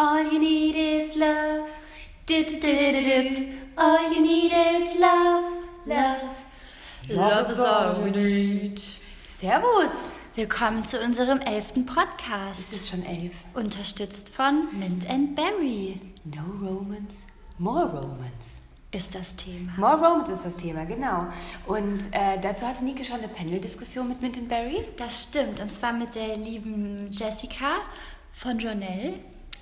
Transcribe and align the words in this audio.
All 0.00 0.22
you 0.32 0.38
need 0.38 0.76
is 0.76 1.16
love. 1.16 1.68
Du-du-du-du-du. 2.24 3.48
All 3.76 4.12
you 4.12 4.20
need 4.20 4.52
is 4.52 4.94
love, 4.96 5.44
love. 5.86 6.36
Love 7.08 7.50
is 7.50 7.58
all 7.58 8.04
we 8.04 8.10
need. 8.12 8.80
Servus. 9.40 9.90
Willkommen 10.36 10.84
zu 10.84 11.00
unserem 11.00 11.40
elften 11.40 11.84
Podcast. 11.84 12.70
Es 12.70 12.78
ist 12.78 12.90
schon 12.90 13.04
elf. 13.04 13.32
Unterstützt 13.54 14.28
von 14.28 14.68
Mint 14.78 15.10
and 15.10 15.34
Berry 15.34 15.98
No 16.22 16.42
romance, 16.64 17.26
more 17.58 17.86
romance. 17.86 18.60
ist 18.92 19.16
das 19.16 19.34
Thema. 19.34 19.72
More 19.78 19.96
romance 19.96 20.30
ist 20.30 20.44
das 20.44 20.56
Thema, 20.58 20.84
genau. 20.84 21.26
Und 21.66 22.06
äh, 22.12 22.38
dazu 22.40 22.68
hatte 22.68 22.84
Nike 22.84 23.04
schon 23.04 23.16
eine 23.18 23.26
Panel-Diskussion 23.26 24.08
mit 24.08 24.22
Mint 24.22 24.48
Berry. 24.48 24.84
Das 24.96 25.24
stimmt. 25.24 25.58
Und 25.58 25.72
zwar 25.72 25.92
mit 25.92 26.14
der 26.14 26.36
lieben 26.36 27.08
Jessica 27.10 27.78
von 28.30 28.60
Journal. 28.60 29.14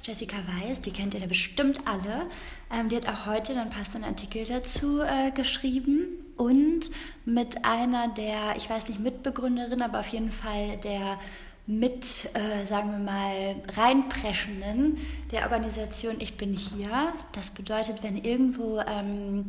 Jessica 0.06 0.36
Weiß, 0.60 0.80
die 0.82 0.92
kennt 0.92 1.14
ihr 1.14 1.20
da 1.20 1.26
bestimmt 1.26 1.80
alle. 1.84 2.26
Ähm, 2.72 2.88
die 2.88 2.96
hat 2.96 3.08
auch 3.08 3.26
heute 3.26 3.54
dann 3.54 3.70
passenden 3.70 4.04
Artikel 4.04 4.44
dazu 4.44 5.00
äh, 5.00 5.32
geschrieben. 5.32 6.06
Und 6.36 6.90
mit 7.24 7.64
einer 7.64 8.08
der, 8.08 8.54
ich 8.56 8.70
weiß 8.70 8.88
nicht, 8.88 9.00
Mitbegründerin, 9.00 9.82
aber 9.82 10.00
auf 10.00 10.08
jeden 10.08 10.30
Fall 10.30 10.76
der 10.84 11.18
mit, 11.66 12.28
äh, 12.34 12.64
sagen 12.66 12.92
wir 12.92 12.98
mal, 12.98 13.56
reinpreschenden 13.76 14.98
der 15.32 15.42
Organisation 15.42 16.16
Ich 16.20 16.36
bin 16.36 16.54
hier. 16.56 17.12
Das 17.32 17.50
bedeutet, 17.50 18.04
wenn 18.04 18.16
irgendwo 18.16 18.78
ähm, 18.78 19.44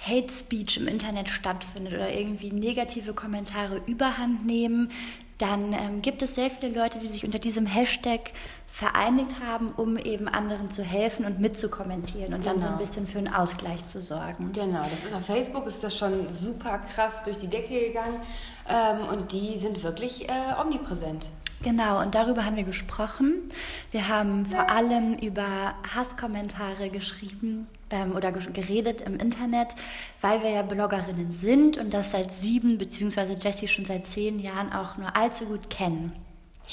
Hate 0.00 0.32
Speech 0.32 0.78
im 0.78 0.88
Internet 0.88 1.28
stattfindet 1.28 1.92
oder 1.92 2.10
irgendwie 2.10 2.50
negative 2.50 3.12
Kommentare 3.12 3.82
überhand 3.86 4.46
nehmen, 4.46 4.90
dann 5.36 5.72
ähm, 5.72 6.02
gibt 6.02 6.22
es 6.22 6.36
sehr 6.36 6.50
viele 6.50 6.72
Leute, 6.72 6.98
die 6.98 7.08
sich 7.08 7.24
unter 7.24 7.38
diesem 7.40 7.66
Hashtag 7.66 8.32
vereinigt 8.72 9.36
haben, 9.46 9.70
um 9.76 9.98
eben 9.98 10.28
anderen 10.28 10.70
zu 10.70 10.82
helfen 10.82 11.26
und 11.26 11.38
mitzukommentieren 11.38 12.32
und 12.32 12.46
dann 12.46 12.58
so 12.58 12.66
ein 12.68 12.72
Genau. 12.72 12.78
bisschen 12.84 13.06
für 13.06 13.18
einen 13.18 13.28
Ausgleich 13.32 13.84
zu 13.84 14.00
sorgen. 14.00 14.50
Genau, 14.54 14.80
das 14.90 15.04
ist 15.04 15.14
auf 15.14 15.26
Facebook, 15.26 15.66
ist 15.66 15.84
das 15.84 15.94
schon 15.96 16.26
super 16.32 16.78
krass 16.78 17.16
durch 17.26 17.38
die 17.38 17.48
Decke 17.48 17.88
gegangen. 17.88 18.16
Ähm, 18.66 19.08
und 19.12 19.30
die 19.32 19.58
sind 19.58 19.82
wirklich 19.82 20.26
äh, 20.26 20.32
omnipräsent. 20.58 21.26
Genau, 21.62 22.00
und 22.00 22.14
darüber 22.14 22.46
haben 22.46 22.56
wir 22.56 22.64
gesprochen. 22.64 23.42
Wir 23.90 24.08
haben 24.08 24.46
vor 24.46 24.70
allem 24.70 25.14
über 25.18 25.74
Hasskommentare 25.94 26.88
geschrieben 26.88 27.66
ähm, 27.90 28.16
oder 28.16 28.32
ge- 28.32 28.50
geredet 28.52 29.02
im 29.02 29.16
Internet, 29.20 29.68
weil 30.22 30.42
wir 30.42 30.48
ja 30.50 30.62
Bloggerinnen 30.62 31.32
sind 31.34 31.76
und 31.76 31.92
das 31.92 32.12
seit 32.12 32.32
sieben, 32.32 32.78
beziehungsweise 32.78 33.34
Jessie 33.34 33.68
schon 33.68 33.84
seit 33.84 34.06
zehn 34.06 34.40
Jahren 34.40 34.72
auch 34.72 34.96
nur 34.96 35.14
allzu 35.14 35.44
gut 35.44 35.68
kennen. 35.68 36.12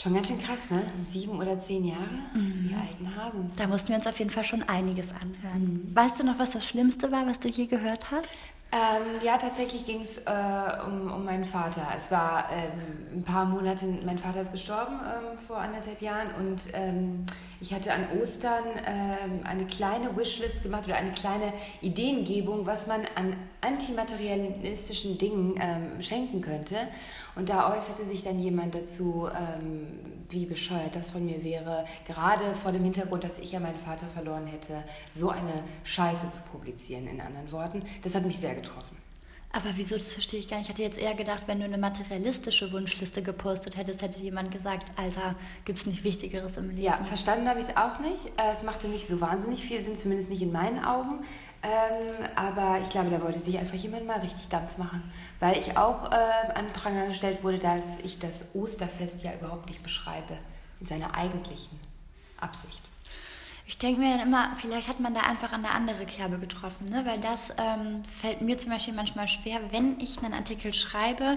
Schon 0.02 0.14
ganz 0.14 0.28
schön 0.30 0.42
krass, 0.42 0.60
ne? 0.70 0.82
Sieben 1.12 1.38
oder 1.38 1.60
zehn 1.60 1.84
Jahre? 1.84 2.00
Mhm. 2.34 2.70
Die 2.70 2.74
alten 2.74 3.16
Hasen. 3.18 3.52
Da 3.58 3.68
mussten 3.68 3.90
wir 3.90 3.98
uns 3.98 4.08
auf 4.08 4.18
jeden 4.18 4.32
Fall 4.32 4.46
schon 4.46 4.64
einiges 4.64 5.12
anhören. 5.12 5.92
Weißt 5.94 6.18
du 6.20 6.24
noch, 6.24 6.40
was 6.40 6.52
das 6.52 6.66
Schlimmste 6.66 7.12
war, 7.12 7.28
was 7.28 7.42
du 7.42 7.50
je 7.50 7.66
gehört 7.66 8.10
hast? 8.10 8.30
Ähm, 8.72 9.20
ja, 9.24 9.40
tatsächlich 9.40 9.88
ging 9.88 10.02
es 10.02 10.18
äh, 10.20 10.86
um, 10.86 11.12
um 11.12 11.26
meinen 11.26 11.46
Vater. 11.46 11.88
Es 11.96 12.12
war 12.12 12.50
ähm, 12.52 13.20
ein 13.20 13.24
paar 13.24 13.46
Monate, 13.46 13.88
mein 14.06 14.20
Vater 14.20 14.42
ist 14.42 14.52
gestorben 14.52 15.00
ähm, 15.04 15.40
vor 15.40 15.58
anderthalb 15.58 16.00
Jahren 16.04 16.28
und 16.38 16.62
ähm, 16.74 17.26
ich 17.62 17.74
hatte 17.74 17.92
an 17.92 18.06
Ostern 18.22 18.64
ähm, 18.86 19.40
eine 19.44 19.66
kleine 19.66 20.16
Wishlist 20.16 20.62
gemacht 20.62 20.86
oder 20.86 20.98
eine 20.98 21.12
kleine 21.14 21.52
Ideengebung, 21.82 22.68
was 22.68 22.86
man 22.86 23.02
an 23.16 23.36
antimaterialistischen 23.62 25.18
Dingen 25.18 25.56
ähm, 25.60 26.02
schenken 26.02 26.42
könnte. 26.42 26.76
Und 27.36 27.50
da 27.50 27.76
äußerte 27.76 28.06
sich 28.06 28.24
dann 28.24 28.40
jemand 28.40 28.76
dazu, 28.76 29.30
wie 30.30 30.46
bescheuert 30.46 30.96
das 30.96 31.12
von 31.12 31.26
mir 31.26 31.44
wäre, 31.44 31.86
gerade 32.06 32.56
vor 32.62 32.72
dem 32.72 32.84
Hintergrund, 32.84 33.24
dass 33.24 33.38
ich 33.40 33.52
ja 33.52 33.60
meinen 33.60 33.80
Vater 33.80 34.08
verloren 34.08 34.46
hätte, 34.48 34.84
so 35.16 35.30
eine 35.30 35.64
Scheiße 35.84 36.30
zu 36.32 36.42
publizieren, 36.52 37.08
in 37.08 37.20
anderen 37.22 37.52
Worten. 37.52 37.84
Das 38.04 38.16
hat 38.16 38.26
mich 38.26 38.40
sehr 38.40 38.56
getroffen. 38.62 38.98
Aber 39.52 39.70
wieso, 39.76 39.96
das 39.96 40.14
verstehe 40.14 40.40
ich 40.40 40.48
gar 40.48 40.58
nicht. 40.58 40.68
Ich 40.68 40.74
hatte 40.74 40.84
jetzt 40.84 41.00
eher 41.00 41.16
gedacht, 41.16 41.44
wenn 41.48 41.58
du 41.58 41.66
eine 41.66 41.80
materialistische 41.80 42.72
Wunschliste 42.72 43.24
gepostet 43.24 43.78
hättest, 43.78 44.04
hätte 44.04 44.20
jemand 44.22 44.52
gesagt, 44.52 44.92
Alter, 44.96 45.36
gibt 45.66 45.80
es 45.80 45.86
nicht 45.88 46.04
Wichtigeres 46.04 46.56
im 46.58 46.70
Leben? 46.70 46.84
Ja, 46.84 47.04
verstanden 47.04 47.50
habe 47.50 47.60
ich 47.60 47.68
es 47.68 47.76
auch 47.76 47.98
nicht. 48.00 48.28
Äh, 48.38 48.54
Es 48.54 48.62
machte 48.62 48.88
nicht 48.88 49.08
so 49.08 49.20
wahnsinnig 49.22 49.66
viel 49.66 49.82
Sinn, 49.82 49.98
zumindest 49.98 50.30
nicht 50.30 50.44
in 50.44 50.52
meinen 50.52 50.84
Augen. 50.86 51.26
Ähm, 51.64 52.28
aber 52.36 52.80
ich 52.84 52.90
glaube, 52.90 53.10
da 53.10 53.22
wollte 53.22 53.40
sich 53.40 53.58
einfach 53.58 53.74
jemand 53.76 54.06
mal 54.06 54.20
richtig 54.20 54.48
Dampf 54.50 54.78
machen. 54.78 55.12
Weil 55.40 55.58
ich 55.58 55.76
auch 55.78 56.12
äh, 56.12 56.16
an 56.54 56.68
den 56.68 56.74
Pranger 56.74 57.08
gestellt 57.08 57.44
wurde, 57.44 57.58
dass 57.58 57.82
ich 58.04 58.20
das 58.20 58.46
Osterfest 58.54 59.24
ja 59.24 59.34
überhaupt 59.34 59.66
nicht 59.66 59.82
beschreibe. 59.82 60.38
In 60.80 60.86
seiner 60.86 61.16
eigentlichen 61.16 61.80
Absicht. 62.40 62.89
Ich 63.70 63.78
denke 63.78 64.02
mir 64.02 64.18
dann 64.18 64.28
immer, 64.28 64.50
vielleicht 64.58 64.88
hat 64.88 65.00
man 65.00 65.14
da 65.14 65.20
einfach 65.20 65.52
an 65.52 65.64
eine 65.64 65.76
andere 65.76 66.04
Kerbe 66.08 66.40
getroffen, 66.40 66.90
ne? 66.90 67.06
weil 67.06 67.20
das 67.20 67.52
ähm, 67.52 68.02
fällt 68.20 68.42
mir 68.42 68.58
zum 68.58 68.72
Beispiel 68.72 68.96
manchmal 68.96 69.28
schwer, 69.28 69.60
wenn 69.70 70.00
ich 70.00 70.18
einen 70.24 70.34
Artikel 70.34 70.74
schreibe, 70.74 71.36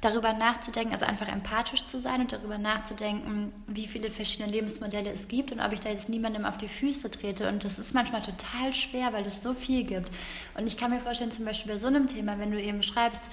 darüber 0.00 0.32
nachzudenken, 0.32 0.92
also 0.92 1.04
einfach 1.04 1.28
empathisch 1.28 1.84
zu 1.84 2.00
sein 2.00 2.22
und 2.22 2.32
darüber 2.32 2.56
nachzudenken, 2.56 3.52
wie 3.66 3.86
viele 3.86 4.10
verschiedene 4.10 4.50
Lebensmodelle 4.50 5.10
es 5.10 5.28
gibt 5.28 5.52
und 5.52 5.60
ob 5.60 5.74
ich 5.74 5.80
da 5.80 5.90
jetzt 5.90 6.08
niemandem 6.08 6.46
auf 6.46 6.56
die 6.56 6.70
Füße 6.70 7.10
trete. 7.10 7.50
Und 7.50 7.66
das 7.66 7.78
ist 7.78 7.92
manchmal 7.92 8.22
total 8.22 8.72
schwer, 8.72 9.12
weil 9.12 9.26
es 9.26 9.42
so 9.42 9.52
viel 9.52 9.84
gibt. 9.84 10.10
Und 10.56 10.66
ich 10.66 10.78
kann 10.78 10.90
mir 10.90 11.00
vorstellen, 11.00 11.32
zum 11.32 11.44
Beispiel 11.44 11.74
bei 11.74 11.78
so 11.78 11.88
einem 11.88 12.08
Thema, 12.08 12.38
wenn 12.38 12.50
du 12.50 12.58
eben 12.58 12.82
schreibst, 12.82 13.30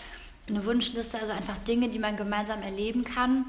eine 0.50 0.66
Wunschliste, 0.66 1.18
also 1.22 1.32
einfach 1.32 1.58
Dinge, 1.60 1.88
die 1.88 2.00
man 2.00 2.18
gemeinsam 2.18 2.62
erleben 2.64 3.06
kann. 3.06 3.46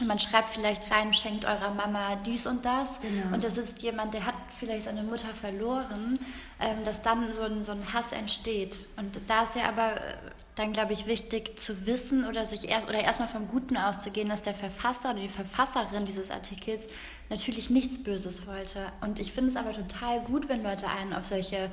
Und 0.00 0.08
man 0.08 0.18
schreibt 0.18 0.50
vielleicht 0.50 0.90
rein, 0.90 1.14
schenkt 1.14 1.44
eurer 1.44 1.72
Mama 1.72 2.16
dies 2.16 2.46
und 2.46 2.64
das. 2.64 3.00
Genau. 3.00 3.34
Und 3.34 3.44
das 3.44 3.56
ist 3.56 3.82
jemand, 3.82 4.12
der 4.12 4.26
hat 4.26 4.34
vielleicht 4.58 4.84
seine 4.84 5.02
Mutter 5.02 5.28
verloren, 5.28 6.18
ähm, 6.60 6.84
dass 6.84 7.02
dann 7.02 7.32
so 7.32 7.42
ein, 7.42 7.64
so 7.64 7.72
ein 7.72 7.92
Hass 7.92 8.12
entsteht. 8.12 8.86
Und 8.96 9.18
da 9.28 9.42
ist 9.42 9.54
ja 9.54 9.68
aber 9.68 9.96
äh, 9.96 10.14
dann, 10.54 10.72
glaube 10.72 10.94
ich, 10.94 11.06
wichtig 11.06 11.58
zu 11.58 11.86
wissen 11.86 12.26
oder 12.26 12.46
sich 12.46 12.68
erst 12.68 12.88
oder 12.88 13.00
erstmal 13.00 13.28
vom 13.28 13.46
Guten 13.48 13.76
auszugehen, 13.76 14.28
dass 14.28 14.42
der 14.42 14.54
Verfasser 14.54 15.10
oder 15.10 15.20
die 15.20 15.28
Verfasserin 15.28 16.06
dieses 16.06 16.30
Artikels 16.30 16.88
natürlich 17.28 17.70
nichts 17.70 18.02
Böses 18.02 18.46
wollte. 18.46 18.86
Und 19.02 19.18
ich 19.18 19.32
finde 19.32 19.50
es 19.50 19.56
aber 19.56 19.72
total 19.72 20.20
gut, 20.20 20.48
wenn 20.48 20.62
Leute 20.62 20.88
einen 20.88 21.12
auf 21.12 21.24
solche 21.24 21.70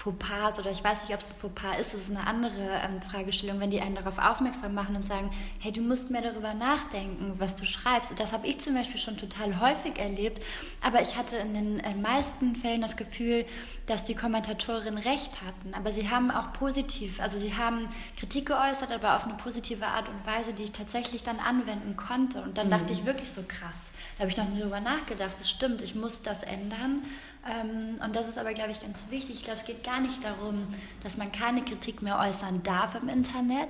Fauxpas 0.00 0.58
oder 0.58 0.70
ich 0.70 0.82
weiß 0.82 1.02
nicht, 1.02 1.12
ob 1.12 1.20
es 1.20 1.30
ein 1.30 1.36
Fauxpas 1.36 1.78
ist, 1.78 1.92
das 1.92 2.00
ist 2.02 2.10
eine 2.10 2.26
andere 2.26 2.80
ähm, 2.82 3.02
Fragestellung, 3.02 3.60
wenn 3.60 3.70
die 3.70 3.82
einen 3.82 3.96
darauf 3.96 4.16
aufmerksam 4.16 4.72
machen 4.72 4.96
und 4.96 5.04
sagen, 5.04 5.30
hey, 5.58 5.72
du 5.72 5.82
musst 5.82 6.10
mehr 6.10 6.22
darüber 6.22 6.54
nachdenken, 6.54 7.34
was 7.36 7.54
du 7.56 7.66
schreibst. 7.66 8.10
Und 8.10 8.18
das 8.18 8.32
habe 8.32 8.46
ich 8.46 8.58
zum 8.60 8.74
Beispiel 8.74 8.98
schon 8.98 9.18
total 9.18 9.60
häufig 9.60 9.98
erlebt, 9.98 10.42
aber 10.80 11.02
ich 11.02 11.16
hatte 11.16 11.36
in 11.36 11.52
den 11.52 11.80
äh, 11.80 11.94
meisten 11.94 12.56
Fällen 12.56 12.80
das 12.80 12.96
Gefühl, 12.96 13.44
dass 13.86 14.02
die 14.02 14.14
Kommentatorinnen 14.14 15.02
recht 15.02 15.42
hatten. 15.42 15.74
Aber 15.74 15.92
sie 15.92 16.08
haben 16.08 16.30
auch 16.30 16.54
positiv, 16.54 17.20
also 17.20 17.38
sie 17.38 17.54
haben 17.54 17.86
Kritik 18.16 18.46
geäußert, 18.46 18.92
aber 18.92 19.16
auf 19.16 19.24
eine 19.24 19.34
positive 19.34 19.86
Art 19.86 20.08
und 20.08 20.26
Weise, 20.26 20.54
die 20.54 20.62
ich 20.62 20.72
tatsächlich 20.72 21.24
dann 21.24 21.40
anwenden 21.40 21.96
konnte. 21.96 22.40
Und 22.40 22.56
dann 22.56 22.70
dachte 22.70 22.94
ich 22.94 23.04
wirklich 23.04 23.30
so 23.30 23.42
krass. 23.46 23.90
Da 24.16 24.22
habe 24.22 24.30
ich 24.30 24.36
noch 24.38 24.48
nie 24.48 24.62
drüber 24.62 24.80
nachgedacht. 24.80 25.36
Das 25.38 25.50
stimmt, 25.50 25.82
ich 25.82 25.94
muss 25.94 26.22
das 26.22 26.42
ändern. 26.42 27.02
Ähm, 27.48 27.96
und 28.04 28.16
das 28.16 28.28
ist 28.28 28.38
aber, 28.38 28.52
glaube 28.52 28.72
ich, 28.72 28.80
ganz 28.80 29.04
wichtig. 29.10 29.36
Ich 29.36 29.44
glaube, 29.44 29.58
es 29.58 29.64
geht 29.64 29.84
gar 29.84 30.00
nicht 30.00 30.22
darum, 30.24 30.66
dass 31.02 31.16
man 31.16 31.32
keine 31.32 31.62
Kritik 31.62 32.02
mehr 32.02 32.18
äußern 32.18 32.62
darf 32.62 32.94
im 32.94 33.08
Internet, 33.08 33.68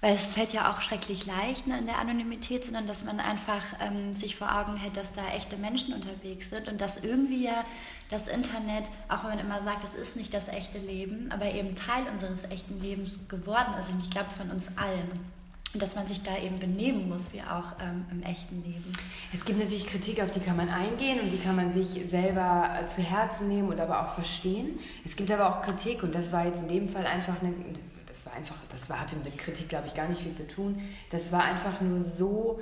weil 0.00 0.14
es 0.14 0.28
fällt 0.28 0.52
ja 0.52 0.70
auch 0.70 0.80
schrecklich 0.80 1.26
leicht 1.26 1.66
ne, 1.66 1.76
in 1.78 1.86
der 1.86 1.98
Anonymität, 1.98 2.64
sondern 2.64 2.86
dass 2.86 3.02
man 3.02 3.18
einfach 3.18 3.64
ähm, 3.80 4.14
sich 4.14 4.36
vor 4.36 4.54
Augen 4.54 4.76
hält, 4.76 4.96
dass 4.96 5.12
da 5.12 5.26
echte 5.34 5.56
Menschen 5.56 5.92
unterwegs 5.92 6.50
sind 6.50 6.68
und 6.68 6.80
dass 6.80 6.98
irgendwie 6.98 7.44
ja 7.44 7.64
das 8.08 8.28
Internet, 8.28 8.90
auch 9.08 9.24
wenn 9.24 9.30
man 9.30 9.38
immer 9.40 9.60
sagt, 9.60 9.82
es 9.82 9.94
ist 9.94 10.14
nicht 10.14 10.32
das 10.32 10.46
echte 10.46 10.78
Leben, 10.78 11.32
aber 11.32 11.52
eben 11.52 11.74
Teil 11.74 12.06
unseres 12.12 12.44
echten 12.44 12.80
Lebens 12.80 13.18
geworden 13.28 13.74
ist. 13.80 13.90
Und 13.90 14.00
ich 14.00 14.10
glaube, 14.10 14.30
von 14.30 14.50
uns 14.50 14.78
allen. 14.78 15.37
Und 15.74 15.82
dass 15.82 15.96
man 15.96 16.06
sich 16.06 16.22
da 16.22 16.36
eben 16.38 16.58
benehmen 16.58 17.10
muss, 17.10 17.32
wie 17.34 17.42
auch 17.42 17.74
ähm, 17.80 18.06
im 18.10 18.22
echten 18.22 18.62
Leben. 18.64 18.90
Es 19.34 19.44
gibt 19.44 19.58
natürlich 19.58 19.86
Kritik, 19.86 20.22
auf 20.22 20.30
die 20.30 20.40
kann 20.40 20.56
man 20.56 20.70
eingehen 20.70 21.20
und 21.20 21.30
die 21.30 21.38
kann 21.38 21.56
man 21.56 21.72
sich 21.72 22.08
selber 22.08 22.70
äh, 22.80 22.86
zu 22.86 23.02
Herzen 23.02 23.48
nehmen 23.48 23.68
und 23.68 23.78
aber 23.78 24.02
auch 24.02 24.14
verstehen. 24.14 24.78
Es 25.04 25.14
gibt 25.14 25.30
aber 25.30 25.50
auch 25.50 25.62
Kritik 25.62 26.02
und 26.02 26.14
das 26.14 26.32
war 26.32 26.46
jetzt 26.46 26.62
in 26.62 26.68
dem 26.68 26.88
Fall 26.88 27.04
einfach 27.04 27.42
eine, 27.42 27.52
das 28.06 28.24
war 28.24 28.32
einfach, 28.32 28.56
das 28.70 28.88
war, 28.88 29.00
hatte 29.00 29.16
mit 29.16 29.36
Kritik, 29.36 29.68
glaube 29.68 29.88
ich, 29.88 29.94
gar 29.94 30.08
nicht 30.08 30.22
viel 30.22 30.32
zu 30.32 30.48
tun. 30.48 30.80
Das 31.10 31.32
war 31.32 31.44
einfach 31.44 31.82
nur 31.82 32.02
so 32.02 32.60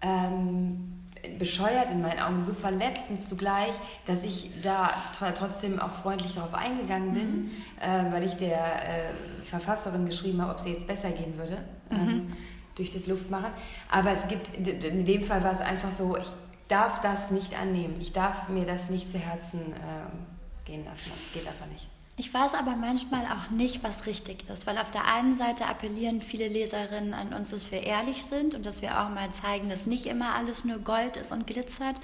ähm, 0.00 0.98
bescheuert 1.38 1.92
in 1.92 2.02
meinen 2.02 2.18
Augen, 2.18 2.42
so 2.42 2.54
verletzend 2.54 3.22
zugleich, 3.22 3.72
dass 4.06 4.24
ich 4.24 4.50
da 4.64 4.90
trotzdem 5.38 5.78
auch 5.78 5.92
freundlich 5.92 6.34
darauf 6.34 6.54
eingegangen 6.54 7.14
bin, 7.14 7.50
äh, 7.80 8.12
weil 8.12 8.24
ich 8.24 8.34
der 8.34 8.56
äh, 8.56 9.44
Verfasserin 9.44 10.06
geschrieben 10.06 10.42
habe, 10.42 10.50
ob 10.50 10.58
sie 10.58 10.70
jetzt 10.70 10.88
besser 10.88 11.12
gehen 11.12 11.38
würde 11.38 11.58
ähm, 11.92 12.32
durch 12.74 12.92
das 12.92 13.06
Luftmachen. 13.06 13.52
Aber 13.90 14.12
es 14.12 14.28
gibt, 14.28 14.54
in 14.56 15.06
dem 15.06 15.24
Fall 15.24 15.42
war 15.44 15.52
es 15.52 15.60
einfach 15.60 15.92
so, 15.92 16.16
ich 16.16 16.30
darf 16.68 17.00
das 17.00 17.30
nicht 17.30 17.58
annehmen, 17.58 17.96
ich 18.00 18.12
darf 18.12 18.48
mir 18.48 18.64
das 18.64 18.88
nicht 18.88 19.10
zu 19.10 19.18
Herzen 19.18 19.60
ähm, 19.60 20.26
gehen 20.64 20.84
lassen, 20.84 21.10
das 21.10 21.32
geht 21.34 21.46
einfach 21.46 21.66
nicht. 21.66 21.86
Ich 22.18 22.32
weiß 22.32 22.54
aber 22.54 22.76
manchmal 22.76 23.24
auch 23.24 23.50
nicht, 23.50 23.82
was 23.82 24.06
richtig 24.06 24.48
ist, 24.50 24.66
weil 24.66 24.76
auf 24.78 24.90
der 24.90 25.06
einen 25.06 25.34
Seite 25.34 25.66
appellieren 25.66 26.20
viele 26.20 26.46
Leserinnen 26.46 27.14
an 27.14 27.32
uns, 27.32 27.50
dass 27.50 27.72
wir 27.72 27.82
ehrlich 27.82 28.22
sind 28.24 28.54
und 28.54 28.66
dass 28.66 28.82
wir 28.82 29.00
auch 29.00 29.08
mal 29.08 29.32
zeigen, 29.32 29.70
dass 29.70 29.86
nicht 29.86 30.06
immer 30.06 30.34
alles 30.34 30.64
nur 30.64 30.78
Gold 30.78 31.16
ist 31.16 31.32
und 31.32 31.46
glitzert. 31.46 31.96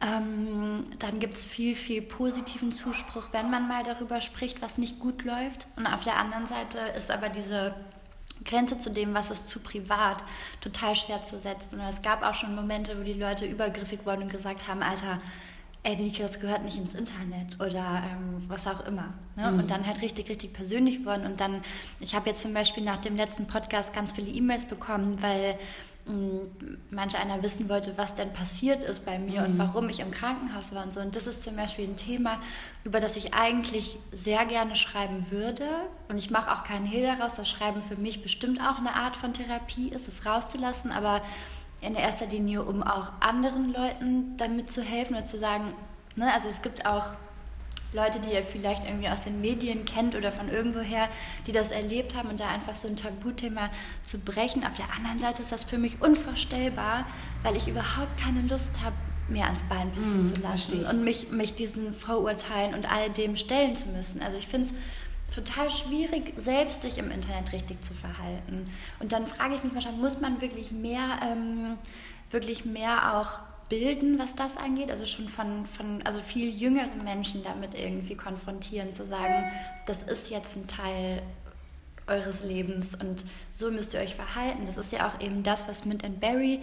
Ähm, 0.00 0.84
dann 0.98 1.18
gibt 1.18 1.34
es 1.34 1.46
viel, 1.46 1.74
viel 1.74 2.02
positiven 2.02 2.72
Zuspruch, 2.72 3.28
wenn 3.32 3.50
man 3.50 3.66
mal 3.66 3.82
darüber 3.82 4.20
spricht, 4.20 4.62
was 4.62 4.78
nicht 4.78 5.00
gut 5.00 5.24
läuft. 5.24 5.66
Und 5.76 5.86
auf 5.86 6.04
der 6.04 6.18
anderen 6.18 6.46
Seite 6.46 6.78
ist 6.96 7.10
aber 7.10 7.30
diese 7.30 7.74
Grenze 8.48 8.78
zu 8.78 8.90
dem, 8.90 9.14
was 9.14 9.30
ist 9.30 9.48
zu 9.48 9.60
privat, 9.60 10.24
total 10.60 10.96
schwer 10.96 11.22
zu 11.24 11.38
setzen. 11.38 11.80
Und 11.80 11.86
es 11.86 12.02
gab 12.02 12.22
auch 12.22 12.34
schon 12.34 12.54
Momente, 12.54 12.98
wo 12.98 13.04
die 13.04 13.12
Leute 13.12 13.46
übergriffig 13.46 14.00
wurden 14.04 14.22
und 14.22 14.32
gesagt 14.32 14.66
haben, 14.66 14.82
Alter, 14.82 15.18
ey, 15.84 15.96
Niki, 15.96 16.22
das 16.22 16.40
gehört 16.40 16.64
nicht 16.64 16.76
ins 16.76 16.94
Internet 16.94 17.60
oder 17.60 18.02
ähm, 18.10 18.42
was 18.48 18.66
auch 18.66 18.84
immer. 18.86 19.14
Ne? 19.36 19.50
Mhm. 19.50 19.60
Und 19.60 19.70
dann 19.70 19.86
halt 19.86 20.02
richtig, 20.02 20.28
richtig 20.28 20.52
persönlich 20.52 20.98
geworden. 20.98 21.24
Und 21.24 21.40
dann, 21.40 21.62
ich 22.00 22.14
habe 22.14 22.28
jetzt 22.28 22.42
zum 22.42 22.52
Beispiel 22.52 22.82
nach 22.82 22.98
dem 22.98 23.16
letzten 23.16 23.46
Podcast 23.46 23.92
ganz 23.92 24.12
viele 24.12 24.30
E-Mails 24.30 24.64
bekommen, 24.64 25.22
weil 25.22 25.58
manche 26.90 27.18
einer 27.18 27.42
wissen 27.42 27.68
wollte, 27.68 27.96
was 27.96 28.14
denn 28.14 28.32
passiert 28.32 28.82
ist 28.82 29.04
bei 29.04 29.18
mir 29.18 29.42
mhm. 29.42 29.46
und 29.46 29.58
warum 29.58 29.88
ich 29.88 30.00
im 30.00 30.10
Krankenhaus 30.10 30.74
war 30.74 30.84
und 30.84 30.92
so. 30.92 31.00
Und 31.00 31.16
das 31.16 31.26
ist 31.26 31.42
zum 31.42 31.56
Beispiel 31.56 31.86
ein 31.86 31.96
Thema, 31.96 32.40
über 32.84 33.00
das 33.00 33.16
ich 33.16 33.34
eigentlich 33.34 33.98
sehr 34.12 34.44
gerne 34.46 34.76
schreiben 34.76 35.30
würde. 35.30 35.66
Und 36.08 36.16
ich 36.16 36.30
mache 36.30 36.52
auch 36.52 36.64
keinen 36.64 36.86
Hehl 36.86 37.02
daraus, 37.02 37.34
dass 37.34 37.48
Schreiben 37.48 37.82
für 37.82 37.96
mich 37.96 38.22
bestimmt 38.22 38.60
auch 38.60 38.78
eine 38.78 38.94
Art 38.94 39.16
von 39.16 39.32
Therapie 39.32 39.88
ist, 39.88 40.08
es 40.08 40.24
rauszulassen, 40.24 40.92
aber 40.92 41.22
in 41.80 41.94
erster 41.94 42.26
Linie, 42.26 42.64
um 42.64 42.82
auch 42.82 43.12
anderen 43.20 43.72
Leuten 43.72 44.36
damit 44.36 44.70
zu 44.72 44.82
helfen 44.82 45.14
oder 45.14 45.24
zu 45.24 45.38
sagen, 45.38 45.74
ne, 46.16 46.32
also 46.32 46.48
es 46.48 46.62
gibt 46.62 46.86
auch 46.86 47.10
Leute, 47.92 48.20
die 48.20 48.30
ihr 48.30 48.42
vielleicht 48.42 48.84
irgendwie 48.84 49.08
aus 49.08 49.22
den 49.22 49.40
Medien 49.40 49.84
kennt 49.84 50.14
oder 50.14 50.30
von 50.30 50.48
irgendwoher, 50.48 51.08
die 51.46 51.52
das 51.52 51.70
erlebt 51.70 52.14
haben 52.14 52.28
und 52.28 52.40
da 52.40 52.48
einfach 52.48 52.74
so 52.74 52.86
ein 52.86 52.96
Tabuthema 52.96 53.70
zu 54.02 54.18
brechen. 54.18 54.64
Auf 54.64 54.74
der 54.74 54.92
anderen 54.94 55.18
Seite 55.18 55.42
ist 55.42 55.52
das 55.52 55.64
für 55.64 55.78
mich 55.78 56.02
unvorstellbar, 56.02 57.06
weil 57.42 57.56
ich 57.56 57.68
überhaupt 57.68 58.20
keine 58.20 58.42
Lust 58.42 58.80
habe, 58.82 58.94
mir 59.28 59.44
ans 59.44 59.62
Bein 59.64 59.90
pissen 59.92 60.22
mm, 60.22 60.24
zu 60.24 60.40
lassen 60.40 60.86
und 60.86 61.04
mich, 61.04 61.30
mich 61.30 61.54
diesen 61.54 61.92
Vorurteilen 61.92 62.74
und 62.74 62.90
all 62.90 63.10
dem 63.10 63.36
stellen 63.36 63.76
zu 63.76 63.88
müssen. 63.90 64.22
Also 64.22 64.38
ich 64.38 64.46
finde 64.46 64.68
es 64.68 65.34
total 65.34 65.70
schwierig, 65.70 66.32
selbst 66.36 66.82
sich 66.82 66.98
im 66.98 67.10
Internet 67.10 67.52
richtig 67.52 67.82
zu 67.82 67.92
verhalten. 67.94 68.64
Und 69.00 69.12
dann 69.12 69.26
frage 69.26 69.54
ich 69.54 69.64
mich 69.64 69.74
wahrscheinlich, 69.74 70.00
muss 70.00 70.20
man 70.20 70.40
wirklich 70.40 70.70
mehr, 70.70 71.20
ähm, 71.22 71.76
wirklich 72.30 72.64
mehr 72.64 73.18
auch 73.18 73.38
bilden, 73.68 74.18
was 74.18 74.34
das 74.34 74.56
angeht, 74.56 74.90
also 74.90 75.06
schon 75.06 75.28
von, 75.28 75.66
von 75.66 76.02
also 76.02 76.20
viel 76.20 76.50
jüngeren 76.50 77.04
Menschen 77.04 77.42
damit 77.42 77.74
irgendwie 77.74 78.14
konfrontieren, 78.14 78.92
zu 78.92 79.04
sagen, 79.04 79.44
das 79.86 80.02
ist 80.02 80.30
jetzt 80.30 80.56
ein 80.56 80.66
Teil 80.66 81.22
eures 82.06 82.42
Lebens 82.42 82.94
und 82.94 83.24
so 83.52 83.70
müsst 83.70 83.94
ihr 83.94 84.00
euch 84.00 84.14
verhalten. 84.14 84.66
Das 84.66 84.78
ist 84.78 84.92
ja 84.92 85.08
auch 85.08 85.20
eben 85.20 85.42
das, 85.42 85.68
was 85.68 85.84
Mint 85.84 86.04
and 86.04 86.20
Berry, 86.20 86.60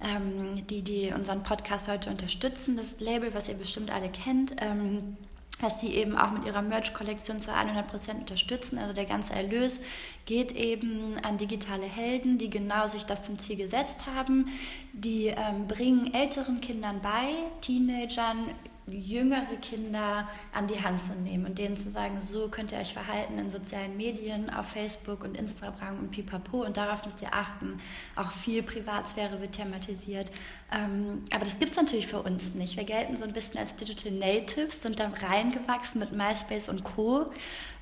ähm, 0.00 0.66
die, 0.66 0.82
die 0.82 1.12
unseren 1.12 1.42
Podcast 1.42 1.88
heute 1.88 2.10
unterstützen, 2.10 2.76
das 2.76 2.98
Label, 3.00 3.32
was 3.34 3.48
ihr 3.48 3.54
bestimmt 3.54 3.92
alle 3.92 4.08
kennt, 4.08 4.56
ähm, 4.60 5.16
was 5.60 5.80
sie 5.80 5.94
eben 5.94 6.16
auch 6.16 6.30
mit 6.30 6.44
ihrer 6.44 6.62
Merch-Kollektion 6.62 7.40
zu 7.40 7.50
100% 7.50 8.20
unterstützen. 8.20 8.78
Also 8.78 8.92
der 8.92 9.04
ganze 9.04 9.32
Erlös 9.32 9.80
geht 10.26 10.52
eben 10.52 11.16
an 11.22 11.38
digitale 11.38 11.86
Helden, 11.86 12.38
die 12.38 12.50
genau 12.50 12.86
sich 12.86 13.04
das 13.04 13.22
zum 13.24 13.38
Ziel 13.38 13.56
gesetzt 13.56 14.06
haben. 14.06 14.46
Die 14.92 15.26
ähm, 15.26 15.66
bringen 15.66 16.12
älteren 16.14 16.60
Kindern 16.60 17.00
bei, 17.00 17.30
Teenagern, 17.60 18.50
jüngere 18.92 19.56
Kinder 19.60 20.28
an 20.52 20.66
die 20.66 20.82
Hand 20.82 21.02
zu 21.02 21.12
nehmen 21.14 21.46
und 21.46 21.58
denen 21.58 21.76
zu 21.76 21.90
sagen, 21.90 22.20
so 22.20 22.48
könnt 22.48 22.72
ihr 22.72 22.78
euch 22.78 22.92
verhalten 22.92 23.38
in 23.38 23.50
sozialen 23.50 23.96
Medien, 23.96 24.50
auf 24.50 24.68
Facebook 24.68 25.24
und 25.24 25.36
Instagram 25.36 25.98
und 25.98 26.10
pipapo 26.10 26.64
und 26.64 26.76
darauf 26.76 27.04
müsst 27.04 27.22
ihr 27.22 27.34
achten. 27.34 27.80
Auch 28.16 28.30
viel 28.30 28.62
Privatsphäre 28.62 29.40
wird 29.40 29.52
thematisiert. 29.52 30.30
Ähm, 30.72 31.24
aber 31.30 31.44
das 31.44 31.58
gibt 31.58 31.72
es 31.72 31.76
natürlich 31.76 32.06
für 32.06 32.22
uns 32.22 32.54
nicht. 32.54 32.76
Wir 32.76 32.84
gelten 32.84 33.16
so 33.16 33.24
ein 33.24 33.32
bisschen 33.32 33.58
als 33.58 33.76
Digital 33.76 34.12
Natives, 34.12 34.82
sind 34.82 35.00
dann 35.00 35.14
reingewachsen 35.14 36.00
mit 36.00 36.12
MySpace 36.12 36.68
und 36.68 36.84
Co. 36.84 37.26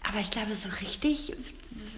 Aber 0.08 0.20
ich 0.20 0.30
glaube, 0.30 0.54
so 0.54 0.68
richtig 0.80 1.32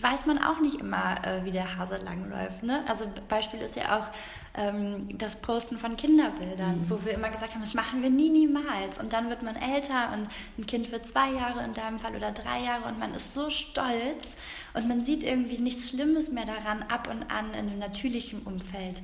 weiß 0.03 0.27
man 0.27 0.39
auch 0.39 0.61
nicht 0.61 0.81
immer, 0.81 1.25
äh, 1.25 1.45
wie 1.45 1.51
der 1.51 1.77
Hase 1.77 1.99
langläuft. 1.99 2.63
Ne? 2.63 2.85
Also 2.89 3.07
Beispiel 3.29 3.61
ist 3.61 3.77
ja 3.77 3.99
auch 3.99 4.09
ähm, 4.55 5.09
das 5.17 5.37
Posten 5.37 5.79
von 5.79 5.97
Kinderbildern, 5.97 6.81
mhm. 6.83 6.91
wo 6.91 7.05
wir 7.05 7.13
immer 7.13 7.31
gesagt 7.31 7.55
haben, 7.55 7.61
das 7.61 7.75
machen 7.75 8.03
wir 8.03 8.11
nie, 8.11 8.31
niemals. 8.31 8.99
Und 8.99 9.13
dann 9.13 9.29
wird 9.31 9.43
man 9.43 9.57
älter 9.57 10.13
und 10.13 10.29
ein 10.59 10.67
Kind 10.67 10.91
wird 10.93 11.07
zwei 11.07 11.31
Jahre 11.31 11.65
in 11.65 11.75
deinem 11.75 11.99
Fall 11.99 12.15
oder 12.15 12.33
drei 12.33 12.61
Jahre 12.61 12.89
und 12.89 12.99
man 12.99 13.15
ist 13.15 13.35
so 13.35 13.51
stolz 13.51 14.37
und 14.75 14.89
man 14.89 15.03
sieht 15.03 15.23
irgendwie 15.23 15.59
nichts 15.59 15.89
Schlimmes 15.91 16.31
mehr 16.31 16.47
daran, 16.47 16.83
ab 16.85 17.09
und 17.11 17.31
an 17.31 17.51
in 17.55 17.69
einem 17.69 17.79
natürlichen 17.79 18.43
Umfeld 18.43 19.03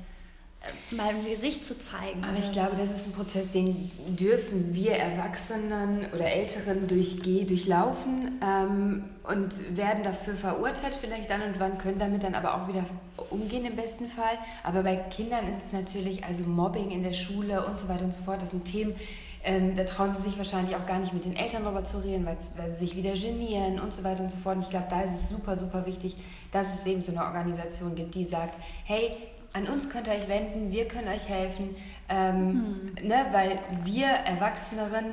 mal 0.91 1.11
im 1.11 1.25
Gesicht 1.25 1.65
zu 1.65 1.77
zeigen. 1.79 2.23
Aber 2.23 2.37
ich 2.37 2.51
glaube, 2.51 2.75
das 2.77 2.89
ist 2.89 3.07
ein 3.07 3.11
Prozess, 3.11 3.51
den 3.51 3.91
dürfen 4.07 4.73
wir 4.73 4.93
Erwachsenen 4.93 6.07
oder 6.13 6.25
Älteren 6.25 6.87
durchgehen, 6.87 7.47
durchlaufen 7.47 8.39
ähm, 8.43 9.03
und 9.23 9.77
werden 9.77 10.03
dafür 10.03 10.35
verurteilt 10.35 10.95
vielleicht 10.99 11.29
dann 11.29 11.41
und 11.41 11.59
wann, 11.59 11.77
können 11.77 11.99
damit 11.99 12.23
dann 12.23 12.35
aber 12.35 12.55
auch 12.55 12.67
wieder 12.67 12.85
umgehen 13.29 13.65
im 13.65 13.75
besten 13.75 14.07
Fall. 14.07 14.37
Aber 14.63 14.83
bei 14.83 14.95
Kindern 14.95 15.51
ist 15.51 15.65
es 15.67 15.73
natürlich, 15.73 16.23
also 16.23 16.43
Mobbing 16.43 16.91
in 16.91 17.03
der 17.03 17.13
Schule 17.13 17.65
und 17.65 17.79
so 17.79 17.89
weiter 17.89 18.05
und 18.05 18.13
so 18.13 18.23
fort, 18.23 18.41
das 18.41 18.51
sind 18.51 18.65
Themen, 18.65 18.95
ähm, 19.43 19.75
da 19.75 19.83
trauen 19.83 20.15
sie 20.15 20.23
sich 20.23 20.37
wahrscheinlich 20.37 20.75
auch 20.75 20.85
gar 20.87 20.99
nicht 20.99 21.13
mit 21.13 21.23
den 21.23 21.35
Eltern 21.35 21.63
darüber 21.63 21.85
zu 21.85 21.99
reden, 21.99 22.25
weil, 22.25 22.37
weil 22.57 22.71
sie 22.71 22.85
sich 22.85 22.95
wieder 22.95 23.13
genieren 23.13 23.79
und 23.79 23.93
so 23.93 24.03
weiter 24.03 24.23
und 24.23 24.31
so 24.31 24.39
fort. 24.39 24.55
Und 24.57 24.63
ich 24.63 24.69
glaube, 24.71 24.87
da 24.89 25.01
ist 25.01 25.21
es 25.21 25.29
super, 25.29 25.57
super 25.57 25.85
wichtig, 25.85 26.15
dass 26.51 26.67
es 26.79 26.85
eben 26.85 27.01
so 27.01 27.11
eine 27.11 27.23
Organisation 27.23 27.95
gibt, 27.95 28.15
die 28.15 28.25
sagt, 28.25 28.57
hey, 28.85 29.11
an 29.55 29.67
uns 29.67 29.89
könnt 29.89 30.07
ihr 30.07 30.13
euch 30.13 30.27
wenden, 30.27 30.71
wir 30.71 30.87
können 30.87 31.07
euch 31.07 31.29
helfen, 31.29 31.75
ähm, 32.09 32.93
hm. 32.99 33.07
ne, 33.07 33.25
weil 33.31 33.59
wir 33.85 34.07
Erwachseneren 34.07 35.05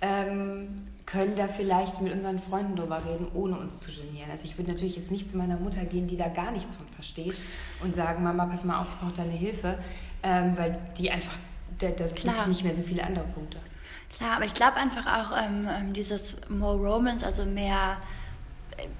ähm, 0.00 0.86
können 1.04 1.36
da 1.36 1.46
vielleicht 1.46 2.00
mit 2.00 2.12
unseren 2.12 2.40
Freunden 2.40 2.74
drüber 2.74 3.04
reden, 3.04 3.26
ohne 3.34 3.58
uns 3.58 3.80
zu 3.80 3.90
genieren. 3.90 4.30
Also 4.30 4.46
ich 4.46 4.56
würde 4.56 4.70
natürlich 4.70 4.96
jetzt 4.96 5.10
nicht 5.10 5.30
zu 5.30 5.36
meiner 5.36 5.56
Mutter 5.56 5.84
gehen, 5.84 6.06
die 6.06 6.16
da 6.16 6.28
gar 6.28 6.52
nichts 6.52 6.76
von 6.76 6.86
versteht 6.94 7.34
und 7.82 7.94
sagen, 7.94 8.22
Mama, 8.22 8.46
pass 8.46 8.64
mal 8.64 8.80
auf, 8.80 8.86
ich 8.94 9.00
brauche 9.00 9.16
deine 9.16 9.36
Hilfe, 9.36 9.78
ähm, 10.22 10.56
weil 10.56 10.78
die 10.96 11.10
einfach, 11.10 11.34
da, 11.78 11.88
da 11.88 12.06
gibt 12.06 12.48
nicht 12.48 12.64
mehr 12.64 12.74
so 12.74 12.82
viele 12.82 13.04
andere 13.04 13.24
Punkte. 13.26 13.58
Klar, 14.16 14.36
aber 14.36 14.46
ich 14.46 14.54
glaube 14.54 14.76
einfach 14.76 15.06
auch 15.06 15.36
ähm, 15.36 15.68
ähm, 15.68 15.92
dieses 15.92 16.36
More 16.48 16.78
Romance, 16.78 17.24
also 17.24 17.44
mehr 17.44 17.98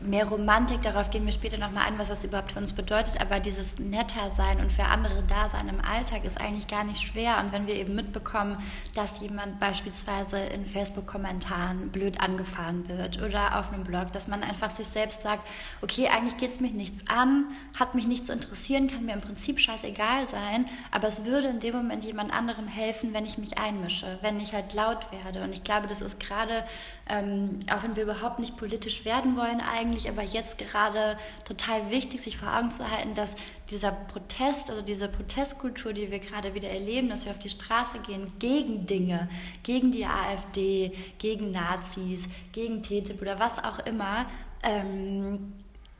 mehr 0.00 0.26
Romantik, 0.26 0.82
darauf 0.82 1.10
gehen 1.10 1.24
wir 1.24 1.32
später 1.32 1.58
nochmal 1.58 1.86
ein, 1.86 1.98
was 1.98 2.08
das 2.08 2.24
überhaupt 2.24 2.52
für 2.52 2.58
uns 2.58 2.72
bedeutet, 2.72 3.20
aber 3.20 3.40
dieses 3.40 3.78
netter 3.78 4.30
sein 4.30 4.60
und 4.60 4.72
für 4.72 4.84
andere 4.84 5.22
da 5.22 5.48
sein 5.48 5.68
im 5.68 5.80
Alltag 5.80 6.24
ist 6.24 6.40
eigentlich 6.40 6.66
gar 6.66 6.84
nicht 6.84 7.02
schwer. 7.02 7.38
Und 7.38 7.52
wenn 7.52 7.66
wir 7.66 7.74
eben 7.74 7.94
mitbekommen, 7.94 8.56
dass 8.94 9.20
jemand 9.20 9.60
beispielsweise 9.60 10.38
in 10.38 10.66
Facebook-Kommentaren 10.66 11.90
blöd 11.90 12.20
angefahren 12.20 12.88
wird 12.88 13.22
oder 13.22 13.58
auf 13.58 13.72
einem 13.72 13.84
Blog, 13.84 14.12
dass 14.12 14.28
man 14.28 14.42
einfach 14.42 14.70
sich 14.70 14.88
selbst 14.88 15.22
sagt, 15.22 15.48
okay, 15.80 16.08
eigentlich 16.08 16.36
geht 16.36 16.50
es 16.50 16.60
mich 16.60 16.72
nichts 16.72 17.08
an, 17.08 17.46
hat 17.78 17.94
mich 17.94 18.06
nichts 18.06 18.28
interessieren, 18.28 18.86
kann 18.86 19.04
mir 19.04 19.14
im 19.14 19.20
Prinzip 19.20 19.60
scheißegal 19.60 20.28
sein, 20.28 20.66
aber 20.90 21.08
es 21.08 21.24
würde 21.24 21.48
in 21.48 21.60
dem 21.60 21.74
Moment 21.74 22.04
jemand 22.04 22.32
anderem 22.32 22.66
helfen, 22.66 23.14
wenn 23.14 23.26
ich 23.26 23.38
mich 23.38 23.58
einmische, 23.58 24.18
wenn 24.22 24.40
ich 24.40 24.52
halt 24.52 24.72
laut 24.74 25.10
werde. 25.12 25.42
Und 25.42 25.52
ich 25.52 25.64
glaube, 25.64 25.86
das 25.86 26.00
ist 26.00 26.20
gerade, 26.20 26.64
ähm, 27.08 27.60
auch 27.72 27.82
wenn 27.82 27.96
wir 27.96 28.04
überhaupt 28.04 28.38
nicht 28.38 28.56
politisch 28.56 29.04
werden 29.04 29.36
wollen, 29.36 29.60
eigentlich, 29.72 30.08
aber 30.08 30.22
jetzt 30.22 30.58
gerade 30.58 31.18
total 31.44 31.90
wichtig, 31.90 32.20
sich 32.22 32.36
vor 32.36 32.54
Augen 32.56 32.70
zu 32.70 32.88
halten, 32.90 33.14
dass 33.14 33.34
dieser 33.70 33.92
Protest, 33.92 34.70
also 34.70 34.82
diese 34.82 35.08
Protestkultur, 35.08 35.92
die 35.92 36.10
wir 36.10 36.18
gerade 36.18 36.54
wieder 36.54 36.68
erleben, 36.68 37.08
dass 37.08 37.24
wir 37.24 37.32
auf 37.32 37.38
die 37.38 37.50
Straße 37.50 38.00
gehen 38.00 38.32
gegen 38.38 38.86
Dinge, 38.86 39.28
gegen 39.62 39.92
die 39.92 40.06
AfD, 40.06 40.92
gegen 41.18 41.50
Nazis, 41.52 42.28
gegen 42.52 42.82
TTIP 42.82 43.20
oder 43.20 43.38
was 43.38 43.62
auch 43.62 43.78
immer, 43.86 44.26
ähm, 44.62 45.54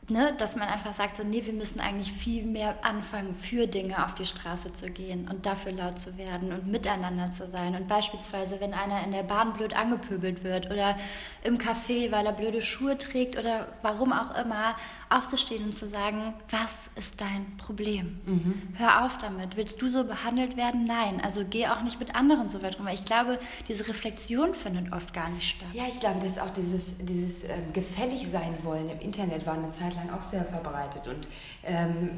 ne, 0.09 0.33
dass 0.37 0.55
man 0.55 0.67
einfach 0.67 0.93
sagt, 0.93 1.15
so, 1.15 1.23
nee, 1.23 1.45
wir 1.45 1.53
müssen 1.53 1.79
eigentlich 1.79 2.11
viel 2.11 2.43
mehr 2.43 2.75
anfangen, 2.83 3.33
für 3.35 3.67
Dinge 3.67 4.03
auf 4.03 4.15
die 4.15 4.25
Straße 4.25 4.73
zu 4.73 4.87
gehen 4.87 5.27
und 5.29 5.45
dafür 5.45 5.71
laut 5.71 5.99
zu 5.99 6.17
werden 6.17 6.51
und 6.51 6.67
miteinander 6.67 7.31
zu 7.31 7.47
sein. 7.47 7.75
Und 7.75 7.87
beispielsweise, 7.87 8.59
wenn 8.59 8.73
einer 8.73 9.03
in 9.03 9.11
der 9.11 9.23
Bahn 9.23 9.53
blöd 9.53 9.75
angepöbelt 9.75 10.43
wird 10.43 10.71
oder 10.71 10.97
im 11.43 11.57
Café, 11.57 12.11
weil 12.11 12.25
er 12.25 12.33
blöde 12.33 12.61
Schuhe 12.61 12.97
trägt 12.97 13.37
oder 13.37 13.67
warum 13.81 14.11
auch 14.13 14.35
immer, 14.35 14.75
aufzustehen 15.17 15.65
und 15.65 15.75
zu 15.75 15.87
sagen, 15.87 16.33
was 16.49 16.89
ist 16.95 17.21
dein 17.21 17.57
Problem? 17.57 18.19
Mhm. 18.25 18.61
Hör 18.75 19.05
auf 19.05 19.17
damit. 19.17 19.55
Willst 19.57 19.81
du 19.81 19.87
so 19.87 20.05
behandelt 20.05 20.57
werden? 20.57 20.85
Nein. 20.85 21.21
Also 21.23 21.43
geh 21.49 21.67
auch 21.67 21.81
nicht 21.81 21.99
mit 21.99 22.15
anderen 22.15 22.49
so 22.49 22.61
weit 22.61 22.79
rum. 22.79 22.87
Ich 22.87 23.05
glaube, 23.05 23.39
diese 23.67 23.87
Reflexion 23.87 24.55
findet 24.55 24.91
oft 24.91 25.13
gar 25.13 25.29
nicht 25.29 25.55
statt. 25.57 25.69
Ja, 25.73 25.83
ich 25.87 25.99
glaube, 25.99 26.19
dass 26.23 26.37
auch 26.37 26.49
dieses, 26.49 26.97
dieses 26.97 27.43
äh, 27.43 27.57
gefällig 27.73 28.27
sein 28.31 28.57
wollen 28.63 28.89
im 28.89 28.99
Internet 28.99 29.45
war 29.45 29.53
eine 29.53 29.71
Zeit 29.71 29.95
lang 29.95 30.09
auch 30.09 30.23
sehr 30.23 30.45
verbreitet 30.45 31.07
und 31.07 31.27
ähm, 31.63 32.09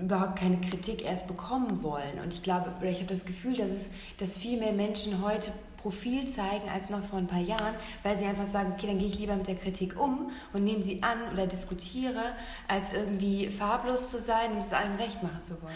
überhaupt 0.00 0.38
keine 0.38 0.60
Kritik 0.60 1.04
erst 1.04 1.26
bekommen 1.26 1.82
wollen. 1.82 2.20
Und 2.22 2.32
ich 2.32 2.42
glaube, 2.42 2.72
oder 2.80 2.90
ich 2.90 2.98
habe 2.98 3.12
das 3.12 3.24
Gefühl, 3.24 3.56
dass 3.56 3.70
es, 3.70 3.86
dass 4.18 4.38
viel 4.38 4.58
mehr 4.58 4.72
Menschen 4.72 5.22
heute 5.22 5.52
Profil 5.82 6.28
zeigen 6.28 6.68
als 6.68 6.88
noch 6.90 7.02
vor 7.04 7.18
ein 7.18 7.26
paar 7.26 7.40
Jahren, 7.40 7.74
weil 8.02 8.16
sie 8.16 8.24
einfach 8.24 8.46
sagen, 8.46 8.72
okay, 8.76 8.86
dann 8.86 8.98
gehe 8.98 9.08
ich 9.08 9.18
lieber 9.18 9.34
mit 9.34 9.48
der 9.48 9.56
Kritik 9.56 9.98
um 10.00 10.30
und 10.52 10.64
nehme 10.64 10.82
sie 10.82 11.02
an 11.02 11.18
oder 11.32 11.46
diskutiere, 11.46 12.22
als 12.68 12.92
irgendwie 12.92 13.50
farblos 13.50 14.10
zu 14.10 14.20
sein 14.20 14.52
und 14.52 14.58
es 14.58 14.72
allen 14.72 14.96
recht 14.96 15.22
machen 15.22 15.40
zu 15.42 15.60
wollen. 15.60 15.74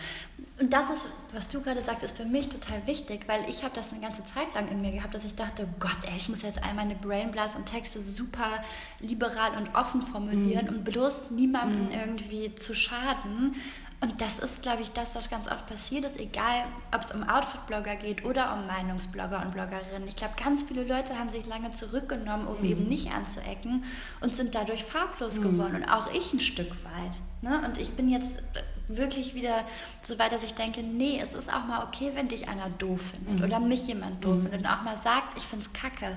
Und 0.59 0.73
das 0.73 0.89
ist, 0.89 1.09
was 1.33 1.49
du 1.49 1.61
gerade 1.61 1.83
sagst, 1.83 2.03
ist 2.03 2.17
für 2.17 2.25
mich 2.25 2.49
total 2.49 2.87
wichtig, 2.87 3.25
weil 3.27 3.45
ich 3.47 3.63
habe 3.63 3.75
das 3.75 3.93
eine 3.93 4.01
ganze 4.01 4.25
Zeit 4.25 4.55
lang 4.55 4.69
in 4.69 4.81
mir 4.81 4.93
gehabt, 4.93 5.15
dass 5.15 5.25
ich 5.25 5.35
dachte, 5.35 5.67
oh 5.71 5.75
Gott, 5.79 5.99
ey, 6.05 6.17
ich 6.17 6.31
muss 6.31 6.41
jetzt 6.41 6.65
all 6.65 6.73
meine 6.73 6.95
Brainblast 6.95 7.57
und 7.57 7.67
Texte 7.67 8.01
super 8.01 8.63
liberal 9.01 9.57
und 9.59 9.75
offen 9.75 10.01
formulieren, 10.01 10.67
mm. 10.67 10.69
um 10.71 10.85
bloß 10.85 11.31
niemandem 11.33 11.89
mm. 11.89 11.93
irgendwie 11.93 12.55
zu 12.55 12.75
schaden. 12.75 13.55
Und 14.01 14.21
das 14.21 14.39
ist, 14.39 14.61
glaube 14.61 14.83
ich, 14.83 14.91
das, 14.93 15.15
was 15.15 15.31
ganz 15.31 15.49
oft 15.49 15.67
passiert 15.67 16.05
ist, 16.05 16.21
egal 16.21 16.65
ob 16.95 17.01
es 17.01 17.13
um 17.13 17.27
Outfit-Blogger 17.27 17.97
geht 17.97 18.25
oder 18.27 18.53
um 18.53 18.67
Meinungsblogger 18.67 19.41
und 19.41 19.53
Bloggerinnen. 19.53 20.07
Ich 20.07 20.17
glaube, 20.17 20.35
ganz 20.43 20.65
viele 20.65 20.85
Leute 20.85 21.19
haben 21.19 21.31
sich 21.31 21.47
lange 21.47 21.71
zurückgenommen, 21.71 22.47
um 22.47 22.59
mhm. 22.59 22.65
eben 22.65 22.89
nicht 22.89 23.13
anzuecken 23.13 23.85
und 24.21 24.37
sind 24.37 24.55
dadurch 24.55 24.85
farblos 24.85 25.39
mhm. 25.39 25.43
geworden. 25.43 25.77
Und 25.77 25.85
auch 25.85 26.13
ich 26.13 26.33
ein 26.35 26.41
Stück 26.41 26.73
weit. 26.85 27.13
Ne? 27.41 27.63
Und 27.65 27.79
ich 27.79 27.91
bin 27.93 28.11
jetzt 28.11 28.43
wirklich 28.89 29.35
wieder 29.35 29.65
so 30.03 30.19
weit, 30.19 30.33
dass 30.33 30.43
ich 30.43 30.55
denke, 30.55 30.83
nee, 30.83 31.19
es 31.21 31.35
ist 31.35 31.53
auch 31.53 31.65
mal 31.65 31.83
okay, 31.85 32.13
wenn 32.15 32.29
dich 32.29 32.49
einer 32.49 32.69
doof 32.69 33.01
findet 33.13 33.39
mhm. 33.39 33.45
oder 33.45 33.61
mich 33.61 33.87
jemand 33.89 34.23
doof 34.25 34.37
mhm. 34.37 34.43
findet 34.43 34.61
und 34.61 34.67
auch 34.67 34.83
mal 34.83 34.99
sagt, 34.99 35.39
ich 35.39 35.45
finde 35.45 35.65
es 35.65 35.73
kacke 35.73 36.17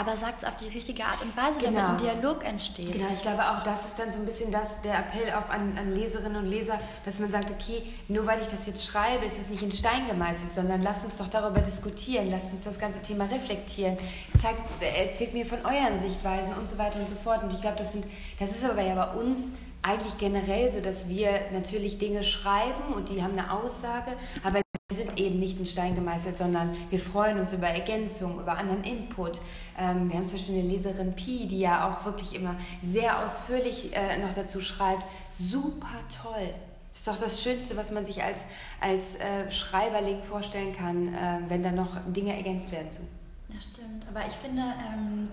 aber 0.00 0.16
sagt 0.16 0.42
es 0.42 0.48
auf 0.48 0.56
die 0.56 0.68
richtige 0.68 1.04
Art 1.04 1.20
und 1.20 1.36
Weise, 1.36 1.58
genau. 1.58 1.78
damit 1.78 2.00
ein 2.00 2.16
Dialog 2.16 2.42
entsteht. 2.42 2.92
Genau, 2.92 3.12
ich 3.12 3.20
glaube 3.20 3.42
auch, 3.42 3.62
das 3.62 3.84
ist 3.84 3.98
dann 3.98 4.10
so 4.14 4.20
ein 4.20 4.24
bisschen 4.24 4.50
das, 4.50 4.80
der 4.80 4.98
Appell 4.98 5.30
auch 5.34 5.50
an, 5.50 5.76
an 5.76 5.94
Leserinnen 5.94 6.42
und 6.42 6.46
Leser, 6.46 6.80
dass 7.04 7.18
man 7.18 7.30
sagt, 7.30 7.50
okay, 7.50 7.82
nur 8.08 8.26
weil 8.26 8.40
ich 8.40 8.48
das 8.48 8.66
jetzt 8.66 8.86
schreibe, 8.86 9.26
ist 9.26 9.36
es 9.38 9.50
nicht 9.50 9.62
in 9.62 9.70
Stein 9.70 10.08
gemeißelt, 10.08 10.54
sondern 10.54 10.82
lasst 10.82 11.04
uns 11.04 11.18
doch 11.18 11.28
darüber 11.28 11.60
diskutieren, 11.60 12.30
lasst 12.30 12.54
uns 12.54 12.64
das 12.64 12.78
ganze 12.78 13.02
Thema 13.02 13.26
reflektieren, 13.26 13.98
zeigt, 14.40 14.60
erzählt 14.80 15.34
mir 15.34 15.44
von 15.44 15.58
euren 15.66 16.00
Sichtweisen 16.00 16.54
und 16.54 16.66
so 16.66 16.78
weiter 16.78 16.98
und 16.98 17.08
so 17.08 17.16
fort. 17.16 17.42
Und 17.42 17.52
ich 17.52 17.60
glaube, 17.60 17.76
das, 17.76 17.92
das 18.38 18.50
ist 18.52 18.64
aber 18.64 18.80
ja 18.80 18.94
bei 18.94 19.20
uns 19.20 19.48
eigentlich 19.82 20.16
generell 20.16 20.72
so, 20.72 20.80
dass 20.80 21.10
wir 21.10 21.30
natürlich 21.52 21.98
Dinge 21.98 22.24
schreiben 22.24 22.94
und 22.94 23.10
die 23.10 23.22
haben 23.22 23.38
eine 23.38 23.52
Aussage, 23.52 24.12
aber 24.42 24.60
wir 24.90 24.96
sind 24.96 25.20
eben 25.20 25.38
nicht 25.38 25.58
in 25.58 25.66
Stein 25.66 25.94
gemeißelt, 25.94 26.36
sondern 26.36 26.76
wir 26.90 26.98
freuen 26.98 27.38
uns 27.38 27.52
über 27.52 27.68
Ergänzung, 27.68 28.40
über 28.40 28.58
anderen 28.58 28.82
Input. 28.82 29.40
Ähm, 29.78 30.10
wir 30.10 30.16
haben 30.16 30.26
zum 30.26 30.36
Beispiel 30.36 30.58
eine 30.58 30.68
Leserin 30.68 31.14
Pi, 31.14 31.46
die 31.46 31.60
ja 31.60 31.88
auch 31.88 32.04
wirklich 32.04 32.34
immer 32.34 32.56
sehr 32.82 33.24
ausführlich 33.24 33.94
äh, 33.94 34.18
noch 34.18 34.34
dazu 34.34 34.60
schreibt. 34.60 35.04
Super 35.38 35.86
toll. 36.22 36.52
Das 36.90 36.98
ist 36.98 37.06
doch 37.06 37.20
das 37.20 37.40
Schönste, 37.40 37.76
was 37.76 37.92
man 37.92 38.04
sich 38.04 38.20
als, 38.24 38.42
als 38.80 39.14
äh, 39.14 39.50
Schreiberling 39.52 40.24
vorstellen 40.24 40.74
kann, 40.74 41.14
äh, 41.14 41.38
wenn 41.48 41.62
da 41.62 41.70
noch 41.70 41.98
Dinge 42.08 42.34
ergänzt 42.36 42.72
werden 42.72 42.90
zu. 42.90 43.02
Ja, 43.48 43.60
stimmt. 43.60 44.06
Aber 44.08 44.26
ich 44.26 44.32
finde, 44.32 44.62
ähm, 44.62 45.28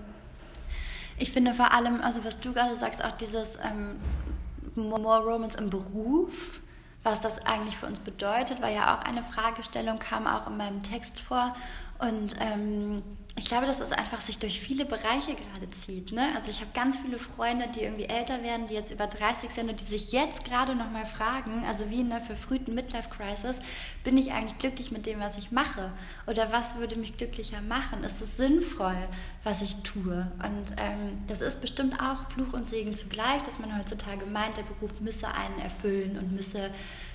ich 1.18 1.32
finde 1.32 1.56
vor 1.56 1.74
allem, 1.74 2.02
also 2.02 2.24
was 2.24 2.40
du 2.40 2.54
gerade 2.54 2.76
sagst, 2.76 3.04
auch 3.04 3.14
dieses 3.14 3.56
ähm, 3.56 3.96
More 4.76 5.24
Romance 5.24 5.58
im 5.58 5.72
Beruf 5.72 6.62
was 7.08 7.22
das 7.22 7.46
eigentlich 7.46 7.78
für 7.78 7.86
uns 7.86 8.00
bedeutet, 8.00 8.62
weil 8.62 8.76
ja 8.76 8.94
auch 8.94 9.02
eine 9.02 9.24
Fragestellung 9.24 9.98
kam 9.98 10.28
auch 10.28 10.46
in 10.48 10.58
meinem 10.58 10.84
Text 10.84 11.20
vor. 11.20 11.54
Und 12.00 12.36
ähm, 12.40 13.02
ich 13.38 13.46
glaube, 13.46 13.68
dass 13.68 13.82
es 13.82 13.92
einfach 13.92 14.20
sich 14.20 14.40
durch 14.40 14.60
viele 14.60 14.84
Bereiche 14.84 15.36
gerade 15.36 15.70
zieht. 15.70 16.12
Ne? 16.12 16.30
Also 16.36 16.50
ich 16.50 16.60
habe 16.62 16.72
ganz 16.74 16.98
viele 16.98 17.20
Freunde, 17.20 17.68
die 17.68 17.82
irgendwie 17.82 18.06
älter 18.06 18.42
werden, 18.42 18.66
die 18.66 18.74
jetzt 18.74 18.92
über 18.92 19.06
30 19.06 19.52
sind 19.52 19.70
und 19.70 19.80
die 19.80 19.86
sich 19.86 20.12
jetzt 20.12 20.44
gerade 20.44 20.74
nochmal 20.74 21.06
fragen, 21.06 21.64
also 21.68 21.88
wie 21.92 22.02
in 22.02 22.12
einer 22.12 22.20
verfrühten 22.20 22.74
Midlife-Crisis, 22.74 23.60
bin 24.04 24.18
ich 24.18 24.34
eigentlich 24.34 24.58
glücklich 24.58 24.92
mit 24.92 25.06
dem, 25.06 25.20
was 25.20 25.38
ich 25.38 25.52
mache? 25.52 25.92
Oder 26.26 26.52
was 26.52 26.78
würde 26.78 26.96
mich 26.96 27.16
glücklicher 27.16 27.62
machen? 27.62 28.04
Ist 28.04 28.22
es 28.22 28.38
sinnvoll, 28.38 28.98
was 29.44 29.62
ich 29.62 29.76
tue? 29.84 30.32
Und 30.44 30.72
ähm, 30.78 31.20
das 31.28 31.42
ist 31.42 31.62
bestimmt 31.62 32.02
auch 32.02 32.32
Fluch 32.32 32.54
und 32.54 32.66
Segen 32.66 32.96
zugleich, 32.96 33.44
dass 33.44 33.60
man 33.60 33.78
heutzutage 33.78 34.26
meint, 34.26 34.58
der 34.58 34.64
Beruf 34.64 35.00
müsse 35.00 35.28
einen 35.28 35.60
erfüllen 35.60 36.18
und 36.18 36.32
müsse 36.32 36.72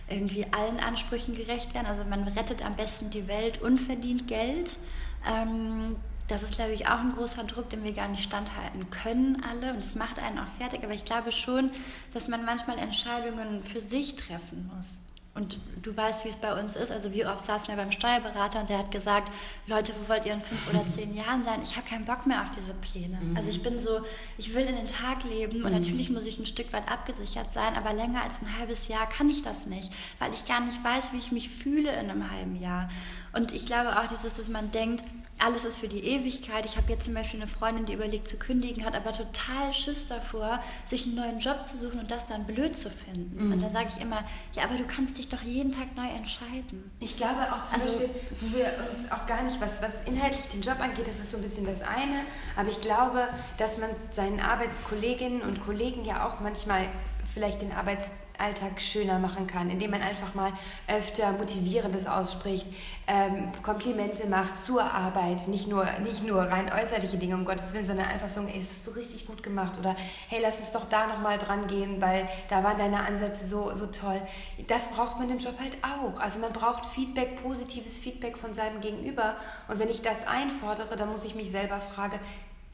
irgendwie 0.09 0.47
allen 0.53 0.79
Ansprüchen 0.79 1.35
gerecht 1.35 1.75
werden. 1.75 1.87
Also 1.87 2.05
man 2.05 2.23
rettet 2.29 2.65
am 2.65 2.77
besten 2.77 3.11
die 3.11 3.27
Welt 3.27 3.61
und 3.61 3.81
verdient 3.81 4.29
Geld. 4.29 4.79
Ähm, 5.27 5.97
das 6.33 6.43
ist, 6.43 6.55
glaube 6.55 6.73
ich, 6.73 6.87
auch 6.87 6.99
ein 6.99 7.13
großer 7.13 7.45
Druck, 7.45 7.71
den 7.71 7.85
wir 7.85 7.93
gar 7.93 8.09
nicht 8.09 8.25
standhalten 8.25 8.89
können 8.91 9.43
alle. 9.49 9.73
Und 9.73 9.79
es 9.79 9.95
macht 9.95 10.19
einen 10.19 10.39
auch 10.39 10.49
fertig. 10.59 10.83
Aber 10.83 10.95
ich 10.95 11.05
glaube 11.05 11.31
schon, 11.31 11.71
dass 12.13 12.29
man 12.29 12.45
manchmal 12.45 12.79
Entscheidungen 12.79 13.63
für 13.63 13.81
sich 13.81 14.17
treffen 14.17 14.71
muss. 14.75 15.03
Und 15.35 15.59
du 15.81 15.97
weißt, 15.97 16.27
wie 16.27 16.29
es 16.29 16.37
bei 16.37 16.59
uns 16.59 16.77
ist. 16.77 16.91
Also 16.91 17.13
wie 17.13 17.25
oft 17.25 17.45
saßen 17.45 17.69
wir 17.69 17.77
beim 17.77 17.91
Steuerberater 17.91 18.61
und 18.61 18.69
der 18.69 18.79
hat 18.79 18.91
gesagt, 18.91 19.33
Leute, 19.67 19.95
wo 19.99 20.09
wollt 20.11 20.27
ihr 20.27 20.35
in 20.35 20.43
fünf 20.43 20.69
oder 20.69 20.87
zehn 20.87 21.15
Jahren 21.15 21.43
sein? 21.43 21.61
Ich 21.63 21.77
habe 21.77 21.89
keinen 21.89 22.05
Bock 22.05 22.27
mehr 22.27 22.43
auf 22.43 22.51
diese 22.51 22.75
Pläne. 22.75 23.19
Mhm. 23.19 23.37
Also 23.37 23.49
ich 23.49 23.63
bin 23.63 23.81
so, 23.81 24.01
ich 24.37 24.55
will 24.55 24.65
in 24.67 24.77
den 24.77 24.89
Tag 24.89 25.25
leben 25.25 25.65
und 25.65 25.71
mhm. 25.71 25.79
natürlich 25.79 26.11
muss 26.11 26.27
ich 26.27 26.39
ein 26.39 26.45
Stück 26.45 26.71
weit 26.75 26.87
abgesichert 26.91 27.51
sein, 27.55 27.75
aber 27.77 27.95
länger 27.95 28.23
als 28.23 28.43
ein 28.43 28.59
halbes 28.59 28.89
Jahr 28.89 29.09
kann 29.09 29.31
ich 29.31 29.43
das 29.43 29.65
nicht, 29.65 29.91
weil 30.19 30.35
ich 30.35 30.45
gar 30.45 30.61
nicht 30.61 30.85
weiß, 30.85 31.15
wie 31.15 31.19
ich 31.19 31.33
mich 31.33 31.49
fühle 31.49 31.93
in 31.93 32.11
einem 32.11 32.31
halben 32.31 32.57
Jahr. 32.61 32.91
Und 33.33 33.53
ich 33.53 33.65
glaube 33.65 33.99
auch 33.99 34.09
dieses, 34.09 34.35
dass 34.35 34.51
man 34.51 34.71
denkt, 34.71 35.03
alles 35.39 35.65
ist 35.65 35.79
für 35.79 35.89
die 35.89 36.05
Ewigkeit. 36.05 36.65
Ich 36.67 36.77
habe 36.77 36.91
jetzt 36.91 37.05
zum 37.05 37.15
Beispiel 37.15 37.41
eine 37.41 37.51
Freundin, 37.51 37.87
die 37.87 37.95
überlegt 37.95 38.29
zu 38.29 38.37
kündigen, 38.37 38.85
hat 38.85 38.95
aber 38.95 39.13
total 39.13 39.73
Schiss 39.73 40.07
davor, 40.07 40.61
sich 40.85 41.07
einen 41.07 41.17
neuen 41.17 41.39
Job 41.41 41.67
zu 41.67 41.77
suchen 41.77 41.99
und 41.99 42.11
das 42.11 42.27
dann 42.27 42.45
blöd 42.45 42.77
zu 42.77 42.91
finden. 42.91 43.47
Mhm. 43.47 43.53
Und 43.53 43.63
dann 43.63 43.73
sage 43.73 43.89
ich 43.95 44.01
immer, 44.01 44.25
ja, 44.55 44.65
aber 44.65 44.77
du 44.77 44.85
kannst 44.85 45.19
dich 45.19 45.29
doch 45.29 45.43
jeden 45.43 45.73
Tag 45.73 45.97
neu 45.97 46.09
entscheiden. 46.09 46.91
Ich 47.01 47.17
glaube 47.17 47.53
auch 47.53 47.65
zum 47.65 47.75
also, 47.75 47.87
Beispiel, 47.99 48.11
wo 48.41 48.57
wir 48.57 48.73
uns 48.93 49.11
auch 49.11 49.27
gar 49.27 49.43
nicht, 49.43 49.61
was, 49.61 49.83
was 49.83 50.05
inhaltlich 50.05 50.47
den 50.47 50.63
Job 50.63 50.79
angeht, 50.81 51.09
das 51.09 51.19
ist 51.19 51.33
so 51.33 51.39
ein 51.39 51.43
bisschen 51.43 51.67
das 51.67 51.83
eine. 51.83 52.21
Aber 52.57 52.69
ich 52.69 52.81
glaube, 52.81 53.29
dass 53.59 53.79
man 53.79 53.91
seinen 54.13 54.41
Arbeitskolleginnen 54.41 55.43
und 55.43 55.65
Kollegen 55.65 56.05
ja 56.05 56.27
auch 56.27 56.41
manchmal 56.41 56.87
vielleicht 57.35 57.63
den 57.63 57.73
Arbeits 57.73 58.07
Alltag 58.43 58.81
schöner 58.81 59.19
machen 59.19 59.47
kann, 59.47 59.71
indem 59.71 59.93
man 59.93 60.03
einfach 60.03 60.35
mal 60.35 60.53
öfter 60.89 61.33
Motivierendes 61.33 62.07
ausspricht, 62.07 62.67
ähm, 63.07 63.51
Komplimente 63.63 64.27
macht 64.27 64.61
zur 64.61 64.83
Arbeit, 64.83 65.49
nicht 65.49 65.69
nur, 65.69 65.85
nicht 66.01 66.27
nur 66.27 66.43
rein 66.43 66.71
äußerliche 66.73 67.17
Dinge, 67.17 67.37
um 67.37 67.45
Gottes 67.45 67.73
Willen, 67.73 67.87
sondern 67.87 68.07
einfach 68.07 68.29
sagen, 68.29 68.49
ey, 68.49 68.61
das 68.61 68.69
hast 68.71 68.87
du 68.87 68.91
richtig 68.99 69.27
gut 69.27 69.43
gemacht 69.43 69.79
oder 69.79 69.95
hey, 70.29 70.41
lass 70.43 70.61
uns 70.61 70.73
doch 70.73 70.89
da 70.89 71.07
nochmal 71.07 71.39
dran 71.39 71.67
gehen, 71.69 72.01
weil 72.01 72.29
da 72.51 72.63
waren 72.65 72.79
deine 72.79 73.07
Ansätze 73.07 73.47
so, 73.47 73.75
so 73.75 73.87
toll. 73.87 74.21
Das 74.67 74.91
braucht 74.91 75.19
man 75.19 75.31
im 75.31 75.39
Job 75.39 75.55
halt 75.61 75.77
auch. 75.83 76.19
Also 76.21 76.39
man 76.39 76.53
braucht 76.53 76.87
Feedback, 76.87 77.43
positives 77.43 77.99
Feedback 77.99 78.37
von 78.37 78.55
seinem 78.55 78.81
Gegenüber 78.81 79.37
und 79.69 79.79
wenn 79.79 79.89
ich 79.89 80.03
das 80.03 80.27
einfordere, 80.27 80.97
dann 80.97 81.11
muss 81.11 81.25
ich 81.25 81.35
mich 81.35 81.51
selber 81.51 81.79
fragen, 81.79 82.19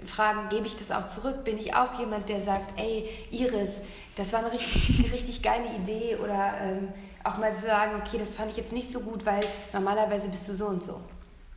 fragen, 0.06 0.48
gebe 0.48 0.66
ich 0.66 0.76
das 0.76 0.90
auch 0.90 1.08
zurück? 1.08 1.44
Bin 1.44 1.58
ich 1.58 1.74
auch 1.74 1.98
jemand, 1.98 2.28
der 2.28 2.40
sagt, 2.40 2.78
ey, 2.78 3.08
Iris, 3.30 3.80
das 4.16 4.32
war 4.32 4.40
eine 4.40 4.52
richtig, 4.52 5.12
richtig 5.12 5.42
geile 5.42 5.74
Idee 5.74 6.16
oder 6.16 6.54
ähm, 6.62 6.88
auch 7.24 7.38
mal 7.38 7.52
sagen, 7.54 8.00
okay, 8.04 8.18
das 8.18 8.34
fand 8.34 8.50
ich 8.50 8.56
jetzt 8.56 8.72
nicht 8.72 8.92
so 8.92 9.00
gut, 9.00 9.26
weil 9.26 9.44
normalerweise 9.72 10.28
bist 10.28 10.48
du 10.48 10.54
so 10.54 10.66
und 10.66 10.84
so. 10.84 11.00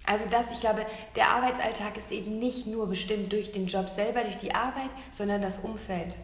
Also 0.03 0.25
das, 0.29 0.51
ich 0.51 0.59
glaube, 0.59 0.85
der 1.15 1.27
Arbeitsalltag 1.27 1.97
ist 1.97 2.11
eben 2.11 2.39
nicht 2.39 2.65
nur 2.65 2.87
bestimmt 2.87 3.31
durch 3.31 3.51
den 3.51 3.67
Job 3.67 3.87
selber, 3.89 4.21
durch 4.21 4.37
die 4.37 4.53
Arbeit, 4.53 4.89
sondern 5.11 5.41
das 5.41 5.59
Umfeld. 5.59 6.17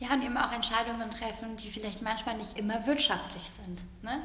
Ja, 0.00 0.14
und 0.14 0.22
eben 0.22 0.38
auch 0.38 0.50
Entscheidungen 0.50 1.10
treffen, 1.10 1.58
die 1.58 1.70
vielleicht 1.70 2.00
manchmal 2.00 2.34
nicht 2.38 2.56
immer 2.58 2.86
wirtschaftlich 2.86 3.42
sind. 3.50 3.82
Ne? 4.00 4.22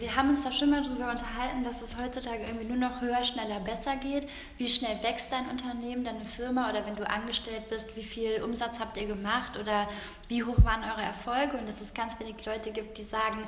Wir 0.00 0.16
haben 0.16 0.30
uns 0.30 0.42
da 0.42 0.50
schon 0.50 0.70
mal 0.70 0.82
darüber 0.82 1.08
unterhalten, 1.08 1.62
dass 1.62 1.82
es 1.82 1.96
heutzutage 1.96 2.42
irgendwie 2.42 2.64
nur 2.64 2.76
noch 2.76 3.00
höher, 3.00 3.22
schneller, 3.22 3.60
besser 3.60 3.94
geht. 3.94 4.28
Wie 4.58 4.68
schnell 4.68 5.00
wächst 5.04 5.30
dein 5.30 5.48
Unternehmen, 5.48 6.02
deine 6.02 6.24
Firma 6.24 6.68
oder 6.68 6.84
wenn 6.84 6.96
du 6.96 7.08
angestellt 7.08 7.68
bist, 7.70 7.94
wie 7.94 8.02
viel 8.02 8.42
Umsatz 8.42 8.80
habt 8.80 8.96
ihr 8.96 9.06
gemacht 9.06 9.56
oder 9.56 9.86
wie 10.26 10.42
hoch 10.42 10.64
waren 10.64 10.82
eure 10.82 11.02
Erfolge? 11.02 11.58
Und 11.58 11.68
dass 11.68 11.80
es 11.80 11.94
ganz 11.94 12.18
wenig 12.18 12.44
Leute 12.44 12.72
gibt, 12.72 12.98
die 12.98 13.04
sagen, 13.04 13.38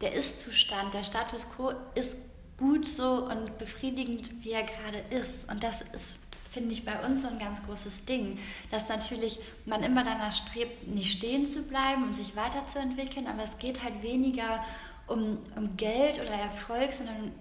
der 0.00 0.14
Ist-Zustand, 0.14 0.94
der 0.94 1.02
Status 1.02 1.46
quo 1.54 1.74
ist 1.94 2.16
gut 2.56 2.88
so 2.88 3.26
und 3.26 3.58
befriedigend, 3.58 4.30
wie 4.42 4.52
er 4.52 4.62
gerade 4.62 5.04
ist. 5.10 5.50
Und 5.50 5.64
das 5.64 5.82
ist 5.82 6.18
finde 6.50 6.72
ich 6.72 6.84
bei 6.84 7.04
uns 7.04 7.22
so 7.22 7.28
ein 7.28 7.38
ganz 7.38 7.62
großes 7.62 8.04
Ding, 8.04 8.38
dass 8.70 8.88
natürlich 8.88 9.38
man 9.66 9.82
immer 9.82 10.04
danach 10.04 10.32
strebt, 10.32 10.88
nicht 10.88 11.18
stehen 11.18 11.48
zu 11.48 11.62
bleiben 11.62 12.02
und 12.02 12.16
sich 12.16 12.34
weiterzuentwickeln, 12.34 13.26
aber 13.26 13.42
es 13.42 13.58
geht 13.58 13.82
halt 13.84 14.02
weniger 14.02 14.64
um, 15.06 15.38
um 15.56 15.76
Geld 15.76 16.18
oder 16.18 16.30
Erfolg, 16.30 16.92
sondern 16.92 17.32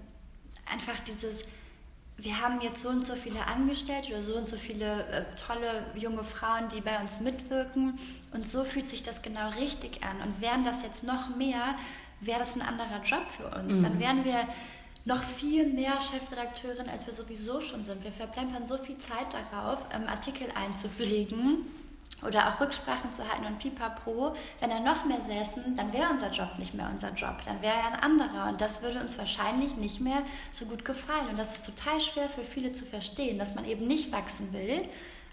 einfach 0.72 1.00
dieses, 1.00 1.44
wir 2.18 2.42
haben 2.42 2.62
jetzt 2.62 2.82
so 2.82 2.89
und 2.89 3.06
so 3.06 3.16
viele 3.16 3.46
Angestellte 3.48 4.10
oder 4.10 4.24
so 4.24 4.36
und 4.36 4.48
so 4.48 4.58
viele 4.58 5.06
äh, 5.08 5.24
tolle 5.36 5.86
junge 5.96 6.24
Frauen, 6.24 6.70
die 6.70 6.82
bei 6.82 7.00
uns 7.00 7.20
mitwirken 7.20 7.98
und 8.34 8.48
so 8.48 8.63
fühlt 8.63 8.88
sich 8.88 9.04
das 9.04 9.22
genau 9.22 9.50
richtig 9.51 10.04
an 10.04 10.22
und 10.22 10.42
wären 10.42 10.63
das 10.63 10.84
jetzt 10.84 11.04
noch 11.04 11.36
mehr, 11.36 11.75
wäre 12.22 12.39
das 12.39 12.56
ein 12.56 12.62
anderer 12.62 13.01
Job 13.04 13.32
für 13.32 13.48
uns. 13.58 13.78
Mhm. 13.78 13.84
Dann 13.84 14.00
wären 14.00 14.25
wir 14.25 14.48
noch 15.10 15.24
viel 15.24 15.66
mehr 15.66 16.00
Chefredakteurin, 16.00 16.88
als 16.88 17.06
wir 17.08 17.13
sowieso 17.13 17.60
schon 17.62 17.84
sind. 17.84 18.04
Wir 18.04 18.12
verplempern 18.12 18.66
so 18.66 18.78
viel 18.78 18.98
Zeit 19.00 19.34
darauf, 19.34 19.80
ähm, 19.94 20.08
Artikel 20.08 20.48
einzupflegen 20.54 21.66
oder 22.22 22.48
auch 22.48 22.62
Rücksprachen 22.62 23.12
zu 23.12 23.28
halten 23.28 23.46
und 23.46 23.60
pipapo, 23.60 24.36
wenn 24.60 24.70
er 24.70 24.82
noch 24.82 25.06
mehr 25.06 25.22
säßen, 25.22 25.75
dann 25.75 25.92
wäre 25.94 26.12
unser 26.12 26.32
Job 26.32 26.60
nicht 26.60 26.75
mehr 26.75 26.89
unser 26.92 27.12
Job, 27.13 27.38
dann 27.46 27.62
wäre 27.62 27.74
er 27.74 27.88
ein 27.88 28.00
anderer. 28.00 28.50
Und 28.50 28.62
das 28.62 28.84
würde 28.84 29.00
uns 29.00 29.18
wahrscheinlich 29.18 29.78
nicht 29.78 30.00
mehr 30.00 30.22
so 30.51 30.66
gut 30.66 30.86
gefallen. 30.86 31.28
Und 31.30 31.39
das 31.39 31.54
ist 31.54 31.66
total 31.66 32.00
schwer 32.00 32.30
für 32.30 32.44
viele 32.44 32.72
zu 32.72 32.86
verstehen, 32.86 33.39
dass 33.39 33.56
man 33.56 33.66
eben 33.66 33.88
nicht 33.88 34.12
wachsen 34.12 34.54
will 34.54 34.82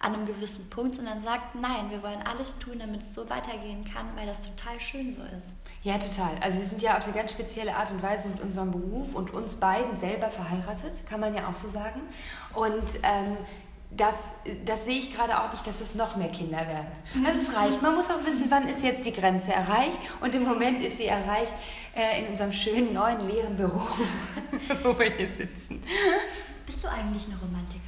an 0.07 0.15
einem 0.15 0.27
gewissen 0.27 0.71
Punkt, 0.71 0.95
sondern 0.95 1.21
sagt, 1.21 1.57
nein, 1.57 1.91
wir 1.91 2.01
wollen 2.03 2.23
alles 2.25 2.57
tun, 2.59 2.79
damit 2.79 3.01
es 3.01 3.13
so 3.13 3.29
weitergehen 3.29 3.85
kann, 3.85 4.07
weil 4.15 4.27
das 4.27 4.41
total 4.41 4.79
schön 4.79 5.11
so 5.11 5.23
ist. 5.37 5.55
Ja, 5.83 5.99
total. 5.99 6.31
Also 6.41 6.61
wir 6.61 6.67
sind 6.67 6.81
ja 6.81 6.97
auf 6.97 7.05
eine 7.05 7.13
ganz 7.13 7.33
spezielle 7.33 7.75
Art 7.75 7.91
und 7.91 8.03
Weise 8.03 8.29
mit 8.29 8.41
unserem 8.41 8.71
Beruf 8.71 9.15
und 9.15 9.35
uns 9.35 9.57
beiden 9.57 9.99
selber 9.99 10.31
verheiratet, 10.31 11.07
kann 11.09 11.21
man 11.21 11.35
ja 11.35 11.49
auch 11.49 11.57
so 11.57 11.69
sagen. 11.69 12.01
Und 12.55 12.85
ähm, 13.03 13.37
das, 13.91 14.35
das 14.65 14.85
sehe 14.85 14.99
ich 14.99 15.15
gerade 15.15 15.41
auch 15.43 15.51
nicht, 15.51 15.67
dass 15.67 15.81
es 15.81 15.95
noch 15.95 16.17
mehr 16.17 16.29
Kinder 16.29 16.59
werden. 16.59 16.87
Also 17.25 17.41
es 17.41 17.57
reicht. 17.57 17.83
Man 17.83 17.95
muss 17.95 18.09
auch 18.11 18.25
wissen, 18.25 18.47
wann 18.49 18.69
ist 18.69 18.83
jetzt 18.83 19.05
die 19.05 19.13
Grenze 19.13 19.53
erreicht. 19.53 19.99
Und 20.21 20.35
im 20.35 20.45
Moment 20.45 20.83
ist 20.83 20.99
sie 20.99 21.07
erreicht 21.07 21.55
äh, 21.97 22.23
in 22.23 22.29
unserem 22.29 22.53
schönen 22.53 22.93
neuen 22.93 23.27
leeren 23.27 23.57
Büro, 23.57 23.81
wo 24.83 24.99
wir 24.99 25.11
hier 25.11 25.29
sitzen. 25.29 25.83
Bist 26.65 26.85
du 26.85 26.89
eigentlich 26.89 27.27
eine 27.27 27.37
Romantikerin? 27.41 27.86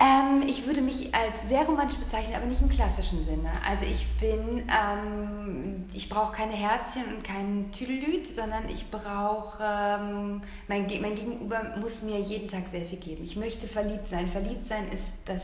Ähm, 0.00 0.42
ich 0.48 0.66
würde 0.66 0.80
mich 0.80 1.14
als 1.14 1.48
sehr 1.48 1.64
romantisch 1.64 1.98
bezeichnen, 1.98 2.34
aber 2.34 2.46
nicht 2.46 2.60
im 2.60 2.68
klassischen 2.68 3.24
Sinne. 3.24 3.50
Also 3.64 3.84
ich 3.84 4.06
bin, 4.18 4.68
ähm, 4.68 5.84
ich 5.92 6.08
brauche 6.08 6.34
keine 6.34 6.54
Herzchen 6.54 7.04
und 7.14 7.22
keinen 7.22 7.70
Tüdelüt, 7.70 8.26
sondern 8.26 8.68
ich 8.68 8.90
brauche, 8.90 9.62
ähm, 9.62 10.42
mein, 10.66 10.86
mein 11.00 11.14
Gegenüber 11.14 11.76
muss 11.80 12.02
mir 12.02 12.18
jeden 12.18 12.48
Tag 12.48 12.68
sehr 12.70 12.84
viel 12.84 12.98
geben. 12.98 13.22
Ich 13.24 13.36
möchte 13.36 13.68
verliebt 13.68 14.08
sein. 14.08 14.28
Verliebt 14.28 14.66
sein 14.66 14.90
ist 14.90 15.12
das 15.26 15.42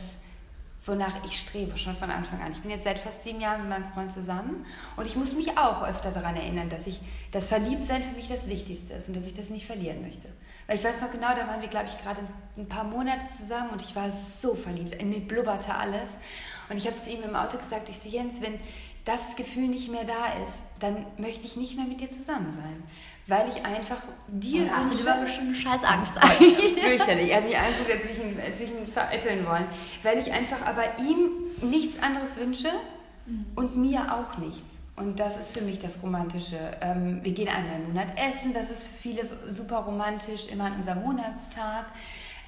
wonach 0.86 1.24
ich 1.24 1.38
strebe, 1.38 1.76
schon 1.76 1.94
von 1.94 2.10
Anfang 2.10 2.40
an. 2.40 2.52
Ich 2.52 2.60
bin 2.60 2.70
jetzt 2.70 2.84
seit 2.84 2.98
fast 2.98 3.22
sieben 3.22 3.40
Jahren 3.40 3.60
mit 3.60 3.68
meinem 3.68 3.92
Freund 3.92 4.12
zusammen 4.12 4.64
und 4.96 5.06
ich 5.06 5.16
muss 5.16 5.34
mich 5.34 5.56
auch 5.58 5.82
öfter 5.82 6.10
daran 6.10 6.36
erinnern, 6.36 6.68
dass 6.68 6.86
ich 6.86 7.00
das 7.32 7.48
Verliebtsein 7.48 8.02
für 8.02 8.16
mich 8.16 8.28
das 8.28 8.48
Wichtigste 8.48 8.94
ist 8.94 9.08
und 9.08 9.16
dass 9.16 9.26
ich 9.26 9.34
das 9.34 9.50
nicht 9.50 9.66
verlieren 9.66 10.02
möchte. 10.02 10.28
Weil 10.70 10.78
ich 10.78 10.84
weiß 10.84 11.00
noch 11.00 11.10
genau, 11.10 11.34
da 11.34 11.48
waren 11.48 11.60
wir, 11.60 11.68
glaube 11.68 11.86
ich, 11.86 12.00
gerade 12.00 12.20
ein 12.56 12.68
paar 12.68 12.84
Monate 12.84 13.22
zusammen 13.36 13.70
und 13.70 13.82
ich 13.82 13.96
war 13.96 14.12
so 14.12 14.54
verliebt. 14.54 14.94
In 14.94 15.10
mir 15.10 15.18
blubberte 15.18 15.74
alles. 15.74 16.10
Und 16.68 16.76
ich 16.76 16.86
habe 16.86 16.96
zu 16.96 17.10
ihm 17.10 17.24
im 17.24 17.34
Auto 17.34 17.58
gesagt, 17.58 17.88
ich 17.88 17.98
sehe 17.98 18.12
Jens, 18.12 18.40
wenn 18.40 18.60
das 19.04 19.34
Gefühl 19.34 19.66
nicht 19.66 19.90
mehr 19.90 20.04
da 20.04 20.26
ist, 20.44 20.52
dann 20.78 21.06
möchte 21.16 21.44
ich 21.44 21.56
nicht 21.56 21.74
mehr 21.74 21.86
mit 21.86 22.00
dir 22.00 22.08
zusammen 22.12 22.52
sein 22.52 22.84
weil 23.26 23.48
ich 23.48 23.64
einfach 23.64 24.02
dir. 24.26 24.68
Oh, 24.68 24.76
hast 24.76 24.92
du 24.92 24.98
über 24.98 25.26
schon 25.28 25.54
scheiß 25.54 25.84
Angst 25.84 26.14
eigentlich? 26.18 26.74
Fürchterlich. 26.82 27.30
Er 27.30 27.36
hat 27.36 27.44
mich 27.44 27.56
angeguckt, 27.56 27.92
als 27.92 28.04
ich 28.04 28.18
ihn, 28.18 28.40
als 28.40 28.60
ich 28.60 28.70
ihn 28.70 28.86
veräppeln 28.92 29.46
wollen. 29.46 29.66
Weil 30.02 30.18
ich 30.18 30.32
einfach 30.32 30.62
aber 30.62 30.98
ihm 30.98 31.30
nichts 31.62 32.02
anderes 32.02 32.36
wünsche 32.36 32.70
und 33.54 33.76
mir 33.76 34.12
auch 34.12 34.36
nichts. 34.38 34.79
Und 34.96 35.18
das 35.18 35.38
ist 35.38 35.56
für 35.56 35.64
mich 35.64 35.80
das 35.80 36.02
Romantische. 36.02 36.58
Ähm, 36.80 37.20
wir 37.22 37.32
gehen 37.32 37.48
einmal 37.48 37.76
im 37.76 37.88
Monat 37.88 38.08
essen, 38.16 38.52
das 38.52 38.70
ist 38.70 38.86
für 38.86 38.96
viele 38.96 39.22
super 39.48 39.78
romantisch, 39.78 40.48
immer 40.48 40.64
an 40.64 40.74
unserem 40.74 41.02
Monatstag, 41.02 41.86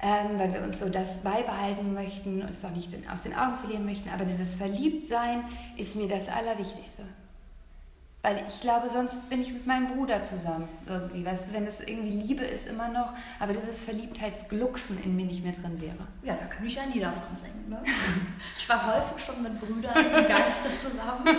ähm, 0.03 0.37
weil 0.37 0.53
wir 0.53 0.61
uns 0.61 0.79
so 0.79 0.89
das 0.89 1.23
beibehalten 1.23 1.93
möchten 1.93 2.41
und 2.41 2.49
es 2.49 2.63
auch 2.63 2.71
nicht 2.71 2.89
aus 3.11 3.23
den 3.23 3.33
Augen 3.33 3.57
verlieren 3.59 3.85
möchten. 3.85 4.09
Aber 4.09 4.25
dieses 4.25 4.55
Verliebtsein 4.55 5.45
ist 5.77 5.95
mir 5.95 6.07
das 6.07 6.27
Allerwichtigste. 6.29 7.03
Weil 8.25 8.41
ich 8.47 8.61
glaube, 8.61 8.89
sonst 8.89 9.29
bin 9.29 9.41
ich 9.41 9.51
mit 9.51 9.67
meinem 9.67 9.97
Bruder 9.97 10.23
zusammen 10.23 10.69
irgendwie. 10.87 11.25
Weißt 11.25 11.49
du, 11.49 11.53
wenn 11.53 11.67
es 11.67 11.81
irgendwie 11.81 12.21
Liebe 12.21 12.45
ist 12.45 12.67
immer 12.67 12.87
noch, 12.87 13.11
aber 13.37 13.51
dieses 13.51 13.83
Verliebtheitsglucksen 13.83 15.03
in 15.03 15.17
mir 15.17 15.25
nicht 15.25 15.43
mehr 15.43 15.51
drin 15.51 15.81
wäre. 15.81 16.07
Ja, 16.23 16.35
da 16.35 16.45
kann 16.45 16.65
ich 16.65 16.75
ja 16.75 16.83
Lied 16.85 17.03
davon 17.03 17.35
singen. 17.35 17.67
Ne? 17.67 17.83
Ich 18.57 18.69
war 18.69 18.95
häufig 18.95 19.25
schon 19.25 19.43
mit 19.43 19.59
Brüdern 19.59 19.93
im 19.97 20.25
Geiste 20.25 20.69
zusammen. 20.69 21.25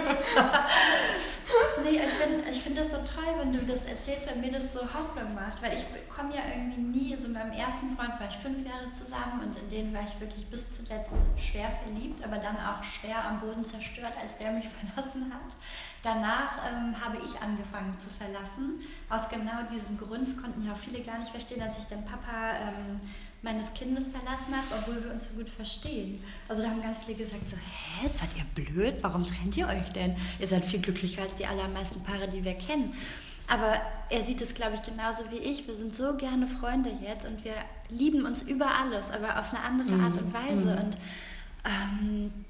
nee, 1.83 2.01
ich 2.05 2.13
finde 2.13 2.51
ich 2.51 2.63
find 2.63 2.77
das 2.77 2.91
so 2.91 2.99
toll, 2.99 3.33
wenn 3.39 3.51
du 3.51 3.61
das 3.61 3.87
erzählst, 3.87 4.29
weil 4.29 4.37
mir 4.37 4.51
das 4.51 4.75
so 4.75 4.81
Hoffnung 4.81 5.35
macht. 5.35 5.63
Weil 5.63 5.73
ich 5.73 5.87
komme 6.15 6.35
ja 6.35 6.43
irgendwie 6.55 6.83
nie, 6.83 7.17
so 7.17 7.29
mit 7.29 7.39
meinem 7.39 7.53
ersten 7.53 7.97
Freund 7.97 8.21
war 8.21 8.29
ich 8.29 8.37
fünf 8.37 8.59
Jahre 8.67 8.91
zusammen 8.91 9.41
und 9.43 9.57
in 9.57 9.71
denen 9.71 9.95
war 9.95 10.03
ich 10.03 10.21
wirklich 10.21 10.47
bis 10.49 10.71
zuletzt 10.71 11.15
schwer 11.39 11.71
verliebt, 11.83 12.23
aber 12.23 12.37
dann 12.37 12.57
auch 12.57 12.85
schwer 12.85 13.25
am 13.25 13.41
Boden 13.41 13.65
zerstört, 13.65 14.13
als 14.21 14.37
der 14.37 14.53
mich 14.53 14.67
verlassen 14.95 15.33
hat. 15.33 15.57
Danach 16.05 16.59
ähm, 16.69 16.95
habe 17.03 17.17
ich 17.25 17.41
angefangen 17.41 17.97
zu 17.97 18.11
verlassen. 18.11 18.81
Aus 19.09 19.31
genau 19.31 19.63
diesem 19.73 19.97
Grund 19.97 20.37
konnten 20.41 20.63
ja 20.63 20.75
auch 20.75 20.77
viele 20.77 21.01
gar 21.01 21.19
nicht 21.19 21.31
verstehen, 21.31 21.61
dass 21.61 21.79
ich 21.79 21.85
den 21.85 22.05
Papa 22.05 22.53
ähm, 22.61 23.01
meines 23.41 23.73
Kindes 23.73 24.09
verlassen 24.09 24.55
habe, 24.55 24.67
obwohl 24.79 25.03
wir 25.03 25.11
uns 25.11 25.25
so 25.25 25.31
gut 25.31 25.49
verstehen. 25.49 26.23
Also 26.47 26.63
da 26.63 26.69
haben 26.69 26.83
ganz 26.83 26.99
viele 26.99 27.17
gesagt 27.17 27.49
so, 27.49 27.57
hä, 27.57 28.11
seid 28.13 28.29
ihr 28.37 28.45
blöd? 28.55 28.97
Warum 29.01 29.27
trennt 29.27 29.57
ihr 29.57 29.67
euch 29.67 29.93
denn? 29.95 30.15
Ihr 30.39 30.47
seid 30.47 30.67
viel 30.67 30.81
glücklicher 30.81 31.23
als 31.23 31.37
die 31.37 31.47
allermeisten 31.47 32.03
Paare, 32.03 32.29
die 32.29 32.45
wir 32.45 32.55
kennen. 32.55 32.93
Aber 33.47 33.81
er 34.11 34.25
sieht 34.27 34.43
es, 34.43 34.53
glaube 34.53 34.75
ich, 34.75 34.83
genauso 34.83 35.25
wie 35.31 35.39
ich. 35.39 35.67
Wir 35.67 35.75
sind 35.75 35.95
so 35.95 36.17
gerne 36.17 36.49
Freunde 36.49 36.91
jetzt 37.03 37.25
und 37.25 37.45
wir 37.45 37.55
lieben 37.89 38.27
uns 38.27 38.43
über 38.43 38.67
alles, 38.79 39.11
aber 39.11 39.41
auf 39.41 39.55
eine 39.55 39.63
andere 39.63 40.03
Art 40.03 40.19
und 40.19 40.29
mhm. 40.29 40.35
Weise. 40.35 40.75
Mhm. 40.75 40.81
Und 40.81 40.99
ähm, 41.65 42.44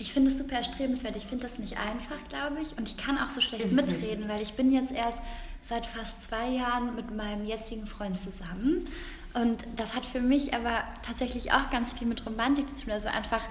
ich 0.00 0.12
finde 0.14 0.30
es 0.30 0.38
super 0.38 0.56
erstrebenswert. 0.56 1.14
Ich 1.14 1.26
finde 1.26 1.42
das 1.42 1.58
nicht 1.58 1.78
einfach, 1.78 2.16
glaube 2.30 2.60
ich. 2.60 2.76
Und 2.78 2.88
ich 2.88 2.96
kann 2.96 3.18
auch 3.18 3.28
so 3.28 3.40
schlecht 3.40 3.66
Ist 3.66 3.74
mitreden, 3.74 4.28
weil 4.28 4.42
ich 4.42 4.54
bin 4.54 4.72
jetzt 4.72 4.92
erst 4.92 5.22
seit 5.60 5.86
fast 5.86 6.22
zwei 6.22 6.48
Jahren 6.48 6.96
mit 6.96 7.14
meinem 7.14 7.44
jetzigen 7.44 7.86
Freund 7.86 8.18
zusammen. 8.18 8.86
Und 9.34 9.66
das 9.76 9.94
hat 9.94 10.06
für 10.06 10.20
mich 10.20 10.54
aber 10.54 10.82
tatsächlich 11.02 11.52
auch 11.52 11.68
ganz 11.70 11.92
viel 11.92 12.06
mit 12.06 12.24
Romantik 12.24 12.68
zu 12.68 12.84
tun. 12.84 12.92
Also 12.92 13.08
einfach 13.08 13.42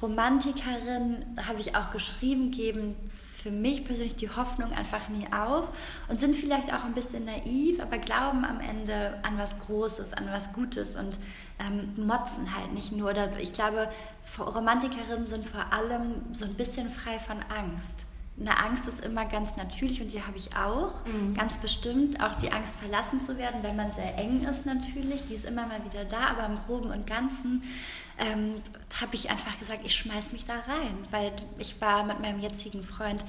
Romantikerin, 0.00 1.24
habe 1.44 1.60
ich 1.60 1.74
auch 1.74 1.90
geschrieben, 1.90 2.52
geben 2.52 2.94
für 3.46 3.52
mich 3.52 3.84
persönlich 3.84 4.16
die 4.16 4.28
Hoffnung 4.28 4.72
einfach 4.72 5.08
nie 5.08 5.24
auf 5.32 5.68
und 6.08 6.18
sind 6.18 6.34
vielleicht 6.34 6.74
auch 6.74 6.82
ein 6.82 6.94
bisschen 6.94 7.26
naiv, 7.26 7.78
aber 7.80 7.98
glauben 7.98 8.44
am 8.44 8.58
Ende 8.58 9.20
an 9.22 9.38
was 9.38 9.56
Großes, 9.60 10.14
an 10.14 10.26
was 10.32 10.52
Gutes 10.52 10.96
und 10.96 11.20
ähm, 11.60 11.94
motzen 11.96 12.56
halt 12.56 12.72
nicht 12.72 12.90
nur. 12.90 13.14
Ich 13.38 13.52
glaube, 13.52 13.88
Romantikerinnen 14.36 15.28
sind 15.28 15.46
vor 15.46 15.72
allem 15.72 16.22
so 16.32 16.44
ein 16.44 16.54
bisschen 16.54 16.90
frei 16.90 17.20
von 17.20 17.36
Angst. 17.56 18.04
Eine 18.40 18.58
Angst 18.58 18.88
ist 18.88 19.00
immer 19.00 19.26
ganz 19.26 19.56
natürlich 19.56 20.02
und 20.02 20.12
die 20.12 20.24
habe 20.24 20.36
ich 20.36 20.56
auch, 20.56 21.04
mhm. 21.06 21.34
ganz 21.34 21.56
bestimmt. 21.58 22.20
Auch 22.20 22.34
die 22.38 22.50
Angst, 22.50 22.74
verlassen 22.74 23.20
zu 23.20 23.38
werden, 23.38 23.62
wenn 23.62 23.76
man 23.76 23.92
sehr 23.92 24.18
eng 24.18 24.42
ist 24.42 24.66
natürlich, 24.66 25.24
die 25.26 25.34
ist 25.34 25.44
immer 25.44 25.68
mal 25.68 25.84
wieder 25.84 26.04
da, 26.04 26.30
aber 26.30 26.46
im 26.46 26.58
Groben 26.66 26.90
und 26.90 27.06
Ganzen 27.06 27.62
ähm, 28.18 28.62
habe 29.00 29.14
ich 29.14 29.30
einfach 29.30 29.58
gesagt, 29.58 29.82
ich 29.84 29.94
schmeiß 29.94 30.32
mich 30.32 30.44
da 30.44 30.54
rein, 30.54 30.96
weil 31.10 31.32
ich 31.58 31.80
war 31.80 32.04
mit 32.04 32.20
meinem 32.20 32.40
jetzigen 32.40 32.84
Freund 32.84 33.24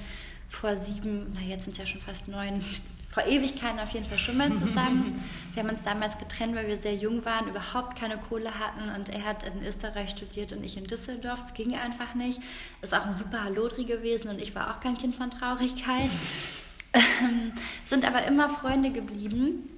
vor 0.48 0.76
sieben, 0.76 1.30
na 1.34 1.40
jetzt 1.40 1.64
sind 1.64 1.72
es 1.72 1.78
ja 1.78 1.86
schon 1.86 2.00
fast 2.00 2.28
neun, 2.28 2.62
vor 3.10 3.26
Ewigkeiten 3.26 3.80
auf 3.80 3.90
jeden 3.90 4.06
Fall 4.06 4.18
schon 4.18 4.36
mal 4.36 4.54
zusammen. 4.54 5.22
Wir 5.54 5.62
haben 5.62 5.70
uns 5.70 5.82
damals 5.82 6.18
getrennt, 6.18 6.54
weil 6.54 6.68
wir 6.68 6.76
sehr 6.76 6.94
jung 6.94 7.24
waren, 7.24 7.48
überhaupt 7.48 7.98
keine 7.98 8.16
Kohle 8.16 8.60
hatten 8.60 8.90
und 8.94 9.08
er 9.08 9.24
hat 9.24 9.42
in 9.42 9.66
Österreich 9.66 10.10
studiert 10.10 10.52
und 10.52 10.62
ich 10.62 10.76
in 10.76 10.84
Düsseldorf. 10.84 11.40
Es 11.46 11.54
ging 11.54 11.74
einfach 11.74 12.14
nicht. 12.14 12.40
Ist 12.80 12.94
auch 12.94 13.06
ein 13.06 13.14
super 13.14 13.42
Hallodri 13.42 13.84
gewesen 13.84 14.28
und 14.28 14.40
ich 14.40 14.54
war 14.54 14.70
auch 14.70 14.78
kein 14.78 14.96
Kind 14.96 15.16
von 15.16 15.30
Traurigkeit. 15.30 16.10
Ähm, 16.94 17.52
sind 17.84 18.06
aber 18.06 18.24
immer 18.26 18.48
Freunde 18.48 18.90
geblieben. 18.90 19.68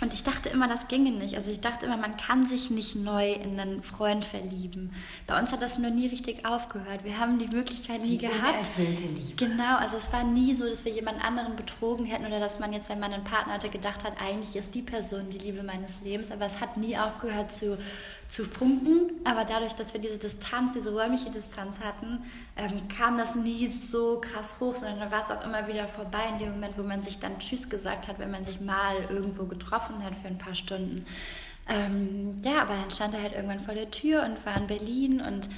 Und 0.00 0.14
ich 0.14 0.22
dachte 0.22 0.48
immer, 0.48 0.68
das 0.68 0.86
ginge 0.86 1.10
nicht. 1.10 1.34
Also 1.34 1.50
ich 1.50 1.60
dachte 1.60 1.86
immer, 1.86 1.96
man 1.96 2.16
kann 2.16 2.46
sich 2.46 2.70
nicht 2.70 2.94
neu 2.94 3.32
in 3.32 3.58
einen 3.58 3.82
Freund 3.82 4.24
verlieben. 4.24 4.92
Bei 5.26 5.38
uns 5.38 5.52
hat 5.52 5.60
das 5.60 5.76
nur 5.78 5.90
nie 5.90 6.06
richtig 6.06 6.46
aufgehört. 6.46 7.02
Wir 7.02 7.18
haben 7.18 7.38
die 7.38 7.48
Möglichkeit 7.48 8.02
nie 8.02 8.10
die 8.10 8.18
gehabt. 8.18 8.70
Liebe. 8.76 9.34
Genau, 9.36 9.76
also 9.76 9.96
es 9.96 10.12
war 10.12 10.22
nie 10.22 10.54
so, 10.54 10.64
dass 10.68 10.84
wir 10.84 10.92
jemand 10.92 11.24
anderen 11.24 11.56
betrogen 11.56 12.06
hätten 12.06 12.26
oder 12.26 12.38
dass 12.38 12.60
man 12.60 12.72
jetzt, 12.72 12.88
wenn 12.90 13.00
man 13.00 13.12
einen 13.12 13.24
Partner 13.24 13.54
hatte, 13.54 13.70
gedacht 13.70 14.04
hat, 14.04 14.12
eigentlich 14.20 14.54
ist 14.54 14.74
die 14.74 14.82
Person 14.82 15.30
die 15.30 15.38
Liebe 15.38 15.64
meines 15.64 16.00
Lebens. 16.02 16.30
Aber 16.30 16.46
es 16.46 16.60
hat 16.60 16.76
nie 16.76 16.96
aufgehört 16.96 17.50
zu 17.50 17.76
zu 18.28 18.44
funken, 18.44 19.10
aber 19.24 19.44
dadurch, 19.44 19.72
dass 19.72 19.94
wir 19.94 20.00
diese 20.00 20.18
Distanz, 20.18 20.74
diese 20.74 20.92
räumliche 20.92 21.30
Distanz 21.30 21.78
hatten, 21.82 22.24
ähm, 22.56 22.86
kam 22.88 23.16
das 23.16 23.34
nie 23.34 23.68
so 23.68 24.20
krass 24.20 24.56
hoch, 24.60 24.74
sondern 24.74 25.00
da 25.00 25.10
war 25.10 25.24
es 25.24 25.30
auch 25.30 25.42
immer 25.44 25.66
wieder 25.66 25.88
vorbei 25.88 26.24
in 26.32 26.38
dem 26.38 26.50
Moment, 26.52 26.76
wo 26.76 26.82
man 26.82 27.02
sich 27.02 27.18
dann 27.18 27.38
Tschüss 27.38 27.70
gesagt 27.70 28.06
hat, 28.06 28.18
wenn 28.18 28.30
man 28.30 28.44
sich 28.44 28.60
mal 28.60 28.96
irgendwo 29.08 29.44
getroffen 29.44 30.04
hat 30.04 30.12
für 30.20 30.28
ein 30.28 30.36
paar 30.36 30.54
Stunden. 30.54 31.06
Ähm, 31.68 32.36
ja, 32.44 32.62
aber 32.62 32.74
dann 32.74 32.90
stand 32.90 33.14
er 33.14 33.22
halt 33.22 33.32
irgendwann 33.32 33.60
vor 33.60 33.74
der 33.74 33.90
Tür 33.90 34.22
und 34.24 34.44
war 34.44 34.56
in 34.58 34.66
Berlin 34.66 35.20
und 35.22 35.48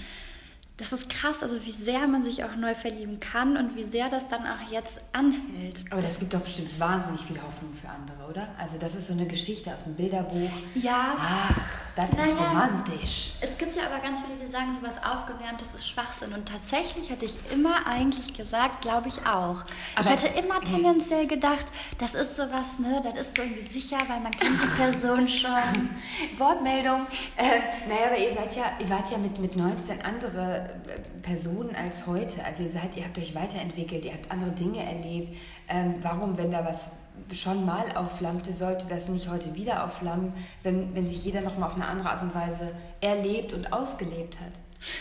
das 0.80 0.94
ist 0.94 1.10
krass, 1.10 1.42
also 1.42 1.62
wie 1.66 1.72
sehr 1.72 2.08
man 2.08 2.22
sich 2.22 2.42
auch 2.42 2.56
neu 2.56 2.74
verlieben 2.74 3.20
kann 3.20 3.58
und 3.58 3.76
wie 3.76 3.84
sehr 3.84 4.08
das 4.08 4.28
dann 4.28 4.46
auch 4.46 4.72
jetzt 4.72 5.02
anhält. 5.12 5.84
Aber 5.90 6.00
das, 6.00 6.12
das 6.12 6.20
gibt 6.20 6.32
doch 6.32 6.40
bestimmt 6.40 6.80
wahnsinnig 6.80 7.20
viel 7.20 7.36
Hoffnung 7.36 7.70
für 7.74 7.88
andere, 7.88 8.30
oder? 8.30 8.48
Also 8.58 8.78
das 8.78 8.94
ist 8.94 9.08
so 9.08 9.12
eine 9.12 9.26
Geschichte 9.26 9.74
aus 9.74 9.84
dem 9.84 9.94
Bilderbuch. 9.94 10.50
Ja. 10.74 11.16
Ach, 11.18 11.54
Das 12.00 12.12
naja, 12.12 12.32
ist 12.32 12.40
romantisch. 12.40 13.32
Es 13.40 13.58
gibt 13.58 13.74
ja 13.76 13.82
aber 13.86 14.00
ganz 14.00 14.20
viele, 14.22 14.38
die 14.38 14.46
sagen, 14.46 14.72
sowas 14.72 15.00
aufgewärmtes 15.02 15.74
ist 15.74 15.88
Schwachsinn. 15.88 16.32
Und 16.32 16.48
tatsächlich 16.48 17.10
hätte 17.10 17.24
ich 17.24 17.38
immer 17.52 17.86
eigentlich 17.86 18.34
gesagt, 18.34 18.82
glaube 18.82 19.08
ich 19.08 19.18
auch. 19.26 19.64
Aber 19.94 20.04
ich 20.04 20.10
hätte 20.10 20.38
immer 20.38 20.60
tendenziell 20.60 21.26
gedacht, 21.26 21.66
das 21.98 22.14
ist 22.14 22.36
sowas, 22.36 22.78
ne, 22.78 23.00
das 23.02 23.26
ist 23.26 23.36
so 23.36 23.42
irgendwie 23.42 23.60
sicher, 23.60 23.98
weil 24.08 24.20
man 24.20 24.32
kennt 24.32 24.62
die 24.62 24.80
Person 24.80 25.28
schon. 25.40 25.90
Wortmeldung. 26.38 27.06
Äh, 27.36 27.60
naja, 27.88 28.06
aber 28.06 28.18
ihr 28.18 28.34
seid 28.34 28.56
ja, 28.56 28.64
ihr 28.78 28.88
wart 28.88 29.10
ja 29.10 29.18
mit, 29.18 29.38
mit 29.38 29.56
19 29.56 30.02
andere 30.02 30.70
äh, 30.86 31.20
Personen 31.22 31.74
als 31.76 32.06
heute. 32.06 32.44
Also 32.44 32.62
ihr 32.62 32.72
seid, 32.72 32.96
ihr 32.96 33.04
habt 33.04 33.18
euch 33.18 33.34
weiterentwickelt, 33.34 34.04
ihr 34.04 34.12
habt 34.12 34.30
andere 34.30 34.52
Dinge 34.52 34.82
erlebt. 34.82 35.36
Ähm, 35.68 35.96
warum, 36.02 36.36
wenn 36.38 36.50
da 36.50 36.64
was 36.64 36.92
schon 37.32 37.64
mal 37.64 37.96
aufflammte, 37.96 38.52
sollte 38.52 38.86
das 38.88 39.08
nicht 39.08 39.28
heute 39.28 39.54
wieder 39.54 39.84
aufflammen, 39.84 40.32
wenn, 40.62 40.94
wenn 40.94 41.08
sich 41.08 41.24
jeder 41.24 41.40
nochmal 41.40 41.68
auf 41.68 41.76
eine 41.76 41.86
andere 41.86 42.10
Art 42.10 42.22
und 42.22 42.34
Weise 42.34 42.72
erlebt 43.00 43.52
und 43.52 43.72
ausgelebt 43.72 44.38
hat. 44.40 44.52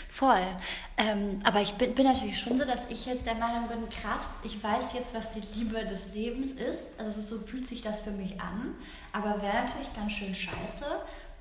Voll. 0.08 0.46
Ähm, 0.98 1.40
aber 1.44 1.62
ich 1.62 1.72
bin, 1.74 1.94
bin 1.94 2.04
natürlich 2.04 2.38
schon 2.38 2.56
so, 2.56 2.66
dass 2.66 2.90
ich 2.90 3.06
jetzt 3.06 3.26
der 3.26 3.34
Meinung 3.34 3.68
bin, 3.68 3.88
krass, 3.88 4.28
ich 4.42 4.62
weiß 4.62 4.92
jetzt, 4.92 5.14
was 5.14 5.32
die 5.32 5.42
Liebe 5.54 5.84
des 5.86 6.12
Lebens 6.12 6.52
ist. 6.52 6.92
Also 6.98 7.20
so 7.20 7.38
fühlt 7.38 7.66
sich 7.66 7.80
das 7.80 8.02
für 8.02 8.10
mich 8.10 8.38
an. 8.40 8.74
Aber 9.12 9.40
wäre 9.40 9.64
natürlich 9.64 9.92
ganz 9.94 10.12
schön 10.12 10.34
scheiße, 10.34 10.84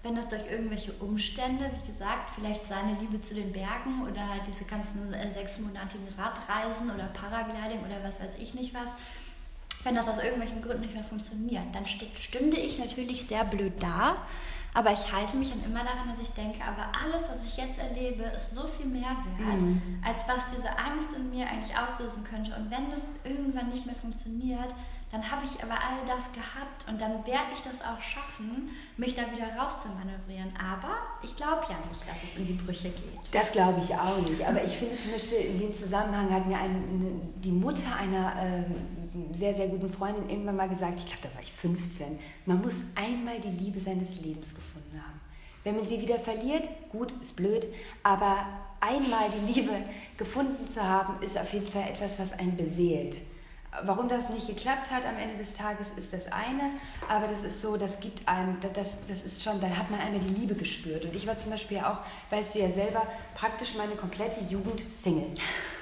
wenn 0.04 0.15
das 0.15 0.30
durch 0.30 0.50
irgendwelche 0.50 0.94
Umstände, 0.94 1.70
wie 1.82 1.88
gesagt, 1.88 2.32
vielleicht 2.34 2.65
seine 2.65 2.94
Liebe 3.02 3.20
zu 3.20 3.34
den 3.34 3.52
Bergen 3.52 4.04
oder 4.04 4.26
diese 4.48 4.63
ganzen 4.63 5.13
äh, 5.13 5.30
sechsmonatigen 5.30 6.08
Radreisen 6.18 6.89
oder 6.89 7.08
Paragliding 7.08 7.80
oder 7.80 8.02
was 8.04 8.22
weiß 8.22 8.36
ich 8.39 8.54
nicht 8.54 8.74
was, 8.74 8.96
wenn 9.84 9.96
das 9.96 10.08
aus 10.08 10.18
irgendwelchen 10.18 10.62
Gründen 10.62 10.82
nicht 10.82 10.94
mehr 10.94 11.04
funktioniert, 11.04 11.63
dann 11.74 11.86
stünde 11.86 12.58
ich 12.58 12.78
natürlich 12.80 13.26
sehr 13.26 13.46
blöd 13.46 13.74
da. 13.80 14.18
Aber 14.74 14.94
ich 14.94 15.12
halte 15.12 15.36
mich 15.36 15.50
dann 15.50 15.63
immer 15.63 15.84
daran, 15.84 16.10
dass 16.10 16.20
ich 16.20 16.30
denke, 16.30 16.63
aber 16.63 16.92
alles, 17.04 17.28
was 17.30 17.46
ich 17.46 17.58
jetzt 17.58 17.80
erlebe, 17.80 18.24
ist 18.24 18.54
so 18.54 18.68
viel 18.68 18.86
mehr 18.86 19.15
wert, 19.38 19.62
mhm. 19.63 20.02
als 20.06 20.28
was 20.28 20.46
diese 20.56 20.70
Angst 20.78 21.13
in 21.13 21.32
mir 21.32 21.48
eigentlich 21.48 21.76
auslösen 21.76 22.24
könnte. 22.24 22.56
Und 22.56 22.70
wenn 22.70 22.89
das 22.92 23.08
irgendwann 23.24 23.70
nicht 23.70 23.88
mehr 23.88 23.96
funktioniert, 23.96 24.76
dann 25.12 25.32
habe 25.32 25.43
ich 25.43 25.63
aber 25.63 25.74
all 25.74 26.06
das 26.06 26.32
gehabt 26.32 26.88
und 26.88 27.02
dann 27.02 27.26
werde 27.26 27.50
ich 27.52 27.62
das 27.62 27.82
auch 27.82 28.00
schaffen, 28.00 28.69
mich 28.95 29.15
da 29.15 29.24
wieder 29.32 29.56
rauszumanövrieren. 29.58 30.54
Aber 30.56 30.98
ich 31.24 31.36
glaube 31.36 31.63
ja 31.67 31.78
nicht, 31.88 32.08
dass 32.08 32.24
es 32.24 32.38
in 32.38 32.45
die 32.45 32.54
Brüche 32.54 32.89
geht. 32.89 33.19
Das 33.32 33.52
glaube 33.52 33.82
ich 33.84 33.93
auch 33.95 34.17
nicht. 34.17 34.45
Aber 34.48 34.63
ich 34.63 34.78
finde 34.78 34.95
zum 34.95 35.13
Beispiel 35.13 35.39
in 35.39 35.60
dem 35.60 35.74
Zusammenhang 35.74 36.32
hat 36.32 36.45
mir 36.45 36.58
eine, 36.58 36.80
die 37.43 37.52
Mutter 37.52 37.95
einer 38.00 38.34
äh, 38.41 38.63
sehr, 39.36 39.56
sehr 39.56 39.67
guten 39.67 39.91
Freundin 39.91 40.30
irgendwann 40.30 40.58
mal 40.58 40.69
gesagt, 40.69 41.00
ich 41.00 41.06
glaube, 41.08 41.22
da 41.24 41.34
war 41.34 41.41
ich 41.41 41.52
15, 41.54 42.19
man 42.45 42.62
muss 42.62 42.84
einmal 42.93 43.39
die 43.39 43.63
Liebe 43.63 43.80
seines 43.80 44.15
Lebens 44.22 44.54
gefunden 44.54 45.02
haben. 45.02 45.19
Wenn 45.63 45.76
man 45.76 45.88
sie 45.88 46.00
wieder 46.00 46.19
verliert, 46.19 46.69
gut, 46.91 47.13
ist 47.22 47.36
blöd, 47.36 47.67
aber 48.04 48.45
einmal 48.80 49.26
die 49.34 49.54
Liebe 49.54 49.72
gefunden 50.17 50.67
zu 50.67 50.84
haben, 50.84 51.22
ist 51.24 51.38
auf 51.38 51.52
jeden 51.52 51.72
Fall 51.72 51.89
etwas, 51.89 52.19
was 52.19 52.34
einen 52.34 52.56
beseelt. 52.56 53.17
Warum 53.84 54.10
das 54.10 54.29
nicht 54.29 54.47
geklappt 54.47 54.89
hat 54.89 55.05
am 55.05 55.17
Ende 55.17 55.38
des 55.38 55.53
Tages, 55.53 55.89
ist 55.95 56.12
das 56.12 56.25
eine, 56.32 56.71
aber 57.08 57.27
das 57.27 57.43
ist 57.43 57.62
so, 57.62 57.77
das 57.77 57.99
gibt 57.99 58.27
einem, 58.27 58.58
das, 58.62 58.97
das 59.08 59.21
ist 59.21 59.43
schon, 59.43 59.62
dann 59.62 59.77
hat 59.77 59.91
man 59.91 59.99
einmal 59.99 60.21
die 60.21 60.34
Liebe 60.34 60.55
gespürt. 60.55 61.05
Und 61.05 61.15
ich 61.15 61.27
war 61.27 61.38
zum 61.38 61.51
Beispiel 61.51 61.77
auch, 61.77 61.99
weißt 62.32 62.55
du 62.55 62.60
ja 62.60 62.71
selber, 62.71 63.03
praktisch 63.36 63.75
meine 63.77 63.93
komplette 63.93 64.41
Jugend 64.49 64.84
Single. 64.91 65.27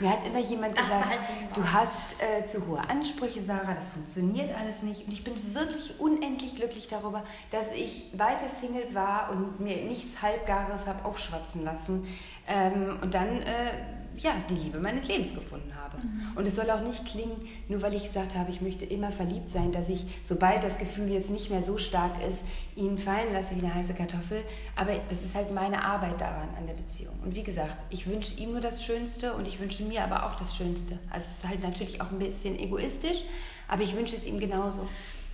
Mir 0.01 0.09
hat 0.09 0.27
immer 0.27 0.39
jemand 0.39 0.75
gesagt, 0.75 1.29
du 1.53 1.63
hast 1.63 2.21
äh, 2.21 2.45
zu 2.45 2.67
hohe 2.67 2.79
Ansprüche, 2.89 3.41
Sarah, 3.41 3.73
das 3.73 3.91
funktioniert 3.91 4.53
alles 4.59 4.81
nicht. 4.81 5.05
Und 5.05 5.13
ich 5.13 5.23
bin 5.23 5.33
wirklich 5.55 5.97
unendlich 5.97 6.57
glücklich 6.57 6.89
darüber, 6.89 7.23
dass 7.51 7.71
ich 7.71 8.09
weiter 8.17 8.49
Single 8.59 8.93
war 8.93 9.29
und 9.31 9.61
mir 9.61 9.77
nichts 9.77 10.21
Halbgares 10.21 10.85
habe 10.85 11.05
aufschwatzen 11.05 11.63
lassen. 11.63 12.05
Ähm, 12.47 12.99
und 13.01 13.13
dann 13.13 13.41
äh, 13.41 13.71
ja, 14.17 14.35
die 14.49 14.55
Liebe 14.55 14.79
meines 14.79 15.07
Lebens 15.07 15.33
gefunden 15.33 15.73
habe. 15.75 15.97
Mhm. 15.97 16.37
Und 16.37 16.47
es 16.47 16.55
soll 16.55 16.69
auch 16.69 16.81
nicht 16.81 17.05
klingen, 17.05 17.47
nur 17.67 17.81
weil 17.81 17.93
ich 17.95 18.03
gesagt 18.03 18.35
habe, 18.35 18.51
ich 18.51 18.61
möchte 18.61 18.85
immer 18.85 19.11
verliebt 19.11 19.49
sein, 19.49 19.71
dass 19.71 19.89
ich, 19.89 20.05
sobald 20.25 20.63
das 20.63 20.77
Gefühl 20.77 21.09
jetzt 21.11 21.29
nicht 21.29 21.49
mehr 21.49 21.63
so 21.63 21.77
stark 21.77 22.13
ist, 22.29 22.41
ihn 22.75 22.97
fallen 22.97 23.33
lasse 23.33 23.55
wie 23.55 23.65
eine 23.65 23.73
heiße 23.73 23.93
Kartoffel. 23.93 24.43
Aber 24.75 24.93
das 25.09 25.23
ist 25.23 25.35
halt 25.35 25.53
meine 25.53 25.83
Arbeit 25.83 26.19
daran, 26.19 26.49
an 26.57 26.67
der 26.67 26.73
Beziehung. 26.73 27.15
Und 27.23 27.35
wie 27.35 27.43
gesagt, 27.43 27.75
ich 27.89 28.07
wünsche 28.07 28.39
ihm 28.39 28.51
nur 28.51 28.61
das 28.61 28.83
Schönste 28.83 29.33
und 29.33 29.47
ich 29.47 29.59
wünsche 29.59 29.83
mir 29.83 30.03
aber 30.03 30.25
auch 30.25 30.35
das 30.35 30.55
Schönste. 30.55 30.99
Also 31.09 31.27
es 31.29 31.37
ist 31.37 31.47
halt 31.47 31.63
natürlich 31.63 32.01
auch 32.01 32.11
ein 32.11 32.19
bisschen 32.19 32.57
egoistisch, 32.59 33.23
aber 33.67 33.83
ich 33.83 33.95
wünsche 33.95 34.15
es 34.15 34.25
ihm 34.25 34.39
genauso. 34.39 34.87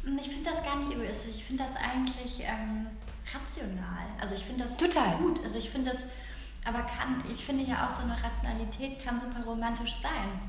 Ich 0.05 0.29
finde 0.29 0.49
das 0.49 0.63
gar 0.63 0.77
nicht 0.79 0.91
egoistisch. 0.91 1.35
Ich 1.37 1.43
finde 1.45 1.63
das 1.63 1.75
eigentlich 1.75 2.41
ähm, 2.41 2.87
rational. 3.33 4.03
Also 4.19 4.35
ich 4.35 4.43
finde 4.43 4.63
das 4.63 4.75
Total. 4.75 5.15
gut. 5.17 5.41
Also 5.43 5.57
ich 5.57 5.69
finde 5.69 5.91
das 5.91 6.05
aber 6.65 6.82
kann, 6.84 7.23
ich 7.34 7.45
finde 7.45 7.65
ja 7.65 7.86
auch 7.86 7.89
so 7.89 8.04
eine 8.04 8.21
Rationalität 8.21 9.04
kann 9.04 9.19
super 9.19 9.43
romantisch 9.45 9.93
sein. 9.93 10.39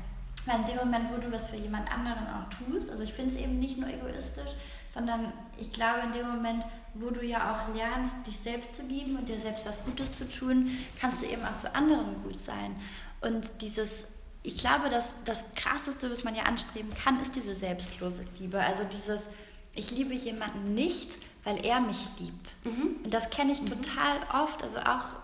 Weil 0.45 0.59
in 0.59 0.65
dem 0.67 0.77
Moment, 0.77 1.11
wo 1.11 1.17
du 1.19 1.31
was 1.31 1.49
für 1.49 1.55
jemand 1.55 1.91
anderen 1.91 2.27
auch 2.27 2.49
tust, 2.49 2.91
also 2.91 3.03
ich 3.03 3.13
finde 3.13 3.33
es 3.33 3.39
eben 3.39 3.59
nicht 3.59 3.77
nur 3.77 3.89
egoistisch, 3.89 4.51
sondern 4.89 5.33
ich 5.57 5.73
glaube 5.73 6.01
in 6.01 6.11
dem 6.11 6.27
Moment, 6.27 6.65
wo 6.93 7.09
du 7.09 7.25
ja 7.25 7.51
auch 7.51 7.75
lernst, 7.75 8.15
dich 8.25 8.37
selbst 8.37 8.75
zu 8.75 8.83
lieben 8.83 9.17
und 9.17 9.27
dir 9.27 9.39
selbst 9.39 9.65
was 9.65 9.83
Gutes 9.83 10.13
zu 10.13 10.29
tun, 10.29 10.69
kannst 10.99 11.23
du 11.23 11.27
eben 11.27 11.43
auch 11.43 11.57
zu 11.57 11.73
anderen 11.75 12.23
gut 12.23 12.39
sein. 12.39 12.75
Und 13.21 13.61
dieses, 13.61 14.05
ich 14.43 14.57
glaube, 14.57 14.89
dass 14.89 15.15
das 15.25 15.43
Krasseste, 15.55 16.11
was 16.11 16.23
man 16.23 16.35
ja 16.35 16.43
anstreben 16.43 16.93
kann, 16.93 17.19
ist 17.19 17.35
diese 17.35 17.55
selbstlose 17.55 18.23
Liebe. 18.39 18.61
Also 18.61 18.83
dieses, 18.83 19.29
ich 19.73 19.91
liebe 19.91 20.13
jemanden 20.13 20.73
nicht, 20.75 21.17
weil 21.43 21.65
er 21.65 21.81
mich 21.81 22.07
liebt. 22.19 22.55
Mhm. 22.63 22.97
Und 23.03 23.13
das 23.13 23.29
kenne 23.29 23.51
ich 23.51 23.61
mhm. 23.61 23.67
total 23.67 24.17
oft, 24.31 24.63
also 24.63 24.79
auch 24.79 25.15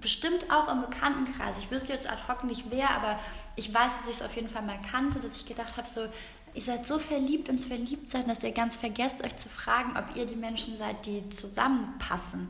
bestimmt 0.00 0.50
auch 0.50 0.70
im 0.70 0.82
Bekanntenkreis. 0.82 1.58
Ich 1.58 1.70
wüsste 1.70 1.92
jetzt 1.92 2.10
ad 2.10 2.22
hoc 2.28 2.44
nicht 2.44 2.64
wer, 2.70 2.90
aber 2.90 3.18
ich 3.56 3.72
weiß, 3.72 3.98
dass 3.98 4.08
ich 4.08 4.16
es 4.16 4.22
auf 4.22 4.34
jeden 4.36 4.48
Fall 4.48 4.62
mal 4.62 4.78
kannte, 4.90 5.20
dass 5.20 5.36
ich 5.36 5.46
gedacht 5.46 5.76
habe, 5.76 5.88
so, 5.88 6.06
ihr 6.54 6.62
seid 6.62 6.86
so 6.86 6.98
verliebt 6.98 7.48
ins 7.48 7.64
Verliebtsein, 7.64 8.26
dass 8.26 8.42
ihr 8.42 8.52
ganz 8.52 8.76
vergesst, 8.76 9.24
euch 9.24 9.36
zu 9.36 9.48
fragen, 9.48 9.96
ob 9.96 10.16
ihr 10.16 10.26
die 10.26 10.36
Menschen 10.36 10.76
seid, 10.76 11.06
die 11.06 11.28
zusammenpassen. 11.30 12.48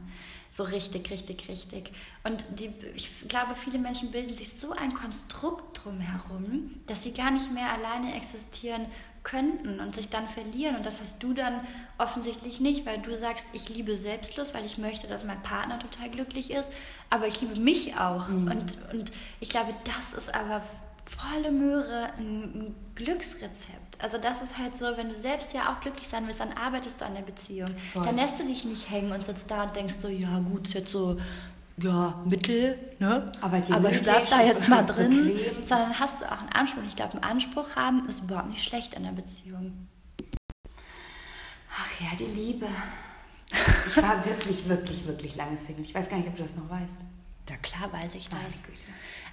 So 0.50 0.62
richtig, 0.62 1.10
richtig, 1.10 1.48
richtig. 1.48 1.90
Und 2.22 2.44
die, 2.60 2.70
ich 2.94 3.26
glaube, 3.26 3.56
viele 3.56 3.78
Menschen 3.78 4.12
bilden 4.12 4.36
sich 4.36 4.52
so 4.52 4.70
ein 4.70 4.94
Konstrukt 4.94 5.84
drumherum, 5.84 6.80
dass 6.86 7.02
sie 7.02 7.12
gar 7.12 7.32
nicht 7.32 7.52
mehr 7.52 7.72
alleine 7.72 8.14
existieren 8.14 8.86
könnten 9.24 9.80
und 9.80 9.94
sich 9.94 10.10
dann 10.10 10.28
verlieren. 10.28 10.76
Und 10.76 10.86
das 10.86 11.00
hast 11.00 11.22
du 11.22 11.32
dann 11.32 11.60
offensichtlich 11.98 12.60
nicht, 12.60 12.86
weil 12.86 12.98
du 12.98 13.16
sagst, 13.16 13.46
ich 13.52 13.68
liebe 13.68 13.96
selbstlos, 13.96 14.54
weil 14.54 14.64
ich 14.64 14.78
möchte, 14.78 15.06
dass 15.06 15.24
mein 15.24 15.42
Partner 15.42 15.78
total 15.78 16.10
glücklich 16.10 16.52
ist, 16.52 16.72
aber 17.10 17.26
ich 17.26 17.40
liebe 17.40 17.58
mich 17.58 17.96
auch. 17.96 18.28
Mhm. 18.28 18.48
Und, 18.48 18.78
und 18.92 19.12
ich 19.40 19.48
glaube, 19.48 19.74
das 19.84 20.12
ist 20.12 20.34
aber 20.34 20.62
volle 21.04 21.50
Möhre 21.50 22.10
ein, 22.16 22.74
Glücksrezept. 22.94 24.00
Also 24.00 24.18
das 24.18 24.40
ist 24.40 24.56
halt 24.56 24.76
so, 24.76 24.84
wenn 24.96 25.08
du 25.08 25.14
selbst 25.16 25.52
ja 25.52 25.72
auch 25.72 25.80
glücklich 25.80 26.06
sein 26.06 26.26
willst, 26.26 26.38
dann 26.38 26.52
arbeitest 26.52 27.00
du 27.00 27.06
an 27.06 27.14
der 27.14 27.22
Beziehung. 27.22 27.68
Voll. 27.92 28.04
Dann 28.04 28.14
lässt 28.14 28.38
du 28.38 28.46
dich 28.46 28.64
nicht 28.64 28.88
hängen 28.88 29.10
und 29.10 29.24
sitzt 29.24 29.50
da 29.50 29.64
und 29.64 29.74
denkst 29.74 29.94
so, 29.98 30.06
ja 30.06 30.38
gut, 30.38 30.68
ist 30.68 30.74
jetzt 30.74 30.92
so 30.92 31.16
ja, 31.76 32.22
Mittel, 32.24 32.78
ne? 33.00 33.32
Aber, 33.40 33.62
aber 33.70 33.90
ich 33.90 34.00
bleib 34.02 34.28
da 34.30 34.42
jetzt 34.42 34.68
mal 34.68 34.82
drin, 34.86 35.34
bequem. 35.34 35.66
sondern 35.66 35.98
hast 35.98 36.20
du 36.20 36.26
auch 36.26 36.38
einen 36.40 36.52
Anspruch. 36.52 36.82
Ich 36.86 36.96
glaube, 36.96 37.14
einen 37.14 37.24
Anspruch 37.24 37.74
haben 37.76 38.08
ist 38.08 38.22
überhaupt 38.24 38.48
nicht 38.48 38.62
schlecht 38.62 38.94
in 38.94 39.02
der 39.02 39.10
Beziehung. 39.10 39.88
Ach 41.76 42.00
ja, 42.00 42.16
die 42.18 42.26
Liebe. 42.26 42.66
Ich 43.88 43.96
war 44.02 44.24
wirklich, 44.24 44.68
wirklich, 44.68 45.06
wirklich 45.06 45.36
lange 45.36 45.58
Single. 45.58 45.84
Ich 45.84 45.94
weiß 45.94 46.08
gar 46.08 46.16
nicht, 46.18 46.28
ob 46.28 46.36
du 46.36 46.42
das 46.42 46.54
noch 46.54 46.70
weißt. 46.70 47.02
Ja 47.50 47.56
klar 47.56 47.92
weiß 47.92 48.14
ich 48.14 48.28
das. 48.28 48.38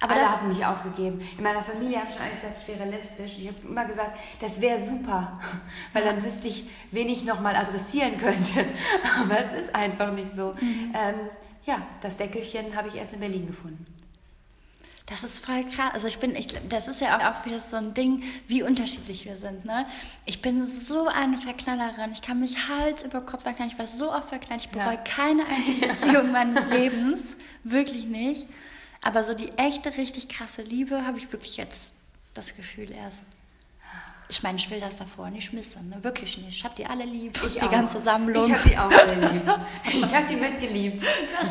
Aber 0.00 0.12
alle 0.12 0.22
das 0.22 0.32
haben 0.32 0.48
mich 0.48 0.66
aufgegeben. 0.66 1.20
In 1.38 1.44
meiner 1.44 1.62
Familie 1.62 1.98
haben 2.00 2.10
schon 2.10 2.20
alle 2.20 2.34
gesagt, 2.34 2.56
ich 2.60 2.68
wäre 2.68 2.88
lesbisch. 2.90 3.38
Ich 3.38 3.48
habe 3.48 3.56
immer 3.66 3.84
gesagt, 3.86 4.18
das 4.40 4.60
wäre 4.60 4.80
super, 4.80 5.40
weil 5.92 6.04
dann 6.04 6.22
wüsste 6.22 6.48
ich, 6.48 6.68
wen 6.90 7.08
ich 7.08 7.24
nochmal 7.24 7.56
adressieren 7.56 8.18
könnte. 8.18 8.64
Aber 9.20 9.38
es 9.38 9.64
ist 9.64 9.74
einfach 9.74 10.12
nicht 10.12 10.36
so. 10.36 10.52
Mhm. 10.60 10.92
Ähm, 10.94 11.14
ja, 11.64 11.86
das 12.00 12.16
Deckelchen 12.16 12.74
habe 12.74 12.88
ich 12.88 12.94
erst 12.96 13.12
in 13.12 13.20
Berlin 13.20 13.46
gefunden. 13.46 13.86
Das 15.06 15.24
ist 15.24 15.44
voll 15.44 15.64
krass. 15.64 15.92
Also 15.94 16.08
ich 16.08 16.18
bin, 16.18 16.34
ich, 16.34 16.46
das 16.68 16.88
ist 16.88 17.00
ja 17.00 17.18
auch, 17.18 17.44
wieder 17.44 17.58
so 17.58 17.76
ein 17.76 17.92
Ding, 17.92 18.22
wie 18.46 18.62
unterschiedlich 18.62 19.24
wir 19.24 19.36
sind. 19.36 19.64
Ne? 19.64 19.84
Ich 20.24 20.40
bin 20.40 20.66
so 20.66 21.08
eine 21.08 21.38
Verknallerin. 21.38 22.12
Ich 22.12 22.22
kann 22.22 22.40
mich 22.40 22.68
Hals 22.68 23.02
über 23.02 23.20
Kopf 23.20 23.42
verknallen. 23.42 23.70
Ich 23.70 23.78
war 23.78 23.86
so 23.86 24.12
oft 24.12 24.28
verknallt. 24.28 24.62
Ich 24.62 24.70
bereue 24.70 24.94
ja. 24.94 24.96
keine 24.96 25.44
einzige 25.46 25.86
Beziehung 25.88 26.32
meines 26.32 26.66
Lebens. 26.68 27.36
Wirklich 27.64 28.06
nicht. 28.06 28.48
Aber 29.02 29.24
so 29.24 29.34
die 29.34 29.50
echte, 29.58 29.96
richtig 29.98 30.28
krasse 30.28 30.62
Liebe 30.62 31.04
habe 31.04 31.18
ich 31.18 31.30
wirklich 31.32 31.56
jetzt 31.56 31.92
das 32.34 32.54
Gefühl 32.54 32.90
erst. 32.92 33.22
Ich 34.32 34.42
meine, 34.42 34.56
ich 34.56 34.70
will 34.70 34.80
das 34.80 34.96
davor 34.96 35.28
nicht 35.28 35.52
missen, 35.52 35.90
ne? 35.90 36.02
wirklich 36.02 36.38
nicht. 36.38 36.56
Ich 36.56 36.64
habe 36.64 36.74
die 36.74 36.86
alle 36.86 37.04
lieb, 37.04 37.38
ich 37.46 37.52
die 37.52 37.60
auch. 37.60 37.70
ganze 37.70 38.00
Sammlung. 38.00 38.46
Ich 38.46 38.54
habe 38.54 38.66
die 38.66 38.78
auch 38.78 38.90
alle 38.90 39.30
lieb. 39.30 39.42
Ich 39.84 40.14
habe 40.14 40.26
die 40.26 40.36
mitgeliebt. 40.36 41.04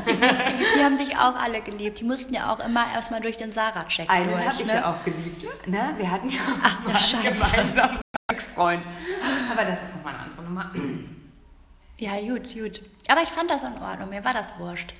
mitgeliebt. 0.08 0.76
Die 0.76 0.84
haben 0.84 0.98
dich 0.98 1.16
auch 1.16 1.36
alle 1.36 1.62
geliebt. 1.62 2.00
Die 2.00 2.04
mussten 2.04 2.34
ja 2.34 2.52
auch 2.52 2.60
immer 2.60 2.84
erstmal 2.92 3.22
durch 3.22 3.38
den 3.38 3.52
Sarah-Check 3.52 4.08
durch. 4.08 4.18
Einen 4.18 4.32
habe 4.44 4.60
ich 4.60 4.66
ne? 4.66 4.74
ja 4.74 4.92
auch 4.92 5.06
geliebt. 5.06 5.46
Ne? 5.68 5.94
Wir 5.96 6.10
hatten 6.10 6.30
ja 6.30 6.40
auch 6.40 6.92
Ach, 6.92 7.14
einen 7.14 7.34
gemeinsamen 7.36 8.00
Ex-Freund. 8.32 8.84
Aber 9.52 9.64
das 9.64 9.84
ist 9.84 9.96
nochmal 9.98 10.16
eine 10.16 10.24
andere 10.24 10.44
Nummer. 10.44 10.72
Ja, 12.00 12.20
gut, 12.20 12.52
gut. 12.52 12.82
Aber 13.08 13.22
ich 13.22 13.30
fand 13.30 13.52
das 13.52 13.62
in 13.62 13.80
Ordnung, 13.80 14.10
mir 14.10 14.26
war 14.26 14.34
das 14.34 14.58
wurscht. 14.58 14.96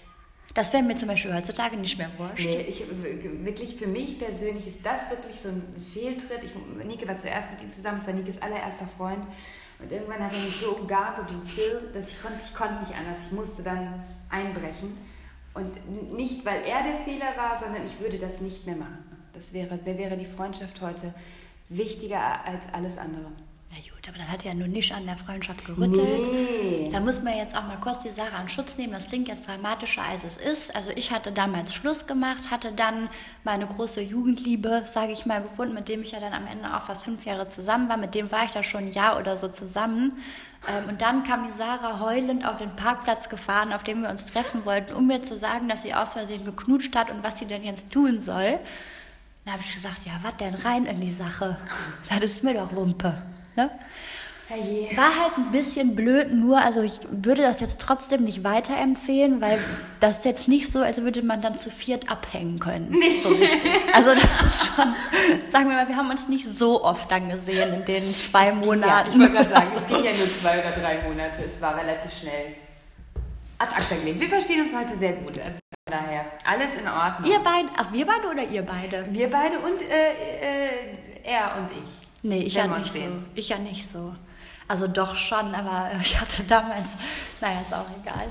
Das 0.54 0.74
wäre 0.74 0.84
mir 0.84 0.96
zum 0.96 1.08
Beispiel 1.08 1.34
heutzutage 1.34 1.78
nicht 1.78 1.98
mehr 1.98 2.10
wurscht. 2.18 2.46
Nee, 2.46 2.66
ich, 2.68 2.84
wirklich 3.44 3.76
für 3.76 3.88
mich 3.88 4.20
persönlich 4.20 4.68
ist 4.68 4.80
das 4.84 5.10
wirklich 5.10 5.40
so 5.40 5.50
ein 5.50 5.64
Fehltritt. 5.94 6.44
Ich, 6.44 6.52
Nike 6.86 7.08
war 7.08 7.18
zuerst 7.18 7.52
mit 7.52 7.62
ihm 7.62 7.72
zusammen, 7.72 8.00
es 8.00 8.08
war 8.08 8.14
Nikes 8.14 8.42
allererster 8.42 8.88
Freund. 8.98 9.26
Und 9.80 9.92
irgendwann 9.92 10.24
hat 10.24 10.34
er 10.34 10.40
mich 10.40 10.60
so 10.60 10.76
umgarnt 10.76 11.20
und 11.20 11.38
umzirrt, 11.38 11.96
dass 11.96 12.10
ich 12.10 12.22
konnte, 12.22 12.40
ich 12.46 12.54
konnte 12.54 12.82
nicht 12.82 12.96
anders. 12.96 13.18
Ich 13.26 13.32
musste 13.32 13.64
dann 13.64 14.04
einbrechen. 14.30 14.98
Und 15.54 16.14
nicht, 16.14 16.46
weil 16.46 16.62
er 16.64 16.84
der 16.84 17.00
Fehler 17.04 17.36
war, 17.36 17.60
sondern 17.60 17.86
ich 17.86 18.00
würde 18.00 18.20
das 18.20 18.42
nicht 18.42 18.66
mehr 18.66 18.76
machen. 18.76 19.04
Das 19.34 19.54
wäre, 19.54 19.80
mir 19.84 19.98
wäre 19.98 20.18
die 20.18 20.26
Freundschaft 20.26 20.82
heute 20.82 21.14
wichtiger 21.70 22.46
als 22.46 22.66
alles 22.74 22.98
andere. 22.98 23.32
Na 23.74 23.78
gut, 23.78 24.06
aber 24.10 24.18
dann 24.18 24.30
hat 24.30 24.44
er 24.44 24.52
ja 24.52 24.58
nur 24.58 24.68
nicht 24.68 24.94
an 24.94 25.06
der 25.06 25.16
Freundschaft 25.16 25.64
gerüttelt. 25.64 26.30
Nee. 26.30 26.90
Da 26.92 27.00
muss 27.00 27.22
man 27.22 27.38
jetzt 27.38 27.56
auch 27.56 27.64
mal 27.64 27.78
kurz 27.80 28.00
die 28.00 28.10
Sache 28.10 28.34
an 28.34 28.50
Schutz 28.50 28.76
nehmen. 28.76 28.92
Das 28.92 29.08
klingt 29.08 29.30
jetzt 29.30 29.48
dramatischer, 29.48 30.04
als 30.04 30.26
es 30.26 30.36
ist. 30.36 30.76
Also 30.76 30.90
ich 30.94 31.12
hatte 31.12 31.32
damals 31.32 31.74
Schluss 31.74 32.06
gemacht, 32.06 32.52
hatte 32.52 32.74
dann 32.74 33.08
meine 33.46 33.66
große 33.66 34.02
Jugendliebe, 34.02 34.84
sage 34.86 35.14
ich 35.14 35.26
mal, 35.26 35.42
gefunden, 35.42 35.74
mit 35.74 35.88
dem 35.88 36.02
ich 36.02 36.12
ja 36.12 36.20
dann 36.20 36.34
am 36.34 36.48
Ende 36.48 36.76
auch 36.76 36.82
fast 36.82 37.04
fünf 37.04 37.24
Jahre 37.26 37.48
zusammen 37.48 37.88
war. 37.88 37.96
Mit 37.96 38.14
dem 38.14 38.30
war 38.30 38.44
ich 38.44 38.52
da 38.52 38.62
schon 38.62 38.88
ein 38.88 38.92
Jahr 38.92 39.18
oder 39.18 39.38
so 39.38 39.48
zusammen. 39.48 40.22
Ähm, 40.68 40.90
und 40.90 41.02
dann 41.02 41.24
kam 41.24 41.48
die 41.48 41.54
Sarah 41.54 42.02
heulend 42.02 42.46
auf 42.46 42.58
den 42.58 42.76
Parkplatz 42.76 43.30
gefahren, 43.30 43.72
auf 43.72 43.86
dem 43.86 44.02
wir 44.02 44.10
uns 44.10 44.26
treffen 44.26 44.66
wollten, 44.66 44.94
um 44.94 45.08
mir 45.08 45.22
zu 45.22 45.38
sagen, 45.38 45.70
dass 45.70 45.84
sie 45.84 45.94
aus 45.94 46.12
Versehen 46.12 46.44
geknutscht 46.44 46.94
hat 46.94 47.10
und 47.10 47.24
was 47.24 47.40
sie 47.40 47.46
denn 47.46 47.64
jetzt 47.64 47.90
tun 47.90 48.20
soll. 48.20 48.60
Dann 49.46 49.54
habe 49.54 49.64
ich 49.66 49.74
gesagt, 49.74 50.06
ja, 50.06 50.12
was 50.24 50.36
denn 50.36 50.56
rein 50.56 50.86
in 50.88 51.00
die 51.00 51.12
Sache? 51.12 51.58
Das 52.10 52.20
ist 52.20 52.44
mir 52.44 52.54
doch 52.54 52.76
Wumpe. 52.76 53.22
Ne? 53.56 53.70
Herrje. 54.48 54.98
War 54.98 55.16
halt 55.24 55.38
ein 55.38 55.52
bisschen 55.52 55.96
blöd, 55.96 56.34
nur, 56.34 56.60
also 56.62 56.82
ich 56.82 57.00
würde 57.10 57.42
das 57.42 57.62
jetzt 57.62 57.80
trotzdem 57.80 58.26
nicht 58.26 58.44
weiterempfehlen, 58.44 59.40
weil 59.40 59.58
das 60.02 60.18
ist 60.18 60.26
jetzt 60.26 60.48
nicht 60.50 60.70
so, 60.70 60.80
als 60.82 61.02
würde 61.02 61.22
man 61.24 61.42
dann 61.42 61.56
zu 61.58 61.70
viert 61.70 62.12
abhängen 62.12 62.60
können. 62.60 62.90
Nee. 62.90 63.20
So 63.24 63.30
richtig. 63.30 63.72
Also 63.94 64.14
das 64.14 64.42
ist 64.46 64.66
schon, 64.66 64.94
sagen 65.50 65.70
wir 65.70 65.78
mal, 65.78 65.88
wir 65.88 65.96
haben 65.96 66.10
uns 66.10 66.28
nicht 66.28 66.50
so 66.50 66.84
oft 66.84 67.10
dann 67.10 67.30
gesehen 67.30 67.74
in 67.74 67.86
den 67.86 68.04
zwei 68.04 68.48
Ja, 68.48 68.56
Monaten. 68.56 69.12
ich 69.12 69.20
wollte 69.20 69.34
gerade 69.34 69.50
sagen, 69.54 69.68
es 69.74 69.88
ging 69.96 70.04
ja 70.04 70.12
nur 70.12 70.26
zwei 70.28 70.60
oder 70.60 70.72
drei 70.72 71.02
Monate. 71.08 71.44
Es 71.48 71.62
war 71.62 71.78
relativ 71.78 72.12
schnell 72.20 72.56
ad 73.58 73.74
acta 73.74 73.96
gelegt. 73.96 74.20
Wir 74.20 74.30
verstehen 74.30 74.62
uns 74.66 74.76
heute 74.76 74.98
sehr 74.98 75.14
gut. 75.14 75.40
Also 75.40 75.60
von 75.88 75.92
daher, 75.92 76.26
alles 76.44 76.74
in 76.78 76.88
Ordnung. 76.90 77.32
ihr 77.32 77.40
beide, 77.40 77.70
ach 77.78 77.94
wir 77.94 78.06
beide 78.06 78.28
oder 78.28 78.44
ihr 78.44 78.64
beide? 78.64 79.06
Wir 79.12 79.30
beide 79.30 79.60
und 79.60 79.82
äh, 79.82 80.66
äh, 80.66 80.70
er 81.24 81.56
und 81.58 81.70
ich. 81.72 82.11
Nee, 82.24 82.44
ich 82.44 82.56
ja 82.56 82.68
nicht 82.68 82.78
uns 82.78 82.88
so. 82.88 83.00
sehen. 83.00 83.26
Ich 83.36 83.50
ja 83.50 83.58
nicht 83.58 83.88
so. 83.88 84.14
Also 84.68 84.88
doch 84.88 85.16
schon, 85.16 85.54
aber 85.54 85.92
ich 86.02 86.20
hatte 86.20 86.44
damals, 86.44 86.90
naja, 87.40 87.62
ist 87.62 87.74
auch 87.74 87.86
egal. 88.02 88.28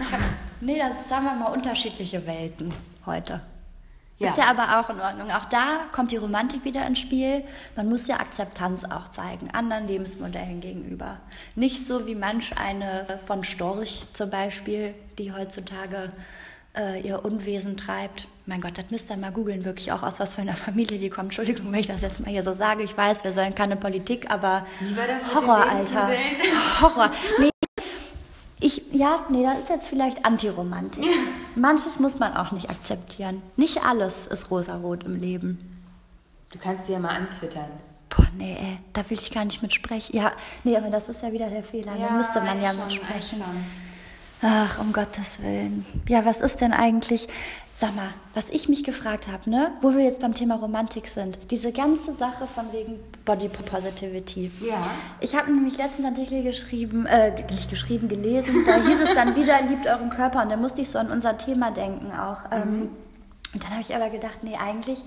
nee, 0.60 0.78
das 0.78 1.08
sagen 1.08 1.24
wir 1.24 1.34
mal 1.34 1.52
unterschiedliche 1.52 2.26
Welten 2.26 2.72
heute. 3.06 3.40
Ja. 4.20 4.28
Ist 4.28 4.36
ja 4.36 4.50
aber 4.50 4.78
auch 4.78 4.90
in 4.90 5.00
Ordnung. 5.00 5.30
Auch 5.30 5.46
da 5.46 5.86
kommt 5.92 6.12
die 6.12 6.18
Romantik 6.18 6.62
wieder 6.66 6.86
ins 6.86 6.98
Spiel. 6.98 7.42
Man 7.74 7.88
muss 7.88 8.06
ja 8.06 8.20
Akzeptanz 8.20 8.84
auch 8.84 9.08
zeigen, 9.08 9.50
anderen 9.52 9.86
Lebensmodellen 9.86 10.60
gegenüber. 10.60 11.16
Nicht 11.54 11.86
so 11.86 12.06
wie 12.06 12.14
manch 12.14 12.56
eine 12.58 13.18
von 13.24 13.44
Storch 13.44 14.04
zum 14.12 14.28
Beispiel, 14.28 14.94
die 15.16 15.32
heutzutage 15.32 16.10
äh, 16.76 17.00
ihr 17.00 17.24
Unwesen 17.24 17.78
treibt. 17.78 18.28
Mein 18.50 18.60
Gott, 18.60 18.76
das 18.78 18.86
müsst 18.90 19.08
ihr 19.08 19.16
mal 19.16 19.30
googeln, 19.30 19.64
wirklich 19.64 19.92
auch 19.92 20.02
aus 20.02 20.18
was 20.18 20.34
für 20.34 20.40
einer 20.40 20.56
Familie 20.56 20.98
die 20.98 21.08
kommt. 21.08 21.26
Entschuldigung, 21.26 21.70
wenn 21.70 21.78
ich 21.78 21.86
das 21.86 22.02
jetzt 22.02 22.18
mal 22.18 22.30
hier 22.30 22.42
so 22.42 22.52
sage. 22.52 22.82
Ich 22.82 22.96
weiß, 22.96 23.22
wir 23.22 23.32
sollen 23.32 23.54
keine 23.54 23.76
Politik, 23.76 24.28
aber 24.28 24.66
Wie 24.80 24.96
war 24.96 25.06
das 25.06 25.32
Horror, 25.32 25.68
Alter. 25.68 26.08
Horror. 26.80 27.12
Nee, 27.38 27.50
ich, 28.58 28.92
ja, 28.92 29.24
nee, 29.28 29.44
das 29.44 29.60
ist 29.60 29.68
jetzt 29.68 29.86
vielleicht 29.86 30.24
Antiromantik. 30.24 31.04
Manches 31.54 32.00
muss 32.00 32.18
man 32.18 32.36
auch 32.36 32.50
nicht 32.50 32.68
akzeptieren. 32.68 33.40
Nicht 33.54 33.84
alles 33.84 34.26
ist 34.26 34.50
rosarot 34.50 35.04
im 35.06 35.20
Leben. 35.20 35.86
Du 36.50 36.58
kannst 36.58 36.88
sie 36.88 36.94
ja 36.94 36.98
mal 36.98 37.10
antwittern. 37.14 37.70
Boah, 38.08 38.26
nee, 38.36 38.56
ey, 38.60 38.76
da 38.92 39.08
will 39.08 39.16
ich 39.16 39.30
gar 39.30 39.44
nicht 39.44 39.62
mitsprechen. 39.62 40.16
Ja, 40.16 40.32
nee, 40.64 40.76
aber 40.76 40.90
das 40.90 41.08
ist 41.08 41.22
ja 41.22 41.30
wieder 41.30 41.46
der 41.46 41.62
Fehler. 41.62 41.92
da 41.96 42.16
müsste 42.16 42.40
man 42.40 42.60
ja 42.60 42.72
mitsprechen. 42.72 43.38
schon. 43.38 43.64
Ach, 44.42 44.78
um 44.80 44.92
Gottes 44.92 45.42
Willen. 45.42 45.84
Ja, 46.08 46.24
was 46.24 46.40
ist 46.40 46.60
denn 46.60 46.72
eigentlich, 46.72 47.28
sag 47.74 47.94
mal, 47.94 48.08
was 48.32 48.48
ich 48.48 48.68
mich 48.68 48.84
gefragt 48.84 49.28
habe, 49.28 49.50
ne, 49.50 49.72
wo 49.82 49.92
wir 49.94 50.02
jetzt 50.02 50.20
beim 50.20 50.34
Thema 50.34 50.56
Romantik 50.56 51.08
sind, 51.08 51.38
diese 51.50 51.72
ganze 51.72 52.12
Sache 52.12 52.46
von 52.46 52.72
wegen 52.72 53.00
Body 53.26 53.48
Positivity. 53.48 54.50
Ja. 54.66 54.82
Ich 55.20 55.34
habe 55.34 55.52
nämlich 55.52 55.76
letztens 55.76 56.06
einen 56.06 56.16
Artikel 56.16 56.42
geschrieben, 56.42 57.04
äh, 57.06 57.32
nicht 57.50 57.68
geschrieben, 57.68 58.08
gelesen, 58.08 58.64
da 58.64 58.76
hieß 58.76 59.00
es 59.00 59.14
dann 59.14 59.36
wieder, 59.36 59.60
liebt 59.62 59.86
euren 59.86 60.10
Körper 60.10 60.42
und 60.42 60.50
da 60.50 60.56
musste 60.56 60.80
ich 60.80 60.88
so 60.88 60.98
an 60.98 61.10
unser 61.10 61.36
Thema 61.36 61.70
denken 61.70 62.10
auch. 62.12 62.50
Ähm, 62.50 62.88
und 63.52 63.62
dann 63.62 63.70
habe 63.72 63.82
ich 63.82 63.94
aber 63.94 64.08
gedacht, 64.08 64.42
nee, 64.42 64.56
eigentlich 64.56 65.02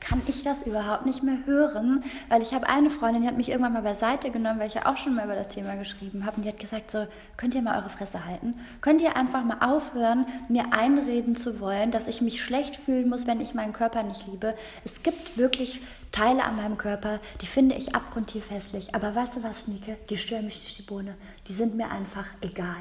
kann 0.00 0.22
ich 0.26 0.42
das 0.42 0.62
überhaupt 0.62 1.06
nicht 1.06 1.22
mehr 1.22 1.38
hören, 1.46 2.02
weil 2.28 2.42
ich 2.42 2.54
habe 2.54 2.68
eine 2.68 2.90
Freundin, 2.90 3.22
die 3.22 3.28
hat 3.28 3.36
mich 3.36 3.48
irgendwann 3.48 3.72
mal 3.72 3.82
beiseite 3.82 4.30
genommen, 4.30 4.58
weil 4.58 4.68
ich 4.68 4.74
ja 4.74 4.86
auch 4.86 4.96
schon 4.96 5.14
mal 5.14 5.24
über 5.24 5.34
das 5.34 5.48
Thema 5.48 5.74
geschrieben 5.74 6.24
habe 6.24 6.36
und 6.36 6.42
die 6.44 6.48
hat 6.48 6.60
gesagt 6.60 6.90
so, 6.90 7.06
könnt 7.36 7.54
ihr 7.54 7.62
mal 7.62 7.78
eure 7.78 7.90
Fresse 7.90 8.24
halten? 8.24 8.54
Könnt 8.80 9.00
ihr 9.00 9.16
einfach 9.16 9.44
mal 9.44 9.58
aufhören, 9.60 10.26
mir 10.48 10.72
einreden 10.72 11.36
zu 11.36 11.60
wollen, 11.60 11.90
dass 11.90 12.08
ich 12.08 12.20
mich 12.20 12.42
schlecht 12.42 12.76
fühlen 12.76 13.08
muss, 13.08 13.26
wenn 13.26 13.40
ich 13.40 13.54
meinen 13.54 13.72
Körper 13.72 14.02
nicht 14.02 14.26
liebe? 14.26 14.54
Es 14.84 15.02
gibt 15.02 15.36
wirklich 15.38 15.80
Teile 16.12 16.44
an 16.44 16.56
meinem 16.56 16.78
Körper, 16.78 17.20
die 17.40 17.46
finde 17.46 17.74
ich 17.74 17.94
abgrundtief 17.94 18.50
hässlich, 18.50 18.94
aber 18.94 19.14
weißt 19.14 19.36
du 19.36 19.42
was, 19.42 19.66
Nike? 19.66 19.96
Die 20.08 20.16
stören 20.16 20.46
mich 20.46 20.60
nicht 20.60 20.78
die 20.78 20.82
Bohne, 20.82 21.14
die 21.48 21.52
sind 21.52 21.74
mir 21.74 21.90
einfach 21.90 22.26
egal. 22.40 22.76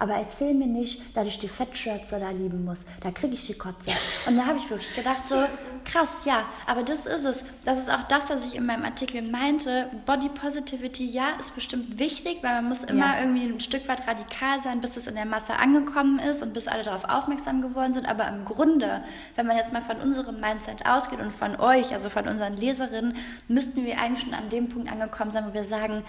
Aber 0.00 0.14
erzähl 0.14 0.54
mir 0.54 0.66
nicht, 0.66 1.14
dass 1.14 1.28
ich 1.28 1.38
die 1.38 1.48
Fettschürze 1.48 2.18
da 2.18 2.30
lieben 2.30 2.64
muss. 2.64 2.78
Da 3.02 3.10
kriege 3.10 3.34
ich 3.34 3.46
die 3.46 3.54
Kotze. 3.54 3.90
Und 4.26 4.38
da 4.38 4.46
habe 4.46 4.56
ich 4.56 4.68
wirklich 4.70 4.94
gedacht, 4.94 5.28
so 5.28 5.36
krass, 5.84 6.22
ja, 6.24 6.46
aber 6.66 6.82
das 6.82 7.06
ist 7.06 7.24
es. 7.24 7.44
Das 7.64 7.78
ist 7.78 7.90
auch 7.90 8.02
das, 8.04 8.30
was 8.30 8.46
ich 8.46 8.56
in 8.56 8.66
meinem 8.66 8.84
Artikel 8.84 9.22
meinte. 9.22 9.88
Body 10.06 10.28
Positivity, 10.28 11.04
ja, 11.08 11.30
ist 11.38 11.54
bestimmt 11.54 11.98
wichtig, 11.98 12.38
weil 12.42 12.54
man 12.54 12.68
muss 12.68 12.84
immer 12.84 13.16
Ja. 13.16 13.20
irgendwie 13.20 13.44
ein 13.44 13.60
Stück 13.60 13.86
weit 13.88 14.06
radikal 14.06 14.60
sein, 14.62 14.80
bis 14.80 14.96
es 14.96 15.06
in 15.06 15.14
der 15.14 15.26
Masse 15.26 15.56
angekommen 15.56 16.18
ist 16.18 16.42
und 16.42 16.52
bis 16.54 16.68
alle 16.68 16.82
darauf 16.82 17.04
aufmerksam 17.04 17.62
geworden 17.62 17.92
sind. 17.94 18.08
Aber 18.08 18.28
im 18.28 18.44
Grunde, 18.44 19.02
wenn 19.36 19.46
man 19.46 19.56
jetzt 19.56 19.72
mal 19.72 19.82
von 19.82 19.96
unserem 20.00 20.40
Mindset 20.40 20.86
ausgeht 20.86 21.20
und 21.20 21.32
von 21.34 21.58
euch, 21.60 21.92
also 21.92 22.08
von 22.10 22.26
unseren 22.28 22.56
Leserinnen, 22.56 23.16
müssten 23.48 23.84
wir 23.84 23.98
eigentlich 24.00 24.24
schon 24.24 24.34
an 24.34 24.48
dem 24.48 24.68
Punkt 24.68 24.90
angekommen 24.90 25.30
sein, 25.30 25.44
wo 25.48 25.54
wir 25.54 25.64
sagen, 25.64 26.02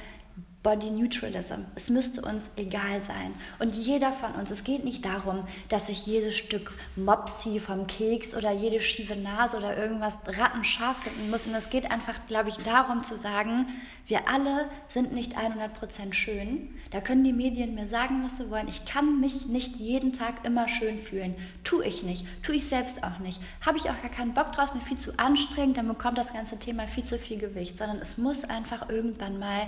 Body 0.64 0.92
Neutralism. 0.92 1.62
Es 1.74 1.90
müsste 1.90 2.22
uns 2.22 2.52
egal 2.56 3.02
sein. 3.02 3.34
Und 3.58 3.74
jeder 3.76 4.12
von 4.12 4.34
uns, 4.34 4.52
es 4.52 4.64
geht 4.64 4.84
nicht 4.84 5.04
darum, 5.06 5.48
dass 5.70 5.88
sich 5.88 6.06
jedes 6.06 6.38
Stück 6.38 6.74
Mopsi 6.96 7.60
vom 7.60 7.88
Keks 7.88 8.36
oder 8.36 8.52
jede 8.52 8.80
schiefe 8.80 9.16
Nase 9.16 9.58
oder 9.58 9.76
irgendwas 9.76 10.20
rattenscharf 10.28 10.98
finden 10.98 11.32
muss. 11.32 11.48
Und 11.48 11.56
es 11.56 11.72
geht 11.72 11.90
einfach, 11.90 12.28
glaube 12.28 12.50
ich, 12.50 12.58
darum 12.58 13.02
zu 13.02 13.18
sagen, 13.18 13.66
wir 14.06 14.28
alle 14.28 14.70
sind 14.88 15.14
nicht 15.14 15.36
100% 15.36 16.14
schön. 16.14 16.70
Da 16.92 17.02
können 17.02 17.24
die 17.24 17.34
Medien 17.34 17.74
mir 17.74 17.88
sagen, 17.88 18.24
was 18.24 18.38
sie 18.38 18.52
wollen. 18.52 18.68
Ich 18.68 18.86
kann 18.86 19.20
mich 19.20 19.48
nicht 19.48 19.78
jeden 19.78 20.14
Tag 20.14 20.46
immer 20.46 20.68
schön 20.68 21.00
fühlen. 21.00 21.34
Tue 21.64 21.86
ich 21.86 22.04
nicht. 22.04 22.28
Tue 22.44 22.56
ich 22.56 22.68
selbst 22.68 23.04
auch 23.04 23.18
nicht. 23.18 23.42
Habe 23.66 23.80
ich 23.80 23.90
auch 23.90 24.00
gar 24.00 24.12
keinen 24.12 24.36
Bock 24.36 24.52
drauf, 24.54 24.76
mir 24.76 24.82
viel 24.82 24.98
zu 24.98 25.18
anstrengend, 25.18 25.78
dann 25.78 25.88
bekommt 25.88 26.20
das 26.20 26.34
ganze 26.34 26.60
Thema 26.60 26.88
viel 26.88 27.04
zu 27.04 27.18
viel 27.18 27.40
Gewicht. 27.40 27.80
Sondern 27.80 27.98
es 27.98 28.20
muss 28.20 28.44
einfach 28.44 28.90
irgendwann 28.90 29.40
mal 29.40 29.68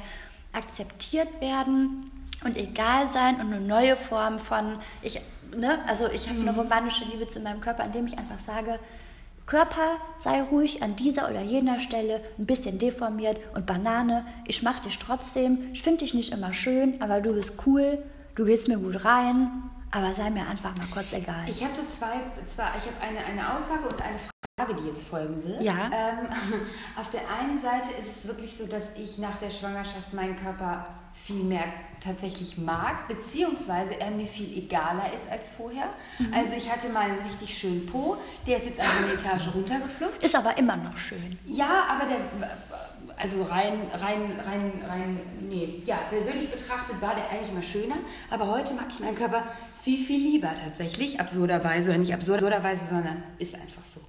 akzeptiert 0.53 1.41
werden 1.41 2.11
und 2.43 2.57
egal 2.57 3.09
sein 3.09 3.35
und 3.35 3.53
eine 3.53 3.61
neue 3.61 3.95
Form 3.95 4.39
von, 4.39 4.77
ich, 5.01 5.21
ne, 5.55 5.79
also 5.87 6.09
ich 6.09 6.29
habe 6.29 6.39
eine 6.39 6.55
romantische 6.55 7.05
Liebe 7.05 7.27
zu 7.27 7.39
meinem 7.39 7.61
Körper, 7.61 7.85
indem 7.85 8.07
ich 8.07 8.17
einfach 8.17 8.39
sage, 8.39 8.79
Körper, 9.45 9.97
sei 10.19 10.41
ruhig 10.41 10.81
an 10.81 10.95
dieser 10.95 11.29
oder 11.29 11.41
jener 11.41 11.79
Stelle 11.79 12.21
ein 12.37 12.45
bisschen 12.45 12.79
deformiert 12.79 13.37
und 13.55 13.65
Banane, 13.65 14.25
ich 14.47 14.63
mach 14.63 14.79
dich 14.79 14.99
trotzdem, 14.99 15.69
ich 15.73 15.83
finde 15.83 15.99
dich 15.99 16.13
nicht 16.13 16.31
immer 16.31 16.53
schön, 16.53 17.01
aber 17.01 17.19
du 17.19 17.33
bist 17.33 17.55
cool, 17.65 18.01
du 18.35 18.45
gehst 18.45 18.69
mir 18.69 18.77
gut 18.77 19.03
rein, 19.03 19.51
aber 19.91 20.13
sei 20.15 20.29
mir 20.29 20.47
einfach 20.47 20.75
mal 20.77 20.87
kurz 20.91 21.11
egal. 21.13 21.43
Ich 21.47 21.63
hatte 21.63 21.81
zwei, 21.89 22.19
zwar, 22.53 22.71
ich 22.77 22.85
habe 22.85 23.01
eine, 23.01 23.25
eine 23.25 23.53
Aussage 23.55 23.83
und 23.83 24.01
eine 24.01 24.17
Frage, 24.17 24.31
die 24.83 24.87
jetzt 24.87 25.07
folgen 25.07 25.43
wird. 25.43 25.63
Ja. 25.63 25.89
Ähm, 25.91 26.27
auf 26.95 27.09
der 27.09 27.21
einen 27.27 27.59
Seite 27.59 27.89
ist 27.99 28.17
es 28.17 28.27
wirklich 28.27 28.55
so, 28.55 28.67
dass 28.67 28.95
ich 28.95 29.17
nach 29.17 29.37
der 29.37 29.49
Schwangerschaft 29.49 30.13
meinen 30.13 30.35
Körper 30.35 30.87
viel 31.25 31.43
mehr 31.43 31.65
tatsächlich 32.03 32.57
mag, 32.57 33.07
beziehungsweise 33.07 33.99
er 33.99 34.11
mir 34.11 34.27
viel 34.27 34.57
egaler 34.57 35.11
ist 35.15 35.29
als 35.29 35.49
vorher. 35.49 35.89
Mhm. 36.19 36.33
Also 36.33 36.53
ich 36.53 36.71
hatte 36.71 36.89
mal 36.89 37.05
einen 37.05 37.19
richtig 37.19 37.57
schönen 37.57 37.85
Po, 37.85 38.17
der 38.45 38.57
ist 38.57 38.65
jetzt 38.65 38.79
also 38.79 38.91
eine 39.03 39.13
Etage 39.13 39.55
runtergeflogen. 39.55 40.19
Ist 40.21 40.35
aber 40.35 40.57
immer 40.57 40.75
noch 40.75 40.97
schön. 40.97 41.37
Ja, 41.47 41.85
aber 41.89 42.05
der, 42.05 42.17
also 43.17 43.43
rein, 43.43 43.87
rein, 43.93 44.39
rein, 44.45 44.83
rein, 44.87 45.19
nee, 45.41 45.81
ja, 45.85 45.97
persönlich 46.09 46.51
betrachtet 46.51 46.99
war 47.01 47.15
der 47.15 47.29
eigentlich 47.29 47.49
immer 47.49 47.63
schöner, 47.63 47.95
aber 48.29 48.47
heute 48.47 48.73
mag 48.73 48.85
ich 48.89 48.99
meinen 48.99 49.15
Körper 49.15 49.43
viel, 49.83 50.03
viel 50.03 50.19
lieber 50.19 50.51
tatsächlich, 50.55 51.19
absurderweise, 51.19 51.89
oder 51.89 51.99
nicht 51.99 52.13
absurderweise, 52.13 52.85
sondern 52.85 53.23
ist 53.37 53.55
einfach 53.55 53.85
so. 53.85 54.01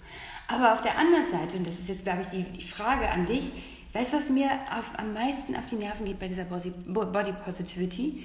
Aber 0.46 0.74
auf 0.74 0.82
der 0.82 0.98
anderen 0.98 1.30
Seite, 1.30 1.56
und 1.56 1.66
das 1.66 1.78
ist 1.78 1.88
jetzt, 1.88 2.04
glaube 2.04 2.22
ich, 2.22 2.28
die, 2.28 2.42
die 2.44 2.68
Frage 2.68 3.08
an 3.08 3.26
dich, 3.26 3.44
weißt 3.92 4.12
du, 4.12 4.16
was 4.18 4.30
mir 4.30 4.50
auf, 4.76 4.90
am 4.98 5.14
meisten 5.14 5.56
auf 5.56 5.66
die 5.66 5.76
Nerven 5.76 6.04
geht 6.04 6.18
bei 6.18 6.28
dieser 6.28 6.44
Body, 6.44 6.70
Body 6.86 7.32
Positivity? 7.44 8.24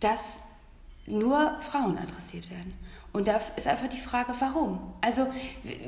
Dass 0.00 0.38
nur 1.06 1.60
Frauen 1.60 1.98
adressiert 1.98 2.50
werden. 2.50 2.72
Und 3.12 3.26
da 3.26 3.40
ist 3.56 3.66
einfach 3.66 3.88
die 3.88 3.98
Frage, 3.98 4.32
warum? 4.38 4.78
Also 5.00 5.26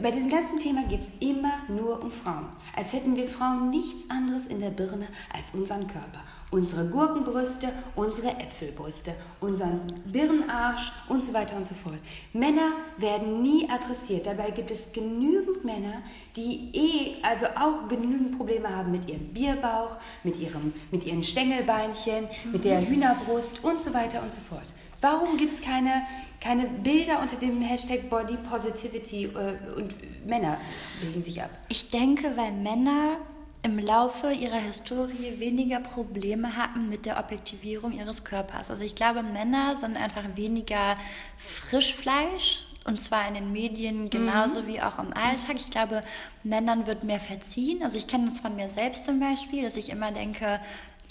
bei 0.03 0.11
dem 0.11 0.29
ganzen 0.29 0.59
Thema 0.59 0.83
geht 0.89 1.03
es 1.03 1.09
immer 1.21 1.53
nur 1.69 2.03
um 2.03 2.11
Frauen. 2.11 2.49
Als 2.75 2.93
hätten 2.93 3.15
wir 3.15 3.29
Frauen 3.29 3.71
nichts 3.71 4.11
anderes 4.11 4.47
in 4.47 4.61
der 4.61 4.71
Birne 4.71 5.07
als 5.33 5.55
unseren 5.55 5.87
Körper. 5.87 6.21
Unsere 6.51 6.89
Gurkenbrüste, 6.89 7.69
unsere 7.95 8.29
Äpfelbrüste, 8.29 9.15
unseren 9.41 9.83
Birnenarsch 10.07 10.93
und 11.09 11.25
so 11.25 11.33
weiter 11.33 11.57
und 11.57 11.67
so 11.67 11.77
fort. 11.77 12.01
Männer 12.33 12.73
werden 12.99 13.41
nie 13.41 13.71
adressiert. 13.71 14.27
Dabei 14.27 14.51
gibt 14.51 14.73
es 14.73 14.93
genügend 14.93 15.65
Männer, 15.65 16.03
die 16.35 16.71
eh, 16.75 17.23
also 17.23 17.47
auch 17.47 17.89
genügend 17.89 18.37
Probleme 18.37 18.69
haben 18.69 18.91
mit 18.91 19.09
ihrem 19.09 19.29
Bierbauch, 19.33 19.97
mit, 20.25 20.37
ihrem, 20.39 20.75
mit 20.91 21.07
ihren 21.07 21.23
Stängelbeinchen, 21.23 22.29
mit 22.51 22.65
der 22.65 22.87
Hühnerbrust 22.87 23.63
und 23.63 23.81
so 23.81 23.95
weiter 23.95 24.23
und 24.23 24.35
so 24.35 24.41
fort. 24.41 24.67
Warum 25.03 25.37
gibt 25.37 25.55
es 25.55 25.61
keine, 25.61 26.07
keine 26.43 26.67
Bilder 26.67 27.21
unter 27.21 27.37
dem 27.37 27.63
Hashtag 27.63 28.11
Body 28.11 28.37
Positivity 28.37 29.25
äh, 29.27 29.77
und 29.77 29.95
Männer 30.27 30.59
legen 31.03 31.23
sich 31.23 31.43
ab? 31.43 31.51
Ich 31.69 31.91
denke, 31.91 32.37
weil 32.37 32.53
Männer 32.53 33.19
im 33.63 33.79
Laufe 33.79 34.33
ihrer 34.33 34.59
Historie 34.59 35.39
weniger 35.39 35.79
Probleme 35.79 36.57
hatten 36.57 36.89
mit 36.89 37.07
der 37.07 37.19
Objektivierung 37.21 37.93
ihres 37.93 38.25
Körpers. 38.25 38.71
Also 38.71 38.83
ich 38.83 38.97
glaube, 38.97 39.23
Männer 39.23 39.77
sind 39.77 39.97
einfach 39.97 40.25
weniger 40.35 40.97
Frischfleisch 41.37 42.65
und 42.85 43.01
zwar 43.01 43.29
in 43.29 43.35
den 43.35 43.53
Medien 43.53 44.11
genauso 44.11 44.63
mhm. 44.63 44.67
wie 44.67 44.83
auch 44.83 44.99
im 44.99 45.13
Alltag. 45.13 45.55
Ich 45.57 45.71
glaube, 45.71 46.01
Männern 46.43 46.89
wird 46.89 47.05
mehr 47.05 47.21
verziehen. 47.21 47.85
Also 47.85 47.99
ich 47.99 48.09
kenne 48.09 48.29
das 48.29 48.41
von 48.41 48.57
mir 48.57 48.69
selbst 48.69 49.05
zum 49.05 49.21
Beispiel, 49.21 49.63
dass 49.63 49.77
ich 49.77 49.91
immer 49.91 50.11
denke, 50.11 50.61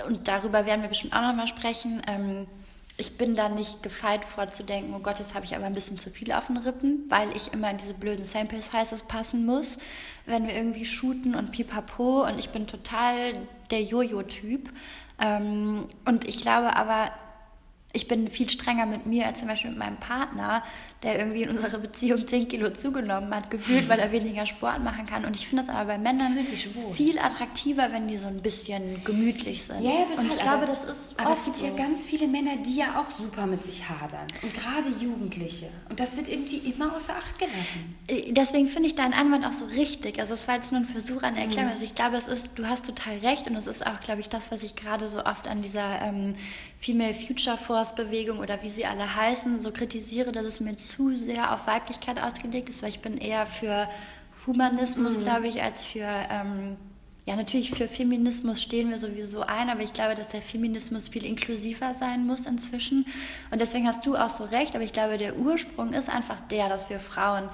und 0.06 0.28
darüber 0.28 0.66
werden 0.66 0.82
wir 0.82 0.90
bestimmt 0.90 1.14
auch 1.14 1.22
nochmal 1.22 1.48
sprechen, 1.48 2.02
ähm, 2.08 2.48
ich 3.02 3.18
bin 3.18 3.36
da 3.36 3.50
nicht 3.50 3.82
gefeit 3.82 4.24
vorzudenken, 4.24 4.94
oh 4.96 5.00
Gott, 5.00 5.18
jetzt 5.18 5.34
habe 5.34 5.44
ich 5.44 5.56
aber 5.56 5.66
ein 5.66 5.74
bisschen 5.74 5.98
zu 5.98 6.12
viel 6.12 6.32
auf 6.32 6.48
den 6.48 6.58
Rippen, 6.58 7.06
weil 7.10 7.36
ich 7.36 7.52
immer 7.52 7.72
in 7.72 7.78
diese 7.78 7.96
blöden 7.96 8.26
Sample 8.26 8.62
Sizes 8.62 9.02
passen 9.02 9.44
muss, 9.44 9.80
wenn 10.28 10.46
wir 10.46 10.54
irgendwie 10.54 10.86
shooten 10.86 11.34
und 11.34 11.52
pipapo 11.52 12.28
und 12.28 12.38
ich 12.38 12.52
bin 12.52 12.68
total 12.68 13.34
der 13.72 13.82
Jojo-Typ. 13.82 14.70
Ähm, 15.20 15.88
und 16.06 16.28
ich 16.28 16.42
glaube 16.42 16.76
aber, 16.76 17.12
ich 17.94 18.08
bin 18.08 18.30
viel 18.30 18.50
strenger 18.50 18.86
mit 18.86 19.06
mir 19.06 19.26
als 19.28 19.40
zum 19.40 19.48
Beispiel 19.48 19.72
mit 19.72 19.80
meinem 19.80 19.98
Partner, 19.98 20.64
der 21.04 21.20
irgendwie 21.20 21.44
in 21.44 21.50
unserer 21.50 21.78
Beziehung 21.78 22.28
10 22.28 22.48
Kilo 22.48 22.70
zugenommen 22.70 23.34
hat, 23.34 23.50
gefühlt, 23.50 23.90
weil 23.90 24.00
er 24.00 24.12
weniger 24.12 24.46
Sport 24.46 24.84
machen 24.84 25.06
kann. 25.06 25.26
Und 25.26 25.36
ich 25.36 25.48
finde 25.48 25.64
es 25.64 25.70
aber 25.70 25.86
bei 25.86 25.98
Männern 25.98 26.38
viel 26.94 27.20
attraktiver, 27.20 27.92
wenn 27.92 28.08
die 28.08 28.18
so 28.18 28.28
ein 28.28 28.42
bisschen 28.42 29.04
gemütlich 29.04 29.64
sind. 29.64 29.82
Ja, 29.82 29.92
total. 30.04 30.18
Und 30.20 30.32
ich 30.32 30.40
glaube, 30.40 30.66
das 30.68 30.84
ist 30.84 31.20
Aber 31.20 31.34
es 31.34 31.44
gibt 31.44 31.58
so. 31.58 31.66
ja 31.66 31.76
ganz 31.76 32.06
viele 32.06 32.28
Männer, 32.28 32.58
die 32.58 32.76
ja 32.76 33.00
auch 33.00 33.12
super 33.12 33.46
mit 33.46 33.64
sich 33.66 33.88
hadern. 33.90 34.28
Und 34.42 34.54
gerade 34.54 34.90
Jugendliche. 35.00 35.68
Und 35.90 36.00
das 36.00 36.16
wird 36.16 36.30
irgendwie 36.30 36.58
immer 36.58 36.96
außer 36.96 37.16
Acht 37.16 37.40
gelassen. 37.40 37.96
Äh, 38.08 38.32
deswegen 38.32 38.68
finde 38.68 38.88
ich 38.88 38.96
deinen 38.96 39.14
Einwand 39.14 39.46
auch 39.46 39.52
so 39.52 39.66
richtig. 39.66 40.20
Also 40.20 40.34
es 40.34 40.48
war 40.48 40.56
jetzt 40.56 40.72
nur 40.72 40.82
ein 40.82 40.86
Versuch 40.88 41.24
an 41.24 41.36
Erklärung. 41.36 41.66
Mhm. 41.66 41.72
Also 41.72 41.84
ich 41.84 41.96
glaube, 41.96 42.16
es 42.18 42.28
ist, 42.28 42.52
du 42.56 42.68
hast 42.68 42.86
total 42.86 43.18
recht. 43.18 43.48
Und 43.48 43.56
es 43.56 43.68
ist 43.68 43.86
auch, 43.86 44.00
glaube 44.00 44.22
ich, 44.22 44.30
das, 44.30 44.52
was 44.52 44.64
ich 44.64 44.76
gerade 44.76 45.10
so 45.10 45.26
oft 45.26 45.48
an 45.48 45.62
dieser 45.62 46.02
ähm, 46.02 46.36
Female 46.82 47.14
Future 47.14 47.58
Force 47.58 47.94
Bewegung 47.94 48.40
oder 48.40 48.64
wie 48.64 48.70
sie 48.70 48.88
alle 48.88 49.16
heißen, 49.16 49.62
so 49.62 49.72
kritisiere, 49.72 50.32
dass 50.32 50.46
es 50.46 50.60
mir 50.60 50.76
zu 50.76 51.16
sehr 51.16 51.54
auf 51.54 51.68
Weiblichkeit 51.68 52.20
ausgelegt 52.20 52.70
ist, 52.70 52.82
weil 52.82 52.90
ich 52.90 53.02
bin 53.02 53.20
eher 53.20 53.46
für 53.46 53.88
Humanismus, 54.48 55.18
mhm. 55.18 55.22
glaube 55.22 55.48
ich, 55.48 55.62
als 55.62 55.84
für, 55.84 56.08
ähm, 56.32 56.78
ja 57.28 57.36
natürlich 57.36 57.70
für 57.70 57.88
Feminismus 57.88 58.64
stehen 58.64 58.90
wir 58.90 58.98
sowieso 58.98 59.42
ein, 59.42 59.70
aber 59.70 59.82
ich 59.82 59.94
glaube, 59.94 60.16
dass 60.16 60.30
der 60.30 60.42
Feminismus 60.42 61.10
viel 61.10 61.24
inklusiver 61.24 61.94
sein 61.94 62.26
muss 62.26 62.48
inzwischen. 62.48 63.06
Und 63.52 63.62
deswegen 63.62 63.86
hast 63.86 64.04
du 64.08 64.16
auch 64.16 64.32
so 64.32 64.46
recht, 64.46 64.74
aber 64.74 64.84
ich 64.84 64.92
glaube, 64.92 65.20
der 65.20 65.38
Ursprung 65.38 65.94
ist 65.94 66.10
einfach 66.10 66.40
der, 66.40 66.68
dass 66.68 66.90
wir 66.90 67.00
Frauen 67.00 67.48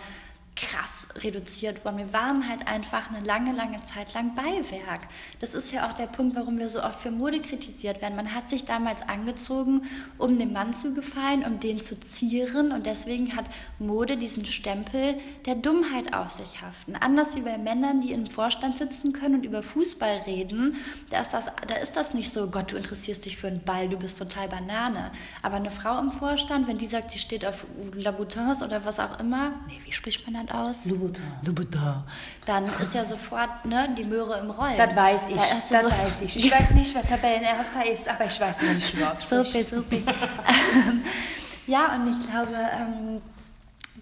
krass 0.58 1.08
reduziert 1.15 1.86
worden. 1.86 2.00
Wir 2.00 2.13
waren 2.13 2.50
halt 2.50 2.67
einfach 2.67 3.10
eine 3.10 3.26
lange, 3.26 3.54
lange 3.54 3.80
Zeit 3.82 4.13
lang 4.13 4.36
Beiwerk. 4.36 5.08
Das 5.39 5.54
ist 5.54 5.72
ja 5.72 5.88
auch 5.88 5.93
der 5.93 6.08
Punkt, 6.08 6.36
warum 6.36 6.60
wir 6.60 6.70
so 6.70 6.84
oft 6.84 7.00
für 7.00 7.12
Mode 7.12 7.39
kritisiert 7.39 8.02
werden. 8.02 8.15
Man 8.15 8.34
hat 8.34 8.50
sich 8.50 8.65
damals 8.65 9.02
angezogen, 9.08 9.84
um 10.17 10.38
dem 10.39 10.54
Mann 10.54 10.74
zu 10.74 10.93
gefallen, 10.93 11.46
um 11.46 11.60
den 11.60 11.80
zu 11.80 12.00
zieren 12.00 12.72
und 12.72 12.86
deswegen 12.86 13.36
hat 13.36 13.46
Mode 13.80 14.17
diesen 14.17 14.46
Stempel 14.46 15.15
der 15.46 15.56
Dummheit 15.56 16.13
auf 16.13 16.32
sich 16.32 16.62
haften. 16.62 16.96
Anders 16.96 17.36
wie 17.36 17.41
bei 17.41 17.58
Männern, 17.58 18.02
die 18.02 18.12
im 18.12 18.28
Vorstand 18.28 18.78
sitzen 18.78 19.13
können 19.13 19.36
und 19.36 19.46
über 19.46 19.62
Fußball 19.62 20.24
reden, 20.26 20.76
da 21.12 21.22
ist 21.22 21.34
das, 21.34 21.52
da 21.67 21.76
ist 21.76 21.96
das 21.96 22.13
nicht 22.13 22.34
so, 22.34 22.48
Gott, 22.48 22.72
du 22.72 22.78
interessierst 22.78 23.26
dich 23.26 23.38
für 23.38 23.48
einen 23.48 23.63
Ball, 23.63 23.89
du 23.89 23.98
bist 23.98 24.17
total 24.17 24.48
Banane. 24.48 25.12
Aber 25.41 25.58
eine 25.58 25.72
Frau 25.72 26.00
im 26.00 26.12
Vorstand, 26.12 26.67
wenn 26.67 26.78
die 26.78 26.88
sagt, 26.88 27.12
sie 27.12 27.20
steht 27.20 27.46
auf 27.46 27.65
Laboutins 27.93 28.63
oder 28.63 28.86
was 28.86 29.00
auch 29.00 29.20
immer, 29.20 29.52
nee, 29.67 29.80
wie 29.86 29.91
spricht 29.91 30.26
man 30.26 30.34
dann 30.34 30.46
aus? 30.51 30.86
Louboutin. 30.86 31.23
Louboutin. 31.45 32.03
Dann 32.45 32.65
ist 32.65 32.93
ja 32.93 33.03
sofort 33.03 33.65
ne, 33.65 33.89
die 33.97 34.03
Möhre 34.03 34.39
im 34.39 34.49
Rollen. 34.49 34.77
Das 34.77 34.95
weiß 34.95 35.21
ich. 35.29 35.36
Da 35.36 35.43
das 35.53 35.69
so 35.69 35.75
weiß 35.75 36.21
ich. 36.23 36.45
Ich 36.45 36.51
weiß 36.51 36.71
nicht, 36.71 36.95
was 36.95 37.03
Tabellenerster 37.03 37.86
ist, 37.91 38.07
aber 38.07 38.25
ich 38.25 38.39
weiß, 38.39 38.62
wie 38.62 38.77
ich 38.77 39.05
ausspricht. 39.05 39.69
Super, 39.69 39.83
super. 39.83 40.13
ja, 41.67 41.95
und 41.95 42.07
ich 42.07 42.29
glaube, 42.29 42.53
ähm, 42.53 43.21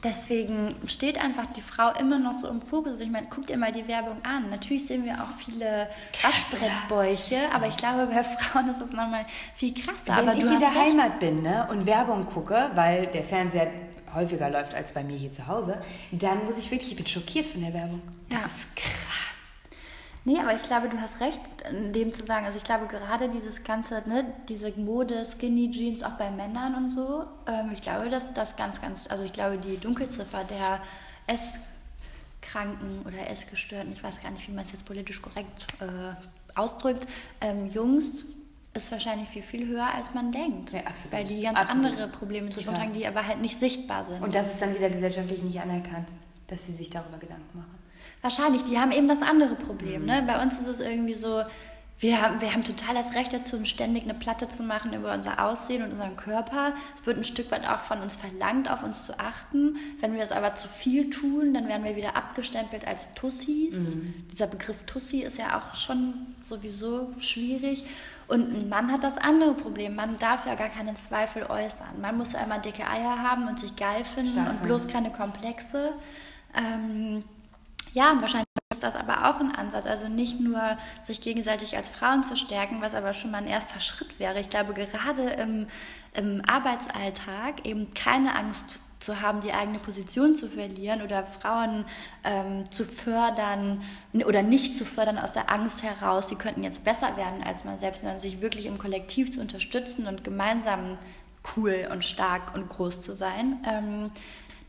deswegen 0.05 0.75
steht 0.87 1.21
einfach 1.21 1.47
die 1.47 1.61
Frau 1.61 1.91
immer 1.99 2.19
noch 2.19 2.33
so 2.33 2.47
im 2.47 2.61
Fokus. 2.61 2.99
Ich 2.99 3.09
meine, 3.09 3.27
guck 3.29 3.47
dir 3.47 3.57
mal 3.57 3.71
die 3.71 3.87
Werbung 3.87 4.17
an. 4.23 4.49
Natürlich 4.49 4.85
sehen 4.85 5.03
wir 5.03 5.13
auch 5.15 5.37
viele 5.37 5.89
Waschbrettbäuche, 6.21 7.51
aber 7.53 7.67
ich 7.67 7.77
glaube, 7.77 8.07
bei 8.07 8.23
Frauen 8.23 8.69
ist 8.69 8.79
das 8.79 8.91
nochmal 8.91 9.25
viel 9.55 9.73
krasser. 9.73 10.17
Wenn 10.17 10.29
aber 10.29 10.37
ich 10.37 10.43
in 10.43 10.59
der 10.59 10.73
Heimat 10.73 11.19
bin 11.19 11.41
ne, 11.41 11.67
und 11.69 11.85
Werbung 11.85 12.25
gucke, 12.25 12.69
weil 12.75 13.07
der 13.07 13.23
Fernseher 13.23 13.67
häufiger 14.15 14.49
läuft 14.49 14.73
als 14.73 14.93
bei 14.93 15.03
mir 15.03 15.17
hier 15.17 15.31
zu 15.31 15.45
Hause, 15.47 15.77
dann 16.11 16.45
muss 16.45 16.57
ich 16.57 16.71
wirklich, 16.71 16.91
ich 16.91 16.97
bin 16.97 17.05
schockiert 17.05 17.45
von 17.45 17.61
der 17.61 17.73
Werbung. 17.73 18.01
Das 18.29 18.41
ja. 18.41 18.47
ist 18.47 18.75
krass. 18.75 19.25
Nee, 20.27 20.39
aber 20.39 20.55
ich 20.55 20.63
glaube, 20.63 20.89
du 20.89 20.99
hast 20.99 21.19
recht, 21.19 21.39
dem 21.71 22.11
zu 22.11 22.25
sagen. 22.25 22.47
Also 22.47 22.57
ich 22.57 22.63
glaube, 22.63 22.87
gerade 22.87 23.29
dieses 23.29 23.63
ganze, 23.63 24.01
ne, 24.07 24.33
diese 24.49 24.71
Mode, 24.71 25.23
Skinny 25.23 25.69
Jeans 25.69 26.01
auch 26.01 26.13
bei 26.13 26.31
Männern 26.31 26.73
und 26.73 26.89
so, 26.89 27.25
ähm, 27.47 27.69
ich 27.71 27.81
glaube, 27.81 28.09
dass 28.09 28.33
das 28.33 28.55
ganz, 28.55 28.81
ganz, 28.81 29.07
also 29.07 29.23
ich 29.23 29.33
glaube, 29.33 29.59
die 29.59 29.77
Dunkelziffer 29.77 30.43
der 30.43 30.81
Esskranken 31.27 33.03
oder 33.05 33.29
Essgestörten, 33.29 33.93
ich 33.93 34.03
weiß 34.03 34.19
gar 34.23 34.31
nicht, 34.31 34.47
wie 34.47 34.53
man 34.53 34.65
es 34.65 34.71
jetzt 34.71 34.85
politisch 34.85 35.21
korrekt 35.21 35.67
äh, 35.79 36.59
ausdrückt, 36.59 37.07
ähm, 37.41 37.67
Jungs 37.67 38.25
ist 38.75 38.91
wahrscheinlich 38.91 39.29
viel, 39.29 39.41
viel 39.41 39.67
höher, 39.67 39.87
als 39.93 40.13
man 40.13 40.31
denkt. 40.31 40.71
Ja, 40.71 40.81
absolut. 40.81 41.13
Weil 41.13 41.25
die 41.25 41.41
ganz 41.41 41.59
absolut. 41.59 41.85
andere 41.85 42.07
Probleme 42.09 42.49
zu 42.49 42.63
tragen, 42.63 42.93
die 42.93 43.07
aber 43.07 43.25
halt 43.25 43.41
nicht 43.41 43.59
sichtbar 43.59 44.03
sind. 44.03 44.21
Und 44.21 44.35
das 44.35 44.53
ist 44.53 44.61
dann 44.61 44.75
wieder 44.75 44.89
gesellschaftlich 44.89 45.41
nicht 45.41 45.59
anerkannt, 45.59 46.07
dass 46.47 46.65
sie 46.65 46.73
sich 46.73 46.89
darüber 46.89 47.17
Gedanken 47.17 47.57
machen. 47.57 47.75
Wahrscheinlich, 48.21 48.63
die 48.63 48.77
haben 48.77 48.91
eben 48.91 49.07
das 49.07 49.21
andere 49.21 49.55
Problem. 49.55 50.01
Mhm. 50.01 50.07
Ne? 50.07 50.23
Bei 50.27 50.41
uns 50.41 50.59
ist 50.59 50.67
es 50.67 50.79
irgendwie 50.79 51.13
so, 51.13 51.43
wir 51.99 52.21
haben, 52.21 52.41
wir 52.41 52.51
haben 52.51 52.65
total 52.65 52.93
das 52.93 53.13
Recht 53.13 53.31
dazu, 53.31 53.63
ständig 53.63 54.03
eine 54.03 54.13
Platte 54.13 54.49
zu 54.49 54.63
machen 54.63 54.93
über 54.93 55.13
unser 55.13 55.45
Aussehen 55.45 55.81
und 55.81 55.91
unseren 55.91 56.17
Körper. 56.17 56.73
Es 56.93 57.05
wird 57.05 57.17
ein 57.17 57.23
Stück 57.23 57.51
weit 57.51 57.65
auch 57.67 57.79
von 57.79 58.01
uns 58.01 58.17
verlangt, 58.17 58.69
auf 58.69 58.83
uns 58.83 59.05
zu 59.05 59.17
achten. 59.17 59.77
Wenn 60.01 60.15
wir 60.15 60.23
es 60.23 60.33
aber 60.33 60.55
zu 60.55 60.67
viel 60.67 61.09
tun, 61.09 61.53
dann 61.53 61.69
werden 61.69 61.85
wir 61.85 61.95
wieder 61.95 62.17
abgestempelt 62.17 62.85
als 62.85 63.13
Tussis. 63.13 63.95
Mhm. 63.95 64.27
Dieser 64.29 64.47
Begriff 64.47 64.75
Tussi 64.85 65.21
ist 65.21 65.37
ja 65.37 65.57
auch 65.57 65.75
schon 65.75 66.15
sowieso 66.41 67.13
schwierig. 67.19 67.85
Und 68.27 68.51
ein 68.51 68.69
Mann 68.69 68.91
hat 68.91 69.03
das 69.03 69.17
andere 69.17 69.53
Problem. 69.53 69.95
Man 69.95 70.17
darf 70.17 70.45
ja 70.45 70.55
gar 70.55 70.69
keinen 70.69 70.95
Zweifel 70.95 71.43
äußern. 71.43 72.01
Man 72.01 72.17
muss 72.17 72.33
ja 72.33 72.39
immer 72.39 72.59
dicke 72.59 72.87
Eier 72.87 73.21
haben 73.21 73.47
und 73.47 73.59
sich 73.59 73.75
geil 73.75 74.03
finden 74.03 74.33
Stark 74.33 74.49
und 74.49 74.63
bloß 74.63 74.87
keine 74.87 75.11
Komplexe. 75.11 75.93
Ähm, 76.55 77.23
ja, 77.93 78.15
wahrscheinlich 78.19 78.47
ist 78.71 78.83
das 78.83 78.95
aber 78.95 79.29
auch 79.29 79.39
ein 79.39 79.53
Ansatz. 79.55 79.85
Also 79.85 80.07
nicht 80.07 80.39
nur 80.39 80.77
sich 81.01 81.21
gegenseitig 81.21 81.77
als 81.77 81.89
Frauen 81.89 82.23
zu 82.23 82.35
stärken, 82.35 82.81
was 82.81 82.95
aber 82.95 83.13
schon 83.13 83.31
mal 83.31 83.37
ein 83.37 83.47
erster 83.47 83.79
Schritt 83.79 84.19
wäre. 84.19 84.39
Ich 84.39 84.49
glaube, 84.49 84.73
gerade 84.73 85.29
im, 85.29 85.67
im 86.13 86.41
Arbeitsalltag 86.47 87.65
eben 87.65 87.93
keine 87.93 88.35
Angst 88.35 88.79
zu 89.05 89.21
haben, 89.21 89.39
die 89.39 89.53
eigene 89.53 89.77
Position 89.77 90.33
zu 90.33 90.49
verlieren 90.49 91.03
oder 91.03 91.23
Frauen 91.23 91.85
ähm, 92.23 92.69
zu 92.71 92.83
fördern 92.83 93.83
oder 94.13 94.41
nicht 94.41 94.75
zu 94.75 94.83
fördern 94.83 95.19
aus 95.19 95.33
der 95.33 95.51
Angst 95.51 95.83
heraus, 95.83 96.27
die 96.27 96.35
könnten 96.35 96.63
jetzt 96.63 96.83
besser 96.83 97.15
werden 97.15 97.43
als 97.43 97.63
man 97.63 97.77
selbst, 97.77 98.01
sondern 98.01 98.19
sich 98.19 98.41
wirklich 98.41 98.65
im 98.65 98.79
Kollektiv 98.79 99.31
zu 99.31 99.39
unterstützen 99.39 100.07
und 100.07 100.23
gemeinsam 100.23 100.97
cool 101.55 101.87
und 101.91 102.03
stark 102.03 102.55
und 102.55 102.67
groß 102.67 103.01
zu 103.01 103.15
sein. 103.15 103.63
Ähm, 103.69 104.11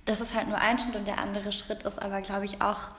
das 0.04 0.20
ist 0.20 0.34
halt 0.34 0.48
nur 0.48 0.58
ein 0.58 0.78
Schritt 0.78 0.94
und 0.94 1.06
der 1.06 1.18
andere 1.18 1.50
Schritt 1.50 1.82
ist 1.84 2.00
aber, 2.00 2.20
glaube 2.20 2.44
ich, 2.44 2.60
auch 2.60 2.90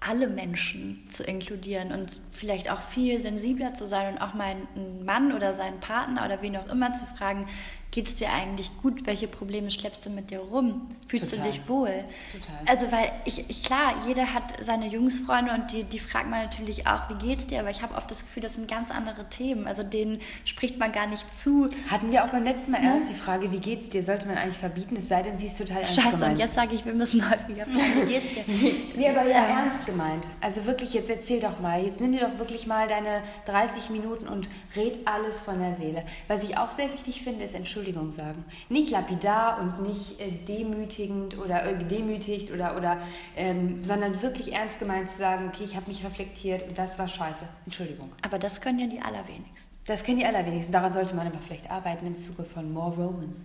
alle 0.00 0.28
Menschen 0.28 1.08
zu 1.10 1.22
inkludieren 1.22 1.92
und 1.92 2.20
vielleicht 2.30 2.70
auch 2.70 2.80
viel 2.80 3.20
sensibler 3.20 3.74
zu 3.74 3.86
sein 3.86 4.14
und 4.14 4.20
auch 4.20 4.34
meinen 4.34 5.04
Mann 5.04 5.32
oder 5.32 5.54
seinen 5.54 5.80
Partner 5.80 6.24
oder 6.24 6.42
wen 6.42 6.56
auch 6.56 6.66
immer 6.66 6.92
zu 6.92 7.06
fragen, 7.06 7.48
geht 7.96 8.08
es 8.08 8.14
dir 8.14 8.30
eigentlich 8.30 8.70
gut? 8.82 9.06
Welche 9.06 9.26
Probleme 9.26 9.70
schleppst 9.70 10.04
du 10.04 10.10
mit 10.10 10.30
dir 10.30 10.40
rum? 10.40 10.82
Fühlst 11.08 11.30
Total. 11.30 11.46
du 11.46 11.50
dich 11.50 11.66
wohl? 11.66 12.04
Total. 12.30 12.56
Also, 12.66 12.92
weil 12.92 13.10
ich, 13.24 13.48
ich, 13.48 13.62
klar, 13.62 13.94
jeder 14.06 14.34
hat 14.34 14.42
seine 14.62 14.86
Jungsfreunde 14.86 15.50
und 15.54 15.72
die, 15.72 15.82
die 15.82 15.98
fragt 15.98 16.28
man 16.28 16.42
natürlich 16.42 16.86
auch, 16.86 17.08
wie 17.08 17.26
geht's 17.26 17.46
dir? 17.46 17.58
Aber 17.60 17.70
ich 17.70 17.80
habe 17.80 17.94
oft 17.94 18.10
das 18.10 18.20
Gefühl, 18.20 18.42
das 18.42 18.56
sind 18.56 18.68
ganz 18.68 18.90
andere 18.90 19.26
Themen. 19.30 19.66
Also, 19.66 19.82
denen 19.82 20.20
spricht 20.44 20.78
man 20.78 20.92
gar 20.92 21.06
nicht 21.06 21.34
zu. 21.34 21.70
Hatten 21.90 22.12
wir 22.12 22.26
auch 22.26 22.28
beim 22.28 22.44
letzten 22.44 22.72
Mal 22.72 22.84
erst 22.84 23.08
die 23.08 23.14
Frage, 23.14 23.50
wie 23.50 23.60
geht's 23.60 23.88
dir? 23.88 24.04
Sollte 24.04 24.26
man 24.28 24.36
eigentlich 24.36 24.58
verbieten, 24.58 24.96
es 24.98 25.08
sei 25.08 25.22
denn, 25.22 25.38
sie 25.38 25.46
ist 25.46 25.56
total 25.56 25.80
ernst 25.80 25.96
Scheiße, 25.96 26.10
gemeint. 26.10 26.32
und 26.34 26.38
jetzt 26.38 26.54
sage 26.54 26.74
ich, 26.74 26.84
wir 26.84 26.92
müssen 26.92 27.24
häufiger 27.30 27.64
fragen, 27.64 28.08
wie 28.08 28.12
geht's 28.12 28.34
dir? 28.34 28.44
Nee, 28.96 29.08
aber 29.08 29.26
ja, 29.26 29.38
ernst 29.38 29.86
gemeint. 29.86 30.26
Also 30.42 30.66
wirklich, 30.66 30.92
jetzt 30.92 31.08
erzähl 31.08 31.40
doch 31.40 31.60
mal. 31.60 31.82
Jetzt 31.82 32.00
nimm 32.00 32.12
dir 32.12 32.20
doch 32.20 32.38
wirklich 32.38 32.66
mal 32.66 32.88
deine 32.88 33.22
30 33.46 33.88
Minuten 33.88 34.28
und 34.28 34.48
red 34.74 34.98
alles 35.06 35.40
von 35.40 35.58
der 35.60 35.72
Seele. 35.72 36.04
Was 36.28 36.42
ich 36.42 36.58
auch 36.58 36.70
sehr 36.70 36.92
wichtig 36.92 37.22
finde, 37.22 37.44
ist 37.44 37.54
Entschuldigung 37.54 37.85
sagen. 38.10 38.44
Nicht 38.68 38.90
lapidar 38.90 39.60
und 39.60 39.82
nicht 39.82 40.20
äh, 40.20 40.30
demütigend 40.30 41.38
oder 41.38 41.66
äh, 41.66 41.78
gedemütigt 41.78 42.50
oder, 42.52 42.76
oder 42.76 42.98
ähm, 43.36 43.82
sondern 43.84 44.20
wirklich 44.22 44.52
ernst 44.52 44.78
gemeint 44.78 45.10
zu 45.10 45.18
sagen, 45.18 45.50
okay, 45.52 45.64
ich 45.64 45.76
habe 45.76 45.88
mich 45.88 46.04
reflektiert 46.04 46.68
und 46.68 46.76
das 46.76 46.98
war 46.98 47.08
scheiße. 47.08 47.44
Entschuldigung. 47.64 48.10
Aber 48.22 48.38
das 48.38 48.60
können 48.60 48.78
ja 48.78 48.86
die 48.86 49.00
allerwenigsten. 49.00 49.74
Das 49.86 50.04
können 50.04 50.18
die 50.18 50.26
allerwenigsten. 50.26 50.72
Daran 50.72 50.92
sollte 50.92 51.14
man 51.14 51.26
aber 51.26 51.38
vielleicht 51.38 51.70
arbeiten 51.70 52.06
im 52.06 52.18
Zuge 52.18 52.44
von 52.44 52.72
More 52.72 52.94
Romance. 52.94 53.44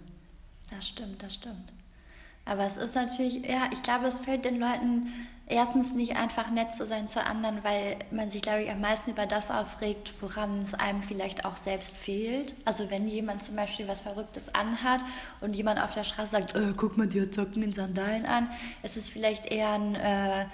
Das 0.69 0.87
stimmt, 0.87 1.21
das 1.21 1.35
stimmt. 1.35 1.73
Aber 2.45 2.65
es 2.65 2.77
ist 2.77 2.95
natürlich, 2.95 3.45
ja, 3.47 3.69
ich 3.71 3.83
glaube, 3.83 4.07
es 4.07 4.19
fällt 4.19 4.45
den 4.45 4.59
Leuten 4.59 5.07
erstens 5.51 5.93
nicht 5.93 6.15
einfach 6.15 6.49
nett 6.49 6.73
zu 6.73 6.85
sein 6.85 7.07
zu 7.07 7.23
anderen, 7.23 7.63
weil 7.63 7.97
man 8.09 8.29
sich, 8.29 8.41
glaube 8.41 8.63
ich, 8.63 8.71
am 8.71 8.81
meisten 8.81 9.11
über 9.11 9.25
das 9.25 9.51
aufregt, 9.51 10.13
woran 10.21 10.61
es 10.61 10.73
einem 10.73 11.03
vielleicht 11.03 11.45
auch 11.45 11.57
selbst 11.57 11.95
fehlt. 11.95 12.55
Also 12.65 12.89
wenn 12.89 13.07
jemand 13.07 13.43
zum 13.43 13.55
Beispiel 13.55 13.87
was 13.87 14.01
Verrücktes 14.01 14.53
anhat 14.55 15.01
und 15.41 15.55
jemand 15.55 15.81
auf 15.81 15.91
der 15.91 16.03
Straße 16.03 16.31
sagt, 16.31 16.55
äh, 16.55 16.73
guck 16.75 16.97
mal, 16.97 17.07
die 17.07 17.21
hat 17.21 17.33
Socken 17.33 17.63
in 17.63 17.73
Sandalen 17.73 18.25
an, 18.25 18.49
es 18.81 18.97
ist 18.97 19.11
vielleicht 19.11 19.45
eher 19.51 19.71
ein... 19.71 19.95
Äh, 19.95 20.45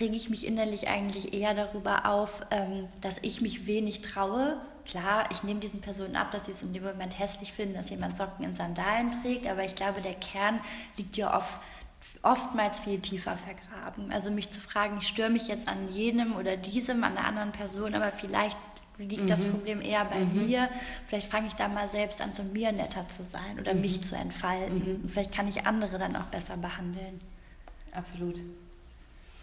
rege 0.00 0.14
ich 0.14 0.28
mich 0.28 0.46
innerlich 0.46 0.88
eigentlich 0.88 1.32
eher 1.32 1.54
darüber 1.54 2.06
auf, 2.06 2.42
ähm, 2.50 2.88
dass 3.00 3.16
ich 3.22 3.40
mich 3.40 3.66
wenig 3.66 4.02
traue. 4.02 4.60
Klar, 4.84 5.30
ich 5.30 5.44
nehme 5.44 5.60
diesen 5.60 5.80
Personen 5.80 6.16
ab, 6.16 6.30
dass 6.30 6.46
sie 6.46 6.52
es 6.52 6.62
in 6.62 6.72
dem 6.72 6.82
Moment 6.82 7.18
hässlich 7.18 7.52
finden, 7.52 7.74
dass 7.74 7.88
jemand 7.88 8.16
Socken 8.16 8.44
in 8.44 8.54
Sandalen 8.54 9.12
trägt, 9.22 9.46
aber 9.46 9.64
ich 9.64 9.74
glaube, 9.74 10.02
der 10.02 10.14
Kern 10.14 10.60
liegt 10.96 11.16
ja 11.16 11.36
oft, 11.36 11.54
oftmals 12.22 12.80
viel 12.80 13.00
tiefer 13.00 13.36
vergraben. 13.36 14.12
Also 14.12 14.30
mich 14.30 14.48
zu 14.50 14.60
fragen, 14.60 14.98
ich 14.98 15.08
störe 15.08 15.30
mich 15.30 15.48
jetzt 15.48 15.68
an 15.68 15.90
jenem 15.90 16.36
oder 16.36 16.56
diesem, 16.56 17.02
an 17.04 17.16
einer 17.16 17.26
anderen 17.26 17.52
Person, 17.52 17.94
aber 17.94 18.12
vielleicht 18.12 18.56
liegt 18.98 19.28
das 19.28 19.44
Problem 19.44 19.80
eher 19.80 20.04
bei 20.04 20.20
mir. 20.20 20.68
Vielleicht 21.08 21.30
fange 21.30 21.48
ich 21.48 21.54
da 21.54 21.66
mal 21.66 21.88
selbst 21.88 22.20
an, 22.20 22.32
zu 22.32 22.44
mir 22.44 22.70
netter 22.70 23.08
zu 23.08 23.24
sein 23.24 23.58
oder 23.58 23.74
mich 23.74 24.04
zu 24.04 24.14
entfalten. 24.14 25.00
Und 25.02 25.10
vielleicht 25.10 25.32
kann 25.32 25.48
ich 25.48 25.66
andere 25.66 25.98
dann 25.98 26.14
auch 26.14 26.26
besser 26.26 26.56
behandeln. 26.56 27.20
Absolut. 27.92 28.38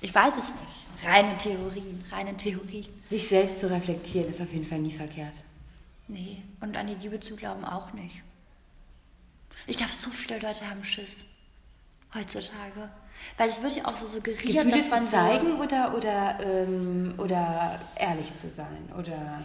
Ich 0.02 0.16
weiß 0.16 0.38
es 0.38 0.46
nicht. 0.46 1.06
Reine 1.06 1.38
Theorien, 1.38 2.04
reine 2.12 2.38
Theorien. 2.38 2.88
Sich 3.10 3.28
selbst 3.28 3.60
zu 3.60 3.70
reflektieren 3.70 4.30
ist 4.30 4.40
auf 4.40 4.52
jeden 4.54 4.66
Fall 4.66 4.80
nie 4.80 4.94
verkehrt. 4.94 5.34
Nee, 6.08 6.42
und 6.62 6.78
an 6.78 6.88
die 6.88 6.96
Liebe 6.96 7.20
zu 7.20 7.36
glauben 7.36 7.66
auch 7.66 7.92
nicht. 7.94 8.22
Ich 9.68 9.78
glaube, 9.78 9.92
so 9.92 10.10
viele 10.10 10.40
Leute 10.40 10.68
haben 10.70 10.84
Schiss 10.84 11.26
heutzutage. 12.14 12.90
Weil 13.38 13.50
es 13.50 13.62
wird 13.62 13.76
ja 13.76 13.86
auch 13.86 13.96
so 13.96 14.08
suggeriert, 14.08 14.42
Gefühle 14.44 14.78
dass 14.78 14.90
man 14.90 15.04
zu 15.04 15.12
zeigen 15.12 15.60
oder, 15.60 15.96
oder, 15.96 16.40
ähm, 16.42 17.14
oder 17.18 17.80
ehrlich 17.98 18.34
zu 18.36 18.50
sein? 18.50 18.90
Oder 18.98 19.42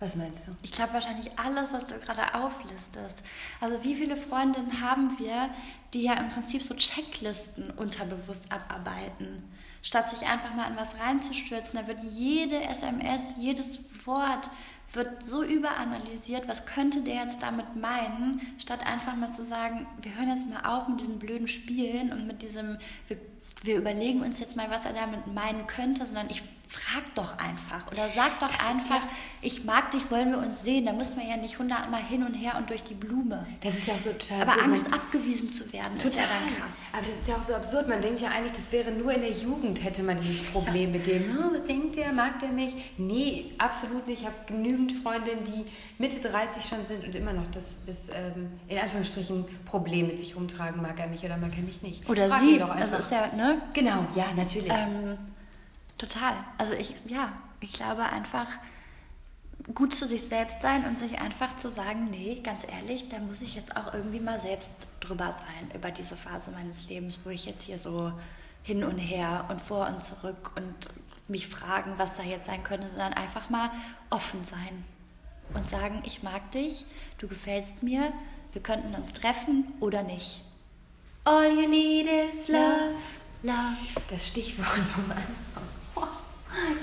was 0.00 0.16
meinst 0.16 0.46
du? 0.46 0.50
So, 0.50 0.56
ich 0.62 0.72
glaube 0.72 0.94
wahrscheinlich 0.94 1.30
alles, 1.38 1.72
was 1.72 1.86
du 1.86 1.94
gerade 2.00 2.34
auflistest. 2.34 3.22
Also 3.60 3.84
wie 3.84 3.94
viele 3.94 4.16
Freundinnen 4.16 4.80
haben 4.80 5.16
wir, 5.18 5.50
die 5.94 6.02
ja 6.02 6.14
im 6.14 6.28
Prinzip 6.28 6.62
so 6.62 6.74
Checklisten 6.74 7.70
unterbewusst 7.70 8.50
abarbeiten, 8.50 9.44
statt 9.80 10.10
sich 10.10 10.26
einfach 10.26 10.54
mal 10.54 10.66
an 10.66 10.76
was 10.76 10.98
reinzustürzen. 10.98 11.78
Da 11.78 11.86
wird 11.86 12.02
jede 12.02 12.60
SMS, 12.60 13.36
jedes 13.38 13.78
Wort 14.04 14.50
wird 14.94 15.22
so 15.22 15.42
überanalysiert, 15.42 16.48
was 16.48 16.66
könnte 16.66 17.00
der 17.02 17.14
jetzt 17.14 17.42
damit 17.42 17.76
meinen, 17.76 18.40
statt 18.58 18.86
einfach 18.86 19.16
mal 19.16 19.30
zu 19.30 19.44
sagen, 19.44 19.86
wir 20.02 20.14
hören 20.16 20.28
jetzt 20.28 20.48
mal 20.48 20.64
auf 20.64 20.88
mit 20.88 21.00
diesen 21.00 21.18
blöden 21.18 21.48
Spielen 21.48 22.12
und 22.12 22.26
mit 22.26 22.42
diesem, 22.42 22.78
wir, 23.08 23.16
wir 23.62 23.76
überlegen 23.76 24.20
uns 24.20 24.38
jetzt 24.40 24.56
mal, 24.56 24.70
was 24.70 24.84
er 24.84 24.92
damit 24.92 25.26
meinen 25.26 25.66
könnte, 25.66 26.04
sondern 26.04 26.28
ich 26.28 26.42
frag 26.72 27.14
doch 27.14 27.38
einfach 27.38 27.86
oder 27.92 28.08
sag 28.08 28.38
doch 28.40 28.48
Das 28.50 28.66
einfach, 28.66 29.02
ja- 29.02 29.08
ich 29.42 29.64
mag 29.64 29.90
dich, 29.90 30.10
wollen 30.10 30.30
wir 30.30 30.38
uns 30.38 30.62
sehen. 30.62 30.86
Da 30.86 30.92
muss 30.92 31.14
man 31.14 31.28
ja 31.28 31.36
nicht 31.36 31.58
hundertmal 31.58 32.02
hin 32.02 32.22
und 32.24 32.32
her 32.34 32.54
und 32.56 32.70
durch 32.70 32.82
die 32.82 32.94
Blume. 32.94 33.44
Das 33.62 33.74
ist 33.74 33.86
ja 33.88 33.94
auch 33.94 33.98
so 33.98 34.10
total 34.12 34.42
Aber 34.42 34.52
absurd. 34.52 34.66
Angst 34.68 34.92
abgewiesen 34.92 35.50
zu 35.50 35.70
werden, 35.72 35.96
ist 35.96 36.16
ja 36.16 36.22
dann 36.24 36.54
krass. 36.54 36.74
Aber 36.92 37.02
das 37.06 37.18
ist 37.18 37.28
ja 37.28 37.36
auch 37.36 37.42
so 37.42 37.54
absurd. 37.54 37.88
Man 37.88 38.00
denkt 38.00 38.20
ja 38.20 38.28
eigentlich, 38.30 38.52
das 38.52 38.72
wäre 38.72 38.90
nur 38.90 39.12
in 39.12 39.20
der 39.20 39.32
Jugend, 39.32 39.82
hätte 39.84 40.02
man 40.02 40.16
dieses 40.16 40.44
Problem 40.46 40.92
mit 40.92 41.06
dem, 41.06 41.36
oh, 41.38 41.54
was 41.58 41.66
denkt 41.66 41.96
der, 41.96 42.12
mag 42.12 42.40
der 42.40 42.48
mich? 42.50 42.92
Nee, 42.96 43.52
absolut 43.58 44.06
nicht. 44.06 44.20
Ich 44.22 44.26
habe 44.26 44.36
genügend 44.46 44.92
Freundinnen, 45.02 45.44
die 45.44 45.64
Mitte 45.98 46.20
30 46.28 46.64
schon 46.64 46.84
sind 46.86 47.04
und 47.04 47.14
immer 47.14 47.32
noch 47.32 47.50
das, 47.52 47.78
das 47.86 48.08
ähm, 48.08 48.50
in 48.68 48.78
Anführungsstrichen, 48.78 49.44
Problem 49.66 50.06
mit 50.06 50.18
sich 50.20 50.36
rumtragen. 50.36 50.80
Mag 50.80 50.98
er 50.98 51.08
mich 51.08 51.22
oder 51.24 51.36
mag 51.36 51.50
er 51.56 51.62
mich 51.62 51.82
nicht? 51.82 52.08
Oder 52.08 52.28
Frag 52.28 52.40
sie, 52.40 52.58
das 52.58 52.70
einfach. 52.70 52.98
ist 53.00 53.10
ja, 53.10 53.26
ne? 53.34 53.60
Genau, 53.74 54.06
ja, 54.14 54.26
natürlich. 54.36 54.70
Ähm, 54.72 55.18
total. 56.02 56.34
Also 56.58 56.74
ich, 56.74 56.94
ja, 57.06 57.32
ich 57.60 57.72
glaube 57.72 58.04
einfach, 58.04 58.48
gut 59.74 59.94
zu 59.94 60.06
sich 60.06 60.22
selbst 60.22 60.60
sein 60.60 60.84
und 60.86 60.98
sich 60.98 61.20
einfach 61.20 61.56
zu 61.56 61.68
sagen, 61.68 62.08
nee, 62.10 62.40
ganz 62.42 62.64
ehrlich, 62.64 63.08
da 63.08 63.18
muss 63.18 63.42
ich 63.42 63.54
jetzt 63.54 63.76
auch 63.76 63.94
irgendwie 63.94 64.20
mal 64.20 64.40
selbst 64.40 64.72
drüber 65.00 65.32
sein, 65.32 65.70
über 65.74 65.90
diese 65.90 66.16
Phase 66.16 66.50
meines 66.50 66.88
Lebens, 66.88 67.20
wo 67.24 67.30
ich 67.30 67.46
jetzt 67.46 67.62
hier 67.62 67.78
so 67.78 68.12
hin 68.64 68.82
und 68.82 68.98
her 68.98 69.46
und 69.48 69.60
vor 69.60 69.86
und 69.86 70.04
zurück 70.04 70.52
und 70.56 70.74
mich 71.28 71.46
fragen, 71.46 71.94
was 71.96 72.16
da 72.16 72.24
jetzt 72.24 72.46
sein 72.46 72.64
könnte, 72.64 72.88
sondern 72.88 73.12
einfach 73.12 73.50
mal 73.50 73.70
offen 74.10 74.44
sein 74.44 74.84
und 75.54 75.68
sagen, 75.68 76.02
ich 76.04 76.22
mag 76.22 76.50
dich, 76.50 76.84
du 77.18 77.28
gefällst 77.28 77.82
mir, 77.82 78.12
wir 78.52 78.62
könnten 78.62 78.94
uns 78.94 79.12
treffen 79.12 79.72
oder 79.80 80.02
nicht. 80.02 80.42
All 81.24 81.52
you 81.52 81.68
need 81.68 82.06
is 82.06 82.48
love, 82.48 82.94
love. 83.44 83.76
das 84.10 84.26
Stichwort 84.26 84.66
vom 84.66 85.10
Anfang. 85.10 85.81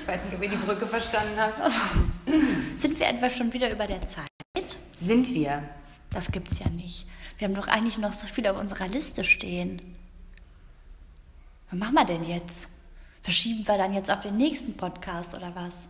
Ich 0.02 0.08
weiß 0.08 0.26
nicht, 0.26 0.36
ob 0.36 0.44
ihr 0.44 0.50
die 0.50 0.56
Brücke 0.58 0.88
verstanden 0.88 1.38
habt. 1.38 1.60
Sind 2.78 3.00
wir 3.00 3.08
etwa 3.08 3.30
schon 3.30 3.52
wieder 3.54 3.72
über 3.72 3.88
der 3.88 4.06
Zeit? 4.08 4.28
Sind 5.00 5.34
wir? 5.34 5.64
Das 6.12 6.32
gibt's 6.32 6.60
ja 6.60 6.70
nicht. 6.70 7.06
Wir 7.38 7.48
haben 7.48 7.56
doch 7.56 7.68
eigentlich 7.68 7.98
noch 7.98 8.14
so 8.14 8.28
viel 8.28 8.48
auf 8.48 8.58
unserer 8.58 8.88
Liste 8.88 9.24
stehen. 9.24 9.96
Was 11.70 11.80
machen 11.80 11.94
wir 11.94 12.06
denn 12.06 12.24
jetzt? 12.26 12.70
Verschieben 13.22 13.68
wir 13.68 13.78
dann 13.78 13.94
jetzt 13.94 14.10
auf 14.10 14.22
den 14.22 14.38
nächsten 14.38 14.76
Podcast 14.76 15.36
oder 15.36 15.56
was? 15.56 15.88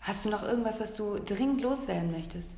Hast 0.00 0.24
du 0.24 0.30
noch 0.30 0.42
irgendwas, 0.42 0.80
was 0.80 0.94
du 0.96 1.18
dringend 1.18 1.60
loswerden 1.60 2.10
möchtest? 2.10 2.50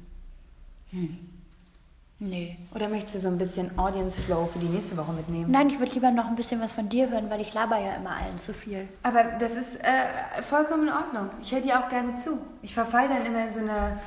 Nee. 2.20 2.56
Oder 2.74 2.88
möchtest 2.88 3.16
du 3.16 3.18
so 3.18 3.28
ein 3.28 3.38
bisschen 3.38 3.76
Audience 3.76 4.20
Flow 4.20 4.46
für 4.52 4.58
die 4.58 4.68
nächste 4.68 4.96
Woche 4.96 5.12
mitnehmen? 5.12 5.50
Nein, 5.50 5.68
ich 5.68 5.78
würde 5.78 5.92
lieber 5.92 6.10
noch 6.10 6.26
ein 6.26 6.36
bisschen 6.36 6.60
was 6.60 6.72
von 6.72 6.88
dir 6.88 7.10
hören, 7.10 7.28
weil 7.28 7.40
ich 7.40 7.52
laber 7.54 7.78
ja 7.78 7.94
immer 7.96 8.10
allen 8.10 8.38
zu 8.38 8.54
viel. 8.54 8.88
Aber 9.02 9.24
das 9.40 9.56
ist 9.56 9.76
äh, 9.76 10.42
vollkommen 10.42 10.88
in 10.88 10.94
Ordnung. 10.94 11.30
Ich 11.42 11.52
höre 11.52 11.60
dir 11.60 11.80
auch 11.80 11.88
gerne 11.88 12.16
zu. 12.16 12.38
Ich 12.62 12.72
verfall 12.72 13.08
dann 13.08 13.26
immer 13.26 13.46
in 13.46 13.52
so 13.52 13.60
eine. 13.60 13.98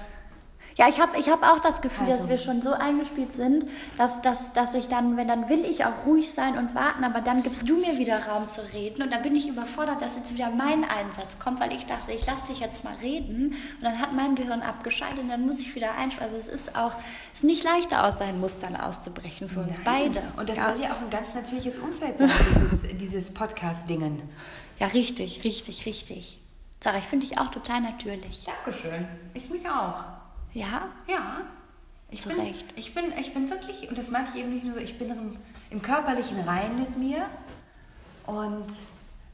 Ja, 0.78 0.88
ich 0.88 1.00
habe 1.00 1.18
ich 1.18 1.28
hab 1.28 1.42
auch 1.42 1.60
das 1.60 1.82
Gefühl, 1.82 2.06
dass 2.06 2.18
Also. 2.20 2.30
wir 2.30 2.38
schon 2.38 2.62
so 2.62 2.72
eingespielt 2.72 3.34
sind, 3.34 3.66
dass, 3.98 4.22
dass, 4.22 4.54
dass 4.54 4.76
ich 4.76 4.88
dann, 4.88 5.18
wenn 5.18 5.28
dann 5.28 5.50
will 5.50 5.66
ich 5.66 5.86
auch 5.86 6.06
ruhig 6.06 6.32
sein 6.32 6.56
und 6.56 6.76
warten, 6.76 7.04
aber 7.04 7.22
dann 7.22 7.42
gibst 7.42 7.68
du 7.68 7.78
mir 7.78 7.98
wieder 7.98 8.28
Raum 8.28 8.48
zu 8.48 8.62
reden 8.74 9.02
und 9.02 9.12
dann 9.12 9.24
bin 9.24 9.36
ich 9.36 9.48
überfordert, 9.48 10.04
dass 10.04 10.16
jetzt 10.16 10.36
wieder 10.36 10.52
mein 10.52 10.84
Einsatz 10.84 11.40
kommt, 11.40 11.60
weil 11.60 11.74
ich 11.74 11.88
dachte, 11.88 12.12
ich 12.12 12.28
lasse 12.28 12.46
dich 12.48 12.60
jetzt 12.60 12.84
mal 12.84 12.94
reden 13.02 13.56
und 13.80 13.82
dann 13.84 14.00
hat 14.00 14.14
mein 14.14 14.36
Gehirn 14.36 14.62
abgeschaltet 14.62 15.20
und 15.20 15.30
dann 15.30 15.48
muss 15.48 15.60
ich 15.60 15.74
wieder 15.74 15.96
einschalten. 15.96 16.36
Also 16.36 16.38
es 16.38 16.48
ist 16.48 16.76
auch, 16.76 16.94
es 17.34 17.40
ist 17.40 17.46
nicht 17.46 17.64
leichter 17.64 18.06
aus 18.06 18.20
seinen 18.20 18.40
Mustern 18.40 18.76
auszubrechen 18.76 19.50
für 19.50 19.62
uns 19.62 19.80
beide. 19.80 20.22
Und 20.38 20.48
das 20.48 20.58
ja. 20.58 20.72
soll 20.72 20.84
ja 20.84 20.92
auch 20.92 21.02
ein 21.02 21.10
ganz 21.10 21.34
natürliches 21.34 21.80
Umfeld 21.80 22.20
sein, 22.20 22.30
dieses, 22.62 22.98
dieses 23.00 23.34
Podcast-Dingen. 23.34 24.22
ja, 24.78 24.86
richtig, 24.88 25.44
richtig, 25.44 25.88
richtig. 25.88 26.40
Sarah, 26.80 27.00
ich 27.00 27.06
finde 27.06 27.26
dich 27.26 27.40
auch 27.40 27.50
total 27.50 27.82
natürlich. 27.82 28.46
Dankeschön. 28.46 29.08
Ich 29.34 29.50
mich 29.50 29.68
auch. 29.68 30.04
Ja? 30.58 30.89
Ja. 31.08 31.41
Ich 32.10 32.22
Zu 32.22 32.30
bin, 32.30 32.39
Recht. 32.39 32.66
Ich 32.76 32.95
bin, 32.95 33.14
ich 33.20 33.34
bin 33.34 33.49
wirklich, 33.49 33.89
und 33.89 33.97
das 33.97 34.10
meine 34.10 34.28
ich 34.30 34.39
eben 34.39 34.53
nicht 34.53 34.64
nur 34.64 34.76
so, 34.76 34.80
ich 34.80 34.97
bin 34.97 35.10
im, 35.10 35.38
im 35.70 35.82
körperlichen 35.82 36.39
Rein 36.39 36.80
mit 36.80 36.97
mir 36.97 37.28
und 38.26 38.66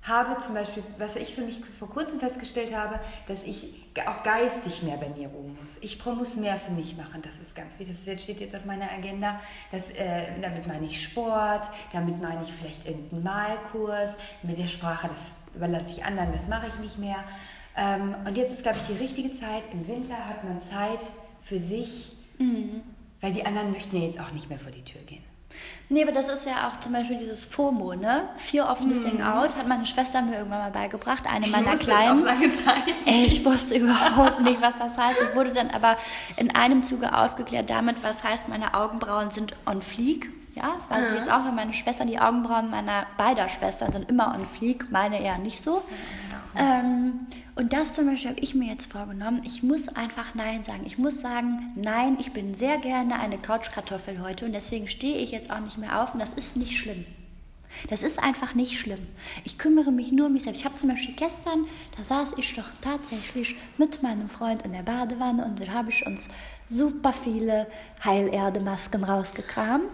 habe 0.01 0.41
zum 0.41 0.53
Beispiel, 0.53 0.83
was 0.97 1.15
ich 1.15 1.33
für 1.33 1.41
mich 1.41 1.61
vor 1.79 1.89
kurzem 1.89 2.19
festgestellt 2.19 2.75
habe, 2.75 2.99
dass 3.27 3.43
ich 3.43 3.85
auch 4.05 4.23
geistig 4.23 4.83
mehr 4.83 4.97
bei 4.97 5.07
mir 5.07 5.29
ruhen 5.29 5.57
muss. 5.61 5.77
Ich 5.79 6.03
muss 6.05 6.35
mehr 6.35 6.57
für 6.57 6.71
mich 6.71 6.97
machen, 6.97 7.21
das 7.21 7.39
ist 7.39 7.55
ganz 7.55 7.79
wichtig. 7.79 7.95
Das 7.95 8.05
jetzt 8.05 8.23
steht 8.23 8.41
jetzt 8.41 8.55
auf 8.55 8.65
meiner 8.65 8.91
Agenda. 8.91 9.39
Das, 9.71 9.91
äh, 9.91 10.25
damit 10.41 10.67
meine 10.67 10.87
ich 10.87 11.01
Sport, 11.01 11.69
damit 11.93 12.21
meine 12.21 12.43
ich 12.43 12.51
vielleicht 12.51 12.85
irgendeinen 12.85 13.23
Malkurs. 13.23 14.17
Mit 14.41 14.57
der 14.57 14.67
Sprache, 14.67 15.07
das 15.07 15.37
überlasse 15.55 15.91
ich 15.91 16.03
anderen, 16.03 16.33
das 16.33 16.49
mache 16.49 16.67
ich 16.67 16.75
nicht 16.79 16.97
mehr. 16.97 17.23
Ähm, 17.75 18.15
und 18.25 18.37
jetzt 18.37 18.53
ist, 18.53 18.63
glaube 18.63 18.77
ich, 18.79 18.95
die 18.95 19.01
richtige 19.01 19.33
Zeit. 19.33 19.63
Im 19.71 19.87
Winter 19.87 20.15
hat 20.27 20.43
man 20.43 20.61
Zeit 20.61 21.03
für 21.41 21.59
sich, 21.59 22.11
Weil 23.21 23.31
die 23.33 23.45
anderen 23.45 23.71
möchten 23.71 23.95
ja 23.95 24.03
jetzt 24.03 24.19
auch 24.19 24.31
nicht 24.31 24.49
mehr 24.49 24.59
vor 24.59 24.71
die 24.71 24.83
Tür 24.83 25.01
gehen. 25.01 25.23
Nee, 25.87 26.01
aber 26.03 26.11
das 26.11 26.27
ist 26.27 26.45
ja 26.45 26.67
auch 26.67 26.79
zum 26.79 26.93
Beispiel 26.93 27.17
dieses 27.17 27.45
FOMO, 27.45 27.93
ne? 27.95 28.23
Fear 28.37 28.71
of 28.71 28.81
Missing 28.81 29.21
Out 29.21 29.55
hat 29.55 29.67
meine 29.67 29.85
Schwester 29.85 30.21
mir 30.21 30.37
irgendwann 30.37 30.59
mal 30.59 30.71
beigebracht, 30.71 31.23
eine 31.31 31.47
meiner 31.47 31.73
es 31.73 31.79
Kleinen. 31.79 32.21
auch 32.21 32.25
lange 32.25 32.49
Zeit. 32.49 32.83
Ich 33.05 33.45
wusste 33.45 33.75
überhaupt 33.77 34.41
nicht, 34.41 34.61
was 34.61 34.79
das 34.79 34.97
heißt. 34.97 35.19
Ich 35.29 35.35
wurde 35.35 35.53
dann 35.53 35.69
aber 35.69 35.95
in 36.37 36.55
einem 36.55 36.81
Zuge 36.83 37.15
aufgeklärt 37.15 37.69
damit, 37.69 38.01
was 38.01 38.23
heißt, 38.23 38.47
meine 38.49 38.73
Augenbrauen 38.73 39.29
sind 39.29 39.53
on 39.65 39.81
fleek. 39.81 40.29
Ja, 40.55 40.73
das 40.75 40.89
weiß 40.89 41.11
ich 41.11 41.19
jetzt 41.19 41.31
auch, 41.31 41.45
weil 41.45 41.51
meine 41.51 41.73
Schwestern, 41.73 42.07
die 42.07 42.19
Augenbrauen 42.19 42.69
meiner 42.69 43.05
beider 43.17 43.47
Schwestern 43.47 43.91
sind 43.91 44.09
immer 44.09 44.33
on 44.35 44.45
fleek, 44.45 44.91
meine 44.91 45.19
eher 45.21 45.37
nicht 45.37 45.61
so. 45.61 45.83
Ähm, 46.57 47.27
und 47.55 47.71
das 47.71 47.93
zum 47.93 48.07
Beispiel 48.07 48.31
habe 48.31 48.39
ich 48.39 48.55
mir 48.55 48.69
jetzt 48.69 48.91
vorgenommen. 48.91 49.41
Ich 49.43 49.61
muss 49.61 49.87
einfach 49.87 50.33
Nein 50.33 50.63
sagen. 50.63 50.83
Ich 50.85 50.97
muss 50.97 51.21
sagen, 51.21 51.71
nein, 51.75 52.17
ich 52.19 52.33
bin 52.33 52.55
sehr 52.55 52.77
gerne 52.77 53.19
eine 53.19 53.37
Couchkartoffel 53.37 54.21
heute 54.21 54.45
und 54.45 54.53
deswegen 54.53 54.87
stehe 54.87 55.17
ich 55.17 55.31
jetzt 55.31 55.51
auch 55.51 55.59
nicht 55.59 55.77
mehr 55.77 56.01
auf 56.01 56.13
und 56.13 56.19
das 56.19 56.33
ist 56.33 56.57
nicht 56.57 56.77
schlimm. 56.77 57.05
Das 57.89 58.03
ist 58.03 58.21
einfach 58.21 58.53
nicht 58.53 58.79
schlimm. 58.79 59.07
Ich 59.43 59.57
kümmere 59.57 59.91
mich 59.91 60.11
nur 60.11 60.27
um 60.27 60.33
mich 60.33 60.43
selbst. 60.43 60.59
Ich 60.59 60.65
habe 60.65 60.75
zum 60.75 60.89
Beispiel 60.89 61.15
gestern, 61.15 61.65
da 61.97 62.03
saß 62.03 62.33
ich 62.37 62.55
doch 62.55 62.67
tatsächlich 62.81 63.55
mit 63.77 64.01
meinem 64.03 64.29
Freund 64.29 64.63
in 64.63 64.73
der 64.73 64.83
Badewanne 64.83 65.45
und 65.45 65.59
da 65.59 65.71
habe 65.71 65.89
ich 65.89 66.05
uns 66.05 66.27
super 66.69 67.13
viele 67.13 67.67
Heilerde-Masken 68.03 69.03
rausgekramt. 69.03 69.91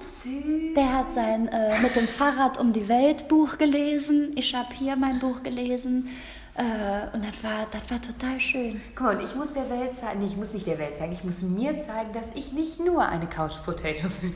Der 0.75 0.97
hat 0.97 1.13
sein 1.13 1.47
äh, 1.47 1.79
mit 1.81 1.95
dem 1.95 2.07
Fahrrad 2.07 2.59
um 2.59 2.73
die 2.73 2.87
Welt 2.87 3.27
Buch 3.27 3.57
gelesen. 3.57 4.33
Ich 4.35 4.53
habe 4.55 4.73
hier 4.73 4.95
mein 4.95 5.19
Buch 5.19 5.43
gelesen. 5.43 6.09
Äh, 6.55 7.15
und 7.15 7.23
das 7.23 7.43
war, 7.43 7.67
das 7.71 7.89
war 7.89 8.01
total 8.01 8.39
schön. 8.39 8.81
Guck 8.95 9.05
mal, 9.05 9.15
und 9.17 9.23
ich 9.23 9.35
muss 9.35 9.53
der 9.53 9.69
Welt 9.69 9.95
zeigen, 9.95 10.19
nee, 10.19 10.25
ich 10.25 10.35
muss 10.37 10.53
nicht 10.53 10.67
der 10.67 10.77
Welt 10.79 10.95
zeigen, 10.97 11.13
ich 11.13 11.23
muss 11.23 11.41
mir 11.41 11.77
zeigen, 11.79 12.11
dass 12.13 12.29
ich 12.35 12.51
nicht 12.51 12.79
nur 12.79 13.07
eine 13.07 13.27
Couch 13.27 13.63
Potato 13.63 14.07
bin. 14.21 14.33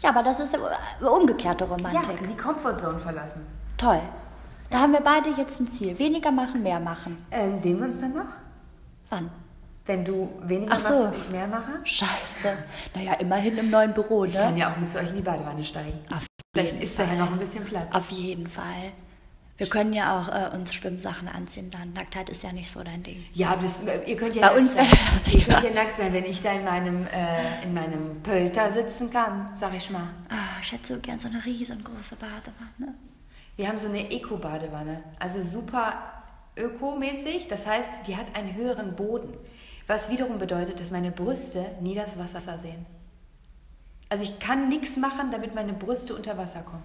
Ja, 0.00 0.10
aber 0.10 0.22
das 0.22 0.40
ist 0.40 0.58
umgekehrte 1.00 1.64
Ja, 1.64 1.70
Romantik. 1.70 2.28
die 2.28 2.36
Comfortzone 2.36 2.98
verlassen. 2.98 3.46
Toll. 3.78 4.00
Da 4.70 4.80
haben 4.80 4.92
wir 4.92 5.00
beide 5.00 5.30
jetzt 5.30 5.60
ein 5.60 5.68
Ziel. 5.68 5.98
Weniger 5.98 6.30
machen, 6.30 6.62
mehr 6.62 6.80
machen. 6.80 7.24
Ähm, 7.30 7.58
sehen 7.58 7.78
wir 7.78 7.86
uns 7.86 8.00
dann 8.00 8.14
noch? 8.14 8.32
Wann? 9.10 9.30
Wenn 9.84 10.04
du 10.04 10.30
weniger 10.42 10.72
Ach 10.74 10.78
so. 10.78 11.04
machst 11.04 11.18
ich 11.18 11.30
mehr 11.30 11.46
mache? 11.46 11.72
Scheiße. 11.84 12.56
Naja, 12.94 13.14
immerhin 13.14 13.58
im 13.58 13.70
neuen 13.70 13.92
Büro, 13.92 14.24
Ich 14.24 14.34
kann 14.34 14.54
ne? 14.54 14.60
ja 14.60 14.72
auch 14.72 14.76
mit 14.76 14.90
zu 14.90 14.98
euch 14.98 15.08
in 15.10 15.16
die 15.16 15.22
Badewanne 15.22 15.64
steigen. 15.64 15.98
Auf 16.14 16.24
Vielleicht 16.54 16.82
ist 16.82 16.98
da 16.98 17.02
ja 17.04 17.08
Fall. 17.08 17.18
noch 17.18 17.32
ein 17.32 17.38
bisschen 17.38 17.64
Platz. 17.64 17.94
Auf 17.94 18.10
jeden 18.10 18.46
Fall. 18.46 18.92
Wir 19.62 19.68
können 19.68 19.92
ja 19.92 20.18
auch 20.18 20.28
äh, 20.28 20.56
uns 20.56 20.74
Schwimmsachen 20.74 21.28
anziehen 21.28 21.70
dann. 21.70 21.92
Nacktheit 21.92 22.28
ist 22.28 22.42
ja 22.42 22.50
nicht 22.50 22.68
so 22.68 22.82
dein 22.82 23.04
Ding. 23.04 23.24
Ja, 23.32 23.50
aber 23.50 23.62
das, 23.62 23.78
ihr 24.06 24.16
könnt 24.16 24.34
ja 24.34 24.48
Bei 24.48 24.58
uns 24.58 24.74
wäre 24.74 24.88
das 24.88 25.32
Ihr 25.32 25.40
könnt 25.44 25.62
ja 25.62 25.70
nackt 25.70 25.96
sein, 25.98 26.12
wenn 26.12 26.24
ich 26.24 26.42
da 26.42 26.50
in 26.50 26.64
meinem, 26.64 27.06
äh, 27.06 27.62
in 27.62 27.72
meinem 27.72 28.20
Pölter 28.24 28.72
sitzen 28.72 29.08
kann, 29.08 29.50
sag 29.54 29.72
ich 29.76 29.88
mal. 29.88 30.08
Ah, 30.30 30.58
ich 30.60 30.72
hätte 30.72 30.94
so 30.94 30.98
gern 30.98 31.20
so 31.20 31.28
eine 31.28 31.44
riesengroße 31.44 32.16
Badewanne. 32.16 32.96
Wir 33.54 33.68
haben 33.68 33.78
so 33.78 33.88
eine 33.88 34.10
Eco-Badewanne, 34.10 35.00
also 35.20 35.40
super 35.40 35.94
ökomäßig. 36.56 37.46
Das 37.46 37.64
heißt, 37.64 38.08
die 38.08 38.16
hat 38.16 38.34
einen 38.34 38.56
höheren 38.56 38.96
Boden, 38.96 39.32
was 39.86 40.10
wiederum 40.10 40.40
bedeutet, 40.40 40.80
dass 40.80 40.90
meine 40.90 41.12
Brüste 41.12 41.66
nie 41.80 41.94
das 41.94 42.18
Wasser 42.18 42.58
sehen. 42.58 42.84
Also 44.08 44.24
ich 44.24 44.40
kann 44.40 44.68
nichts 44.68 44.96
machen, 44.96 45.30
damit 45.30 45.54
meine 45.54 45.72
Brüste 45.72 46.16
unter 46.16 46.36
Wasser 46.36 46.62
kommen. 46.62 46.82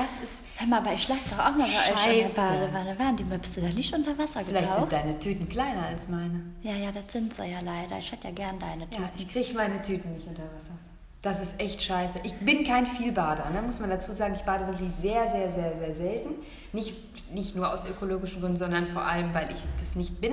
Das 0.00 0.12
ist, 0.22 0.38
Hör 0.56 0.66
mal, 0.66 0.78
aber 0.78 0.94
ich 0.94 1.08
lag 1.08 1.16
doch 1.28 1.38
auch 1.38 1.56
mal 1.56 1.68
bei 1.68 2.10
euch 2.10 2.22
in 2.22 2.22
der. 2.22 2.28
Badewanne. 2.28 2.98
Waren 2.98 3.16
die 3.16 3.24
Möpse 3.24 3.60
da 3.60 3.68
nicht 3.68 3.94
unter 3.94 4.16
Wasser 4.16 4.42
vielleicht 4.44 4.74
sind 4.74 4.92
deine 4.92 5.18
Tüten 5.18 5.48
kleiner 5.48 5.86
als 5.86 6.08
meine. 6.08 6.40
Ja, 6.62 6.74
ja, 6.74 6.90
das 6.90 7.12
sind 7.12 7.34
sie 7.34 7.44
ja 7.44 7.60
leider. 7.60 7.98
Ich 7.98 8.10
hätte 8.10 8.28
ja 8.28 8.34
gern 8.34 8.58
deine 8.58 8.88
Tüten. 8.88 9.02
Ja, 9.02 9.10
ich 9.16 9.28
kriege 9.30 9.54
meine 9.54 9.80
Tüten 9.82 10.12
nicht 10.14 10.26
unter 10.26 10.42
Wasser. 10.42 10.72
Das 11.22 11.38
ist 11.38 11.60
echt 11.60 11.82
scheiße. 11.82 12.20
Ich 12.22 12.34
bin 12.38 12.64
kein 12.64 12.86
Vielbader, 12.86 13.50
ne? 13.50 13.60
muss 13.60 13.78
man 13.78 13.90
dazu 13.90 14.10
sagen. 14.10 14.32
Ich 14.34 14.40
bade 14.40 14.66
wirklich 14.66 14.88
sehr, 15.02 15.30
sehr, 15.30 15.50
sehr, 15.50 15.76
sehr 15.76 15.92
selten. 15.92 16.30
Nicht, 16.72 16.94
nicht 17.30 17.54
nur 17.54 17.70
aus 17.70 17.84
ökologischen 17.84 18.40
Gründen, 18.40 18.56
sondern 18.56 18.86
vor 18.86 19.02
allem, 19.02 19.34
weil 19.34 19.50
ich 19.52 19.58
das 19.78 19.94
nicht 19.96 20.18
bin. 20.18 20.32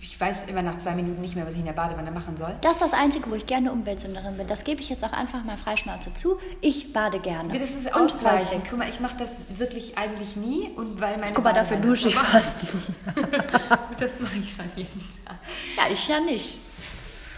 Ich 0.00 0.20
weiß 0.20 0.44
immer 0.46 0.62
nach 0.62 0.78
zwei 0.78 0.94
Minuten 0.94 1.20
nicht 1.20 1.34
mehr, 1.34 1.48
was 1.48 1.54
ich 1.54 1.58
in 1.58 1.66
der 1.66 1.72
Badewanne 1.72 2.12
machen 2.12 2.36
soll. 2.36 2.54
Das 2.60 2.74
ist 2.74 2.82
das 2.82 2.92
Einzige, 2.92 3.28
wo 3.28 3.34
ich 3.34 3.44
gerne 3.46 3.72
Umweltsünderin 3.72 4.36
bin. 4.36 4.46
Das 4.46 4.62
gebe 4.62 4.80
ich 4.80 4.88
jetzt 4.88 5.02
auch 5.02 5.12
einfach 5.12 5.42
mal 5.42 5.56
freischnauze 5.56 6.14
zu. 6.14 6.38
Ich 6.60 6.92
bade 6.92 7.18
gerne. 7.18 7.58
Das 7.58 7.70
ist 7.70 7.92
ausgleichend. 7.92 8.50
häufig. 8.50 8.70
Guck 8.70 8.78
mal, 8.78 8.88
ich 8.88 9.00
mache 9.00 9.16
das 9.18 9.32
wirklich 9.58 9.98
eigentlich 9.98 10.36
nie. 10.36 10.70
Und 10.76 11.00
weil 11.00 11.18
meine 11.18 11.32
Guck 11.34 11.42
mal, 11.42 11.52
dafür 11.52 11.78
dusche 11.78 12.06
ich 12.06 12.14
fast 12.14 12.56
nie. 12.62 13.24
Das 13.98 14.20
mache 14.20 14.38
ich 14.38 14.54
schon 14.54 14.64
jeden 14.76 15.00
Tag. 15.26 15.36
Ja, 15.76 15.92
ich 15.92 16.08
ja 16.08 16.20
nicht. 16.20 16.56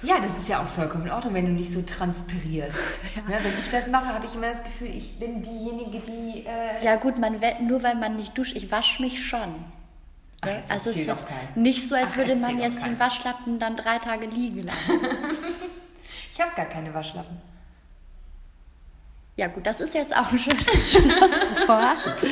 Ja, 0.03 0.19
das 0.19 0.37
ist 0.37 0.49
ja 0.49 0.61
auch 0.61 0.67
vollkommen 0.67 1.07
in 1.07 1.13
Ordnung, 1.13 1.35
wenn 1.35 1.47
du 1.47 1.53
nicht 1.53 1.73
so 1.73 1.83
transpirierst. 1.83 2.77
Ne, 3.29 3.39
wenn 3.41 3.53
ich 3.59 3.71
das 3.71 3.87
mache, 3.89 4.07
habe 4.07 4.27
ich 4.27 4.35
immer 4.35 4.51
das 4.51 4.65
Gefühl, 4.65 4.89
ich 4.89 5.19
bin 5.19 5.43
diejenige, 5.43 6.01
die... 6.01 6.45
Äh, 6.45 6.85
Ja 6.85 6.97
gut, 6.97 7.19
man, 7.19 7.41
nur 7.61 7.83
weil 7.85 7.95
man 7.95 8.17
nicht 8.17 8.37
duscht, 8.37 8.57
ich 8.57 8.71
wasche 8.73 9.01
mich 9.03 9.25
schon. 9.25 9.65
Ach, 10.41 10.49
Ne? 10.49 10.61
also 10.69 10.91
es 10.91 10.97
ist 10.97 11.07
jetzt 11.07 11.25
nicht 11.55 11.89
so, 11.89 11.95
als 11.95 12.11
Ach, 12.13 12.17
würde 12.17 12.35
man 12.35 12.59
jetzt 12.59 12.85
den 12.85 12.99
Waschlappen 12.99 13.61
dann 13.61 13.77
drei 13.77 13.99
Tage 13.99 14.27
liegen 14.27 14.63
lassen. 14.63 14.99
ich 16.35 16.41
habe 16.41 16.51
gar 16.57 16.67
keine 16.67 16.93
Waschlappen. 16.93 17.41
ja 19.37 19.47
gut, 19.47 19.65
das 19.67 19.81
ist 19.81 19.95
jetzt 19.95 20.17
auch 20.17 20.33
ein 20.33 20.39
schönes 20.39 20.91
Schlusswort. 20.93 22.27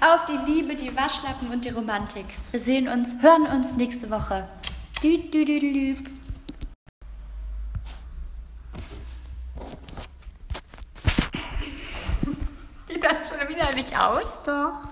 Auf 0.00 0.24
die 0.24 0.50
Liebe, 0.50 0.74
die 0.74 0.94
Waschlappen 0.96 1.50
und 1.52 1.64
die 1.64 1.68
Romantik. 1.68 2.24
Wir 2.50 2.58
sehen 2.58 2.88
uns, 2.88 3.14
hören 3.22 3.46
uns 3.46 3.74
nächste 3.76 4.10
Woche. 4.10 4.48
Dü, 5.00 5.18
dü, 5.30 5.44
dü, 5.44 5.60
dü. 5.60 5.96
Geht 12.88 13.02
das 13.04 13.12
schon 13.28 13.41
wieder 13.54 13.72
nicht 13.74 13.98
aus? 13.98 14.42
Doch. 14.44 14.91